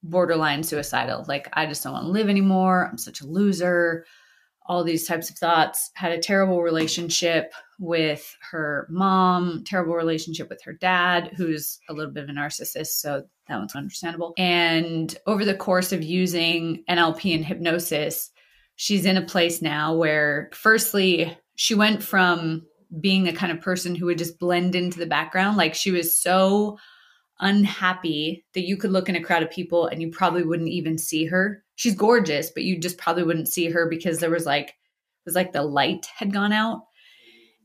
borderline 0.04 0.64
suicidal. 0.64 1.26
Like, 1.28 1.49
I 1.54 1.66
just 1.66 1.84
don't 1.84 1.93
want 1.93 2.06
to 2.06 2.12
live 2.12 2.30
anymore. 2.30 2.88
I'm 2.89 2.97
such 2.97 3.22
a 3.22 3.28
loser. 3.28 4.06
All 4.66 4.84
these 4.84 5.08
types 5.08 5.30
of 5.30 5.38
thoughts. 5.38 5.91
Had 5.95 6.12
a 6.12 6.20
terrible 6.20 6.62
relationship 6.62 7.52
with 7.80 8.36
her 8.52 8.88
mom, 8.89 9.64
terrible 9.66 9.95
relationship 9.95 10.49
with 10.49 10.62
her 10.64 10.74
dad, 10.74 11.32
who's 11.36 11.80
a 11.89 11.93
little 11.93 12.14
bit 12.14 12.24
of 12.24 12.30
a 12.30 12.34
narcissist. 12.34 12.88
So 12.88 13.24
that 13.47 13.58
one's 13.58 13.76
understandable. 13.76 14.34
And 14.38 15.16
over 15.26 15.43
the 15.43 15.56
course 15.56 15.91
of 15.91 16.04
using 16.04 16.84
NLP 16.89 17.36
and 17.36 17.43
hypnosis, 17.43 18.30
she's 18.76 19.06
in 19.06 19.18
a 19.18 19.26
place 19.26 19.62
now 19.62 19.95
where, 19.95 20.49
firstly, 20.54 21.38
she 21.56 21.76
went 21.76 22.02
from 22.02 22.66
being 22.99 23.24
the 23.24 23.34
kind 23.34 23.52
of 23.52 23.62
person 23.62 23.95
who 23.95 24.06
would 24.06 24.18
just 24.18 24.39
blend 24.39 24.76
into 24.76 24.99
the 24.99 25.06
background. 25.06 25.58
Like 25.58 25.76
she 25.76 25.91
was 25.91 26.20
so 26.20 26.78
unhappy 27.42 28.46
that 28.54 28.66
you 28.66 28.78
could 28.78 28.92
look 28.92 29.10
in 29.10 29.16
a 29.16 29.24
crowd 29.24 29.44
of 29.44 29.50
people 29.50 29.88
and 29.88 30.02
you 30.02 30.10
probably 30.10 30.44
wouldn't 30.44 30.70
even 30.70 30.98
see 30.98 31.26
her. 31.26 31.64
She's 31.76 31.96
gorgeous, 31.96 32.52
but 32.52 32.64
you 32.64 32.80
just 32.80 32.98
probably 32.98 33.24
wouldn't 33.24 33.50
see 33.50 33.70
her 33.70 33.89
because 33.89 34.20
there 34.20 34.30
was 34.30 34.46
like 34.46 34.70
it 34.70 35.26
was 35.26 35.36
like 35.36 35.52
the 35.52 35.64
light 35.64 36.08
had 36.16 36.32
gone 36.32 36.54
out. 36.54 36.84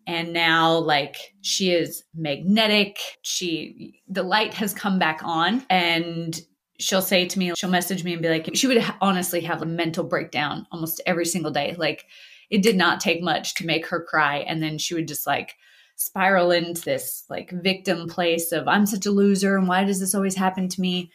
And 0.06 0.32
now 0.32 0.78
like 0.78 1.16
she 1.42 1.72
is 1.72 2.04
magnetic. 2.14 2.98
She 3.22 4.00
the 4.08 4.22
light 4.22 4.54
has 4.54 4.72
come 4.72 4.98
back 4.98 5.20
on 5.22 5.64
and 5.68 6.40
she'll 6.78 7.02
say 7.02 7.26
to 7.26 7.38
me, 7.38 7.52
she'll 7.54 7.70
message 7.70 8.04
me 8.04 8.12
and 8.12 8.22
be 8.22 8.28
like, 8.28 8.50
she 8.54 8.66
would 8.66 8.84
honestly 9.00 9.40
have 9.42 9.62
a 9.62 9.66
mental 9.66 10.04
breakdown 10.04 10.66
almost 10.72 11.02
every 11.06 11.26
single 11.26 11.50
day. 11.50 11.74
Like 11.78 12.06
it 12.50 12.62
did 12.62 12.76
not 12.76 13.00
take 13.00 13.22
much 13.22 13.54
to 13.54 13.66
make 13.66 13.86
her 13.86 14.02
cry. 14.02 14.38
And 14.38 14.62
then 14.62 14.78
she 14.78 14.94
would 14.94 15.08
just 15.08 15.26
like 15.26 15.56
spiral 15.96 16.50
into 16.50 16.82
this 16.82 17.24
like 17.28 17.50
victim 17.50 18.08
place 18.08 18.52
of 18.52 18.68
I'm 18.68 18.86
such 18.86 19.06
a 19.06 19.10
loser 19.10 19.56
and 19.56 19.66
why 19.66 19.84
does 19.84 19.98
this 19.98 20.14
always 20.14 20.36
happen 20.36 20.68
to 20.68 20.80
me? 20.80 21.10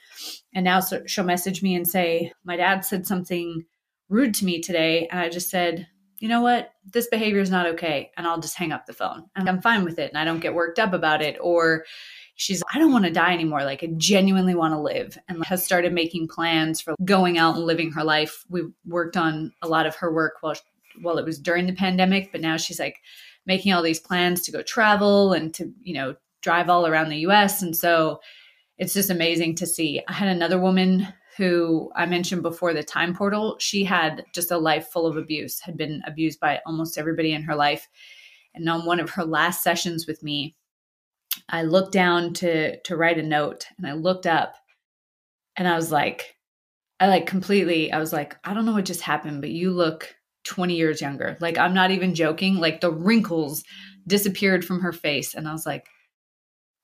And 0.54 0.66
now 0.66 0.80
so 0.80 1.04
she'll 1.06 1.24
message 1.24 1.62
me 1.62 1.76
and 1.76 1.88
say, 1.88 2.34
My 2.44 2.58
dad 2.58 2.84
said 2.84 3.08
something 3.08 3.64
rude 4.12 4.36
to 4.36 4.46
me 4.46 4.62
today. 4.62 5.08
And 5.10 5.20
I 5.20 5.30
just 5.30 5.50
said, 5.50 5.88
you 6.20 6.28
know 6.28 6.42
what? 6.42 6.74
This 6.86 7.08
behavior 7.08 7.42
is 7.42 7.50
not 7.50 7.66
okay. 7.66 8.12
And 8.16 8.28
I'll 8.28 8.40
just 8.40 8.58
hang 8.58 8.72
up 8.72 8.86
the 8.86 8.94
phone. 8.94 9.24
And 9.36 9.50
I'm 9.50 9.62
fine 9.62 9.84
with 9.84 9.98
it. 9.98 10.10
And 10.10 10.18
I 10.20 10.26
don't 10.26 10.40
get 10.40 10.54
worked 10.54 10.78
up 10.78 10.94
about 10.94 11.24
it. 11.24 11.38
Or 11.42 11.86
she's, 12.36 12.62
I 12.72 12.78
don't 12.78 12.92
want 12.92 13.06
to 13.06 13.12
die 13.12 13.34
anymore. 13.34 13.64
Like, 13.64 13.84
I 13.84 13.88
genuinely 13.98 14.54
want 14.54 14.74
to 14.74 14.80
live 14.80 15.18
and 15.28 15.44
has 15.46 15.64
started 15.64 15.94
making 15.94 16.28
plans 16.28 16.80
for 16.80 16.94
going 17.04 17.40
out 17.40 17.56
and 17.56 17.66
living 17.66 17.92
her 17.94 18.04
life. 18.04 18.46
We 18.50 18.64
worked 18.86 19.18
on 19.18 19.52
a 19.64 19.68
lot 19.68 19.88
of 19.88 19.96
her 19.96 20.14
work 20.14 20.34
while 20.42 20.56
well, 21.02 21.18
it 21.18 21.26
was 21.26 21.40
during 21.40 21.68
the 21.68 21.74
pandemic, 21.74 22.34
but 22.34 22.42
now 22.42 22.58
she's 22.58 22.80
like 22.80 22.98
making 23.46 23.74
all 23.74 23.84
these 23.84 24.00
plans 24.00 24.42
to 24.42 24.52
go 24.52 24.62
travel 24.62 25.34
and 25.34 25.54
to, 25.56 25.72
you 25.82 25.94
know, 25.94 26.16
drive 26.42 26.70
all 26.70 26.88
around 26.88 27.10
the 27.10 27.20
US. 27.28 27.62
And 27.62 27.76
so 27.76 28.20
it's 28.78 28.94
just 28.94 29.10
amazing 29.10 29.56
to 29.56 29.68
see. 29.68 30.02
I 30.08 30.14
had 30.14 30.30
another 30.30 30.60
woman 30.60 31.08
who 31.38 31.92
I 31.96 32.06
mentioned 32.06 32.42
before 32.42 32.74
the 32.74 32.84
time 32.84 33.16
portal. 33.16 33.56
She 33.60 33.84
had 33.84 34.26
just 34.34 34.52
a 34.52 34.58
life 34.58 34.88
full 34.88 35.08
of 35.08 35.18
abuse, 35.18 35.60
had 35.60 35.78
been 35.78 36.02
abused 36.06 36.40
by 36.40 36.60
almost 36.66 36.98
everybody 36.98 37.32
in 37.32 37.44
her 37.44 37.56
life. 37.56 37.88
And 38.54 38.68
on 38.70 38.86
one 38.86 39.00
of 39.00 39.12
her 39.12 39.24
last 39.24 39.64
sessions 39.64 40.08
with 40.08 40.24
me, 40.24 40.56
I 41.48 41.64
looked 41.64 41.94
down 41.94 42.34
to 42.36 42.80
to 42.82 42.98
write 42.98 43.18
a 43.18 43.24
note 43.24 43.66
and 43.78 43.88
I 43.88 43.94
looked 43.94 44.28
up 44.28 44.56
and 45.56 45.68
I 45.68 45.76
was 45.76 45.92
like, 45.92 46.36
I 47.00 47.08
like 47.08 47.26
completely, 47.26 47.92
I 47.92 48.00
was 48.00 48.14
like, 48.14 48.38
I 48.44 48.54
don't 48.54 48.66
know 48.66 48.74
what 48.74 48.86
just 48.86 49.02
happened, 49.02 49.42
but 49.42 49.50
you 49.50 49.72
look 49.72 50.16
20 50.44 50.76
years 50.76 51.02
younger. 51.02 51.38
Like, 51.40 51.58
I'm 51.58 51.74
not 51.74 51.92
even 51.92 52.16
joking. 52.16 52.56
Like, 52.56 52.82
the 52.82 52.92
wrinkles 52.92 53.64
disappeared 54.08 54.66
from 54.66 54.82
her 54.82 54.92
face. 54.92 55.34
And 55.34 55.48
I 55.48 55.52
was 55.52 55.66
like, 55.66 55.88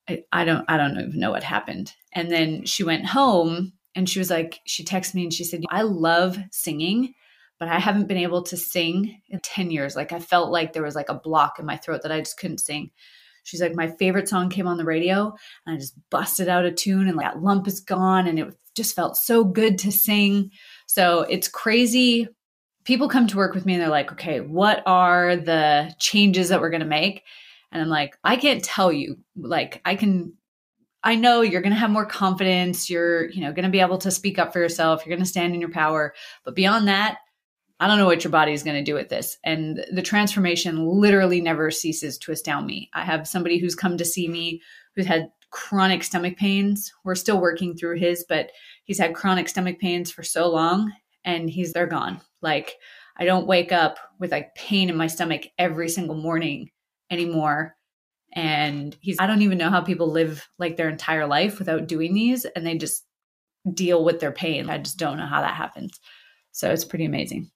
I, 0.09 0.23
I 0.31 0.45
don't, 0.45 0.65
I 0.67 0.77
don't 0.77 0.99
even 0.99 1.19
know 1.19 1.31
what 1.31 1.43
happened. 1.43 1.93
And 2.13 2.31
then 2.31 2.65
she 2.65 2.83
went 2.83 3.05
home 3.05 3.73
and 3.95 4.09
she 4.09 4.19
was 4.19 4.29
like, 4.29 4.59
she 4.65 4.83
texted 4.83 5.15
me 5.15 5.23
and 5.23 5.33
she 5.33 5.43
said, 5.43 5.63
I 5.69 5.81
love 5.81 6.37
singing, 6.51 7.13
but 7.59 7.67
I 7.67 7.79
haven't 7.79 8.07
been 8.07 8.17
able 8.17 8.43
to 8.43 8.57
sing 8.57 9.21
in 9.29 9.39
10 9.39 9.71
years. 9.71 9.95
Like 9.95 10.11
I 10.11 10.19
felt 10.19 10.51
like 10.51 10.73
there 10.73 10.83
was 10.83 10.95
like 10.95 11.09
a 11.09 11.15
block 11.15 11.59
in 11.59 11.65
my 11.65 11.77
throat 11.77 12.01
that 12.03 12.11
I 12.11 12.19
just 12.19 12.37
couldn't 12.37 12.59
sing. 12.59 12.91
She's 13.43 13.61
like, 13.61 13.75
my 13.75 13.87
favorite 13.97 14.27
song 14.27 14.49
came 14.49 14.67
on 14.67 14.77
the 14.77 14.85
radio 14.85 15.33
and 15.65 15.75
I 15.75 15.79
just 15.79 15.95
busted 16.09 16.49
out 16.49 16.65
a 16.65 16.71
tune 16.71 17.07
and 17.07 17.15
like 17.15 17.33
that 17.33 17.41
lump 17.41 17.67
is 17.67 17.79
gone. 17.79 18.27
And 18.27 18.37
it 18.37 18.55
just 18.75 18.95
felt 18.95 19.17
so 19.17 19.43
good 19.43 19.77
to 19.79 19.91
sing. 19.91 20.51
So 20.85 21.21
it's 21.21 21.47
crazy. 21.47 22.27
People 22.87 23.09
come 23.09 23.27
to 23.27 23.35
work 23.35 23.53
with 23.53 23.65
me 23.65 23.73
and 23.73 23.81
they're 23.81 23.89
like, 23.89 24.13
okay, 24.13 24.39
what 24.39 24.81
are 24.85 25.35
the 25.35 25.93
changes 25.99 26.47
that 26.47 26.61
we're 26.61 26.69
going 26.69 26.79
to 26.79 26.87
make? 26.87 27.23
And 27.69 27.81
I'm 27.81 27.89
like, 27.89 28.17
I 28.23 28.37
can't 28.37 28.63
tell 28.63 28.93
you. 28.93 29.17
Like, 29.35 29.81
I 29.83 29.97
can, 29.97 30.35
I 31.03 31.15
know 31.15 31.41
you're 31.41 31.61
going 31.61 31.73
to 31.73 31.79
have 31.79 31.89
more 31.89 32.05
confidence. 32.05 32.89
You're, 32.89 33.29
you 33.29 33.41
know, 33.41 33.51
going 33.51 33.65
to 33.65 33.69
be 33.69 33.81
able 33.81 33.97
to 33.97 34.09
speak 34.09 34.39
up 34.39 34.53
for 34.53 34.59
yourself. 34.59 35.05
You're 35.05 35.13
going 35.13 35.23
to 35.23 35.29
stand 35.29 35.53
in 35.53 35.59
your 35.59 35.69
power. 35.69 36.13
But 36.45 36.55
beyond 36.55 36.87
that, 36.87 37.17
I 37.81 37.87
don't 37.87 37.97
know 37.97 38.05
what 38.05 38.23
your 38.23 38.31
body 38.31 38.53
is 38.53 38.63
going 38.63 38.77
to 38.77 38.89
do 38.89 38.95
with 38.95 39.09
this. 39.09 39.37
And 39.43 39.85
the 39.91 40.01
transformation 40.01 40.87
literally 40.87 41.41
never 41.41 41.69
ceases 41.71 42.17
to 42.19 42.31
astound 42.31 42.67
me. 42.67 42.89
I 42.93 43.03
have 43.03 43.27
somebody 43.27 43.59
who's 43.59 43.75
come 43.75 43.97
to 43.97 44.05
see 44.05 44.29
me 44.29 44.61
who's 44.95 45.05
had 45.05 45.29
chronic 45.51 46.03
stomach 46.03 46.37
pains. 46.37 46.93
We're 47.03 47.15
still 47.15 47.41
working 47.41 47.75
through 47.75 47.97
his, 47.97 48.25
but 48.27 48.51
he's 48.85 48.97
had 48.97 49.13
chronic 49.13 49.49
stomach 49.49 49.77
pains 49.77 50.09
for 50.09 50.23
so 50.23 50.49
long 50.49 50.93
and 51.27 51.49
he's 51.49 51.73
they're 51.73 51.85
gone. 51.85 52.21
Like 52.41 52.77
I 53.17 53.25
don't 53.25 53.45
wake 53.45 53.71
up 53.71 53.99
with 54.17 54.31
like 54.31 54.55
pain 54.55 54.89
in 54.89 54.97
my 54.97 55.07
stomach 55.07 55.43
every 55.59 55.89
single 55.89 56.15
morning 56.15 56.71
anymore. 57.11 57.75
And 58.33 58.95
he's 59.01 59.17
I 59.19 59.27
don't 59.27 59.41
even 59.41 59.57
know 59.57 59.69
how 59.69 59.81
people 59.81 60.09
live 60.09 60.47
like 60.57 60.77
their 60.77 60.89
entire 60.89 61.27
life 61.27 61.59
without 61.59 61.87
doing 61.87 62.13
these 62.13 62.45
and 62.45 62.65
they 62.65 62.77
just 62.77 63.05
deal 63.71 64.03
with 64.03 64.19
their 64.19 64.31
pain. 64.31 64.69
I 64.69 64.77
just 64.77 64.97
don't 64.97 65.17
know 65.17 65.25
how 65.25 65.41
that 65.41 65.55
happens. 65.55 65.99
So 66.51 66.71
it's 66.71 66.85
pretty 66.85 67.05
amazing. 67.05 67.51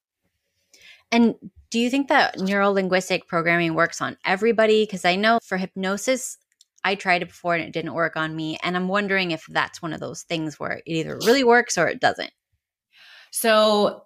And 1.11 1.35
do 1.69 1.79
you 1.79 1.89
think 1.89 2.09
that 2.09 2.39
neuro 2.39 2.71
linguistic 2.71 3.27
programming 3.27 3.73
works 3.73 4.01
on 4.01 4.17
everybody? 4.25 4.83
Because 4.83 5.05
I 5.05 5.15
know 5.15 5.39
for 5.43 5.57
hypnosis, 5.57 6.37
I 6.83 6.95
tried 6.95 7.21
it 7.21 7.29
before 7.29 7.55
and 7.55 7.63
it 7.63 7.73
didn't 7.73 7.93
work 7.93 8.17
on 8.17 8.35
me. 8.35 8.57
And 8.63 8.75
I'm 8.75 8.87
wondering 8.89 9.31
if 9.31 9.45
that's 9.47 9.81
one 9.81 9.93
of 9.93 9.99
those 9.99 10.23
things 10.23 10.59
where 10.59 10.73
it 10.73 10.83
either 10.85 11.17
really 11.25 11.43
works 11.43 11.77
or 11.77 11.87
it 11.87 12.01
doesn't. 12.01 12.31
So, 13.31 14.03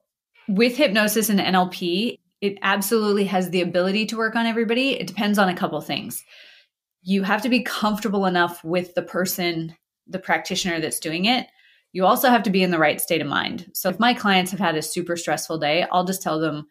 with 0.48 0.78
hypnosis 0.78 1.30
and 1.30 1.40
NLP, 1.40 2.20
it 2.42 2.58
absolutely 2.62 3.26
has 3.26 3.50
the 3.50 3.62
ability 3.62 4.06
to 4.08 4.18
work 4.18 4.36
on 4.36 4.46
everybody. 4.46 4.92
It 4.92 5.08
depends 5.08 5.40
on 5.40 5.50
a 5.50 5.56
couple 5.56 5.82
things. 5.82 6.24
You 7.02 7.24
have 7.24 7.42
to 7.42 7.50
be 7.50 7.64
comfortable 7.64 8.26
enough 8.26 8.64
with 8.64 8.94
the 8.94 9.02
person, 9.02 9.76
the 10.08 10.20
practitioner 10.20 10.80
that's 10.80 11.00
doing 11.00 11.26
it. 11.26 11.48
You 11.92 12.06
also 12.06 12.30
have 12.30 12.44
to 12.44 12.50
be 12.50 12.62
in 12.62 12.72
the 12.72 12.80
right 12.80 13.02
state 13.02 13.22
of 13.22 13.28
mind. 13.28 13.70
So, 13.74 13.90
if 13.90 14.00
my 14.00 14.14
clients 14.14 14.52
have 14.52 14.60
had 14.60 14.76
a 14.76 14.82
super 14.82 15.18
stressful 15.18 15.58
day, 15.58 15.86
I'll 15.92 16.06
just 16.06 16.22
tell 16.22 16.40
them, 16.40 16.68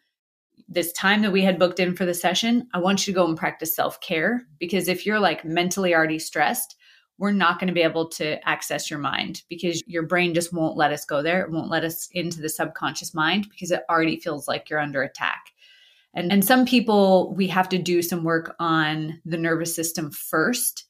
this 0.67 0.91
time 0.93 1.21
that 1.21 1.31
we 1.31 1.43
had 1.43 1.59
booked 1.59 1.79
in 1.79 1.95
for 1.95 2.05
the 2.05 2.13
session, 2.13 2.67
I 2.73 2.79
want 2.79 3.05
you 3.05 3.13
to 3.13 3.19
go 3.19 3.27
and 3.27 3.37
practice 3.37 3.75
self 3.75 3.99
care 4.01 4.47
because 4.59 4.87
if 4.87 5.05
you're 5.05 5.19
like 5.19 5.45
mentally 5.45 5.93
already 5.93 6.19
stressed, 6.19 6.75
we're 7.17 7.31
not 7.31 7.59
going 7.59 7.67
to 7.67 7.73
be 7.73 7.81
able 7.81 8.07
to 8.09 8.47
access 8.47 8.89
your 8.89 8.99
mind 8.99 9.43
because 9.49 9.81
your 9.87 10.03
brain 10.03 10.33
just 10.33 10.53
won't 10.53 10.77
let 10.77 10.91
us 10.91 11.05
go 11.05 11.21
there. 11.21 11.41
It 11.41 11.51
won't 11.51 11.69
let 11.69 11.83
us 11.83 12.09
into 12.11 12.41
the 12.41 12.49
subconscious 12.49 13.13
mind 13.13 13.47
because 13.49 13.71
it 13.71 13.83
already 13.89 14.19
feels 14.19 14.47
like 14.47 14.69
you're 14.69 14.79
under 14.79 15.03
attack. 15.03 15.51
And, 16.13 16.31
and 16.31 16.43
some 16.43 16.65
people, 16.65 17.33
we 17.35 17.47
have 17.47 17.69
to 17.69 17.77
do 17.77 18.01
some 18.01 18.23
work 18.23 18.55
on 18.59 19.21
the 19.25 19.37
nervous 19.37 19.75
system 19.75 20.11
first 20.11 20.85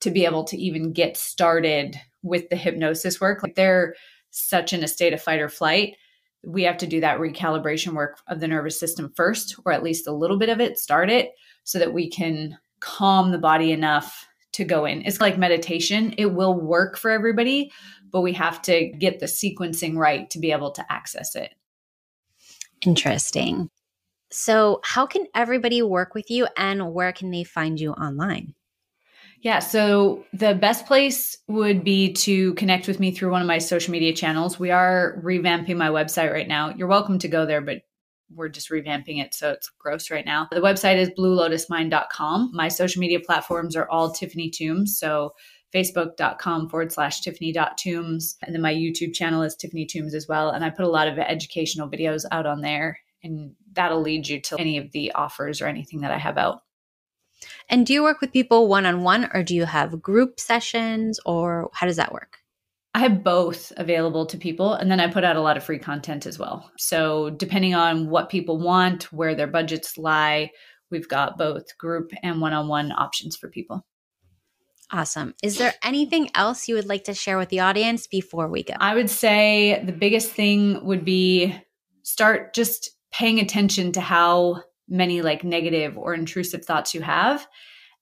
to 0.00 0.10
be 0.10 0.24
able 0.24 0.44
to 0.44 0.56
even 0.58 0.92
get 0.92 1.16
started 1.16 1.96
with 2.22 2.48
the 2.48 2.56
hypnosis 2.56 3.20
work. 3.20 3.42
Like 3.42 3.54
they're 3.54 3.94
such 4.30 4.72
in 4.72 4.84
a 4.84 4.88
state 4.88 5.12
of 5.12 5.22
fight 5.22 5.40
or 5.40 5.48
flight 5.48 5.96
we 6.44 6.62
have 6.62 6.78
to 6.78 6.86
do 6.86 7.00
that 7.00 7.18
recalibration 7.18 7.92
work 7.92 8.18
of 8.28 8.40
the 8.40 8.48
nervous 8.48 8.78
system 8.78 9.12
first, 9.14 9.56
or 9.64 9.72
at 9.72 9.82
least 9.82 10.06
a 10.06 10.12
little 10.12 10.38
bit 10.38 10.48
of 10.48 10.60
it, 10.60 10.78
start 10.78 11.10
it 11.10 11.32
so 11.64 11.78
that 11.78 11.92
we 11.92 12.08
can 12.08 12.56
calm 12.80 13.30
the 13.30 13.38
body 13.38 13.72
enough 13.72 14.26
to 14.52 14.64
go 14.64 14.84
in. 14.84 15.02
It's 15.02 15.20
like 15.20 15.38
meditation, 15.38 16.14
it 16.18 16.32
will 16.34 16.54
work 16.54 16.96
for 16.96 17.10
everybody, 17.10 17.72
but 18.10 18.22
we 18.22 18.32
have 18.34 18.60
to 18.62 18.88
get 18.88 19.20
the 19.20 19.26
sequencing 19.26 19.96
right 19.96 20.28
to 20.30 20.38
be 20.38 20.52
able 20.52 20.72
to 20.72 20.92
access 20.92 21.36
it. 21.36 21.54
Interesting. 22.84 23.70
So, 24.32 24.80
how 24.84 25.06
can 25.06 25.26
everybody 25.34 25.82
work 25.82 26.14
with 26.14 26.30
you 26.30 26.46
and 26.56 26.92
where 26.92 27.12
can 27.12 27.30
they 27.30 27.44
find 27.44 27.80
you 27.80 27.92
online? 27.92 28.54
Yeah, 29.42 29.60
so 29.60 30.24
the 30.34 30.54
best 30.54 30.86
place 30.86 31.38
would 31.48 31.82
be 31.82 32.12
to 32.12 32.52
connect 32.54 32.86
with 32.86 33.00
me 33.00 33.10
through 33.10 33.30
one 33.30 33.40
of 33.40 33.46
my 33.46 33.58
social 33.58 33.90
media 33.90 34.12
channels. 34.12 34.58
We 34.58 34.70
are 34.70 35.20
revamping 35.24 35.76
my 35.76 35.88
website 35.88 36.30
right 36.30 36.46
now. 36.46 36.74
You're 36.76 36.88
welcome 36.88 37.18
to 37.20 37.28
go 37.28 37.46
there, 37.46 37.62
but 37.62 37.80
we're 38.34 38.48
just 38.48 38.70
revamping 38.70 39.22
it, 39.22 39.34
so 39.34 39.50
it's 39.50 39.70
gross 39.78 40.10
right 40.10 40.24
now. 40.24 40.48
The 40.50 40.60
website 40.60 40.96
is 40.96 41.10
bluelotusmind.com. 41.10 42.50
My 42.54 42.68
social 42.68 43.00
media 43.00 43.20
platforms 43.20 43.76
are 43.76 43.88
all 43.88 44.12
Tiffany 44.12 44.50
Toombs, 44.50 44.98
so 44.98 45.34
facebook.com 45.74 46.68
forward 46.68 46.92
slash 46.92 47.20
tiffany.toombs. 47.20 48.36
And 48.42 48.54
then 48.54 48.62
my 48.62 48.74
YouTube 48.74 49.14
channel 49.14 49.42
is 49.42 49.54
Tiffany 49.54 49.86
Toombs 49.86 50.14
as 50.14 50.26
well. 50.28 50.50
And 50.50 50.64
I 50.64 50.70
put 50.70 50.84
a 50.84 50.90
lot 50.90 51.08
of 51.08 51.18
educational 51.18 51.88
videos 51.88 52.24
out 52.30 52.46
on 52.46 52.60
there, 52.60 52.98
and 53.22 53.54
that'll 53.72 54.00
lead 54.00 54.28
you 54.28 54.40
to 54.40 54.60
any 54.60 54.78
of 54.78 54.90
the 54.92 55.12
offers 55.12 55.60
or 55.60 55.66
anything 55.66 56.00
that 56.00 56.10
I 56.10 56.18
have 56.18 56.38
out. 56.38 56.62
And 57.68 57.86
do 57.86 57.92
you 57.92 58.02
work 58.02 58.20
with 58.20 58.32
people 58.32 58.68
one 58.68 58.84
on 58.84 59.02
one 59.02 59.30
or 59.32 59.42
do 59.42 59.54
you 59.54 59.64
have 59.64 60.02
group 60.02 60.38
sessions 60.38 61.18
or 61.24 61.70
how 61.72 61.86
does 61.86 61.96
that 61.96 62.12
work? 62.12 62.39
I 62.94 63.00
have 63.00 63.22
both 63.22 63.72
available 63.76 64.26
to 64.26 64.36
people 64.36 64.74
and 64.74 64.90
then 64.90 64.98
I 64.98 65.06
put 65.06 65.22
out 65.22 65.36
a 65.36 65.40
lot 65.40 65.56
of 65.56 65.62
free 65.62 65.78
content 65.78 66.26
as 66.26 66.38
well. 66.38 66.70
So, 66.76 67.30
depending 67.30 67.74
on 67.74 68.10
what 68.10 68.30
people 68.30 68.58
want, 68.58 69.12
where 69.12 69.34
their 69.34 69.46
budgets 69.46 69.96
lie, 69.96 70.50
we've 70.90 71.08
got 71.08 71.38
both 71.38 71.78
group 71.78 72.12
and 72.22 72.40
one 72.40 72.52
on 72.52 72.66
one 72.66 72.90
options 72.90 73.36
for 73.36 73.48
people. 73.48 73.86
Awesome. 74.92 75.34
Is 75.40 75.56
there 75.56 75.74
anything 75.84 76.30
else 76.34 76.66
you 76.66 76.74
would 76.74 76.88
like 76.88 77.04
to 77.04 77.14
share 77.14 77.38
with 77.38 77.48
the 77.48 77.60
audience 77.60 78.08
before 78.08 78.48
we 78.48 78.64
go? 78.64 78.74
I 78.80 78.96
would 78.96 79.08
say 79.08 79.80
the 79.84 79.92
biggest 79.92 80.32
thing 80.32 80.84
would 80.84 81.04
be 81.04 81.54
start 82.02 82.54
just 82.54 82.90
paying 83.12 83.38
attention 83.38 83.92
to 83.92 84.00
how 84.00 84.62
many 84.88 85.22
like 85.22 85.44
negative 85.44 85.96
or 85.96 86.12
intrusive 86.12 86.64
thoughts 86.64 86.92
you 86.92 87.02
have 87.02 87.46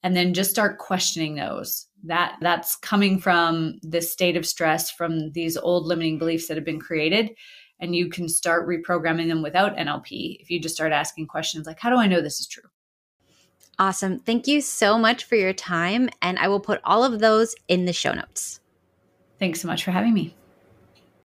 and 0.02 0.16
then 0.16 0.32
just 0.32 0.50
start 0.50 0.78
questioning 0.78 1.34
those 1.34 1.87
that 2.04 2.36
that's 2.40 2.76
coming 2.76 3.18
from 3.18 3.78
this 3.82 4.12
state 4.12 4.36
of 4.36 4.46
stress 4.46 4.90
from 4.90 5.32
these 5.32 5.56
old 5.56 5.86
limiting 5.86 6.18
beliefs 6.18 6.46
that 6.48 6.56
have 6.56 6.64
been 6.64 6.80
created 6.80 7.30
and 7.80 7.94
you 7.94 8.08
can 8.08 8.28
start 8.28 8.68
reprogramming 8.68 9.28
them 9.28 9.42
without 9.42 9.76
NLP 9.76 10.38
if 10.40 10.50
you 10.50 10.60
just 10.60 10.74
start 10.74 10.92
asking 10.92 11.26
questions 11.26 11.66
like 11.66 11.80
how 11.80 11.90
do 11.90 11.96
I 11.96 12.06
know 12.06 12.20
this 12.20 12.40
is 12.40 12.46
true 12.46 12.68
Awesome. 13.80 14.18
Thank 14.18 14.48
you 14.48 14.60
so 14.60 14.98
much 14.98 15.24
for 15.24 15.36
your 15.36 15.52
time 15.52 16.08
and 16.20 16.36
I 16.38 16.48
will 16.48 16.58
put 16.58 16.80
all 16.82 17.04
of 17.04 17.20
those 17.20 17.54
in 17.68 17.84
the 17.84 17.92
show 17.92 18.12
notes. 18.12 18.58
Thanks 19.38 19.60
so 19.60 19.68
much 19.68 19.84
for 19.84 19.92
having 19.92 20.12
me. 20.12 20.34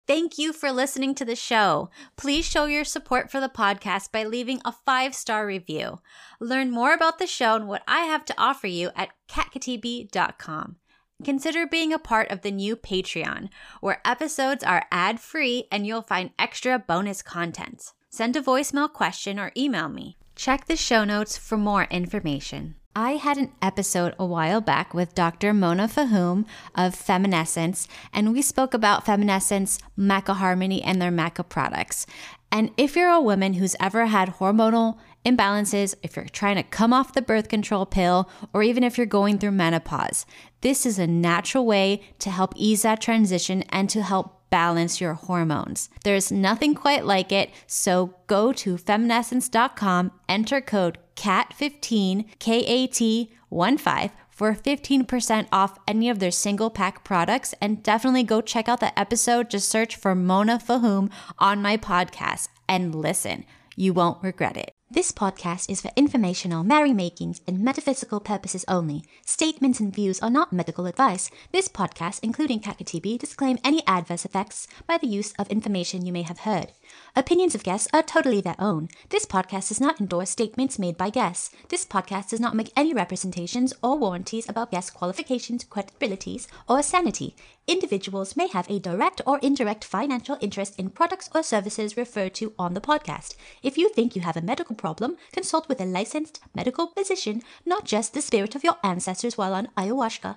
Thank 0.07 0.37
you 0.37 0.53
for 0.53 0.73
listening 0.73 1.15
to 1.17 1.25
the 1.25 1.37
show. 1.37 1.89
Please 2.17 2.45
show 2.45 2.67
your 2.67 2.85
support 2.85 3.31
for 3.31 3.41
the 3.41 3.49
podcast 3.49 4.11
by 4.11 4.25
leaving 4.25 4.61
a 4.65 4.73
five 4.73 5.15
star 5.15 5.47
review. 5.47 6.01
Learn 6.41 6.71
more 6.71 6.93
about 6.93 7.19
the 7.19 7.27
show 7.27 7.55
and 7.55 7.69
what 7.69 7.83
I 7.87 8.01
have 8.01 8.25
to 8.27 8.35
offer 8.37 8.67
you 8.67 8.91
at 8.97 9.11
katkhatibi.com. 9.29 10.77
Consider 11.25 11.67
being 11.69 11.93
a 11.93 12.01
part 12.01 12.31
of 12.33 12.43
the 12.43 12.51
new 12.51 12.75
Patreon, 12.75 13.49
where 13.81 14.01
episodes 14.05 14.65
are 14.65 14.87
ad 14.91 15.21
free 15.21 15.69
and 15.71 15.87
you'll 15.87 16.03
find 16.03 16.31
extra 16.37 16.81
bonus 16.81 17.23
content. 17.23 17.93
Send 18.11 18.35
a 18.37 18.43
voicemail 18.43 18.93
question 18.93 19.39
or 19.39 19.53
email 19.57 19.89
me. 19.89 20.17
Check 20.35 20.67
the 20.67 20.77
show 20.77 21.05
notes 21.05 21.39
for 21.39 21.57
more 21.57 21.85
information. 21.85 22.75
I 22.95 23.13
had 23.13 23.39
an 23.39 23.53
episode 23.63 24.15
a 24.19 24.27
while 24.27 24.61
back 24.61 24.93
with 24.93 25.15
Dr. 25.15 25.55
Mona 25.55 25.89
Fahoum 25.89 26.45
of 26.75 26.95
Femmenessence, 26.95 27.87
and 28.13 28.35
we 28.35 28.43
spoke 28.43 28.75
about 28.75 29.07
Femmenessence, 29.07 29.81
Maca 29.99 30.37
Harmony, 30.37 30.83
and 30.83 31.01
their 31.01 31.11
Maca 31.11 31.49
products. 31.49 32.05
And 32.51 32.71
if 32.77 32.95
you're 32.95 33.09
a 33.09 33.19
woman 33.19 33.55
who's 33.55 33.75
ever 33.81 34.05
had 34.07 34.35
hormonal 34.35 34.99
imbalances, 35.25 35.95
if 36.03 36.17
you're 36.17 36.27
trying 36.27 36.57
to 36.57 36.63
come 36.63 36.93
off 36.93 37.15
the 37.15 37.23
birth 37.23 37.49
control 37.49 37.87
pill, 37.87 38.29
or 38.53 38.63
even 38.63 38.85
if 38.85 38.99
you're 38.99 39.07
going 39.07 39.39
through 39.39 39.53
menopause, 39.53 40.27
this 40.61 40.85
is 40.85 40.99
a 40.99 41.07
natural 41.07 41.65
way 41.65 42.03
to 42.19 42.29
help 42.29 42.53
ease 42.57 42.83
that 42.83 43.01
transition 43.01 43.63
and 43.71 43.89
to 43.89 44.03
help 44.03 44.42
balance 44.53 45.01
your 45.01 45.15
hormones. 45.15 45.89
There's 46.05 46.31
nothing 46.31 46.75
quite 46.75 47.07
like 47.07 47.33
it, 47.33 47.51
so 47.67 48.15
go 48.27 48.53
to 48.53 48.77
femmenessence.com, 48.77 50.13
enter 50.29 50.61
code 50.61 50.99
KAT15, 51.17 52.39
K 52.39 52.61
A 52.61 52.87
T 52.87 53.33
1 53.49 53.79
5 53.79 54.11
for 54.31 54.55
15% 54.55 55.47
off 55.53 55.79
any 55.87 56.09
of 56.09 56.19
their 56.19 56.31
single 56.31 56.71
pack 56.71 57.05
products. 57.05 57.55
And 57.61 57.83
definitely 57.83 58.25
go 58.25 58.41
check 58.41 58.69
out 58.69 58.81
the 58.81 58.99
episode. 58.99 59.51
Just 59.51 59.69
search 59.69 59.97
for 59.97 60.15
Mona 60.15 60.59
Fahoum 60.59 61.11
on 61.39 61.63
my 61.63 61.77
podcast 61.77 62.49
and 62.69 62.95
listen. 62.95 63.45
You 63.77 63.93
won't 63.93 64.23
regret 64.23 64.57
it. 64.57 64.73
This 64.93 65.11
podcast 65.11 65.71
is 65.71 65.81
for 65.81 65.91
informational, 65.97 66.63
merrymakings, 66.65 67.41
and 67.49 67.61
metaphysical 67.61 68.21
purposes 68.21 68.63
only. 68.69 69.05
Statements 69.25 69.81
and 69.81 69.91
views 69.91 70.21
are 70.21 70.29
not 70.29 70.53
medical 70.53 70.85
advice. 70.85 71.31
This 71.51 71.67
podcast, 71.67 72.21
including 72.23 72.61
Kat 72.61 72.79
Khatibi, 72.79 73.19
disclaim 73.19 73.57
any 73.65 73.83
adverse 73.87 74.27
effects 74.27 74.69
by 74.87 74.99
the 74.99 75.07
use 75.07 75.33
of 75.39 75.49
information 75.49 76.05
you 76.05 76.13
may 76.13 76.21
have 76.21 76.41
heard. 76.41 76.73
Opinions 77.15 77.55
of 77.55 77.63
guests 77.63 77.89
are 77.93 78.03
totally 78.03 78.41
their 78.41 78.57
own. 78.59 78.89
This 79.11 79.27
podcast 79.27 79.69
does 79.69 79.83
not 79.83 80.01
endorse 80.01 80.31
statements 80.31 80.79
made 80.79 80.97
by 80.97 81.11
guests. 81.11 81.51
This 81.69 81.85
podcast 81.85 82.31
does 82.31 82.41
not 82.41 82.57
make 82.57 82.73
any 82.75 82.95
representations 82.95 83.75
or 83.83 83.99
warranties 83.99 84.49
about 84.49 84.71
guest 84.71 84.95
qualifications, 84.95 85.63
credibilities, 85.67 86.47
or 86.67 86.83
sanity. 86.83 87.37
Individuals 87.67 88.35
may 88.35 88.49
have 88.49 88.69
a 88.71 88.79
direct 88.79 89.21
or 89.27 89.39
indirect 89.41 89.85
financial 89.85 90.39
interest 90.41 90.79
in 90.79 90.89
products 90.89 91.29
or 91.35 91.43
services 91.43 91.99
referred 91.99 92.33
to 92.37 92.55
on 92.59 92.73
the 92.73 92.81
podcast. 92.81 93.35
If 93.63 93.77
you 93.77 93.91
think 93.91 94.17
you 94.17 94.23
have 94.23 94.39
a 94.39 94.41
medical 94.41 94.75
problem, 94.75 95.19
consult 95.33 95.69
with 95.69 95.83
a 95.83 95.85
licensed 95.85 96.41
medical 96.55 96.87
physician, 96.87 97.43
not 97.67 97.85
just 97.85 98.15
the 98.15 98.23
spirit 98.23 98.55
of 98.55 98.65
your 98.65 98.79
ancestors 98.83 99.37
while 99.37 99.53
on 99.53 99.69
ayahuasca. 99.77 100.37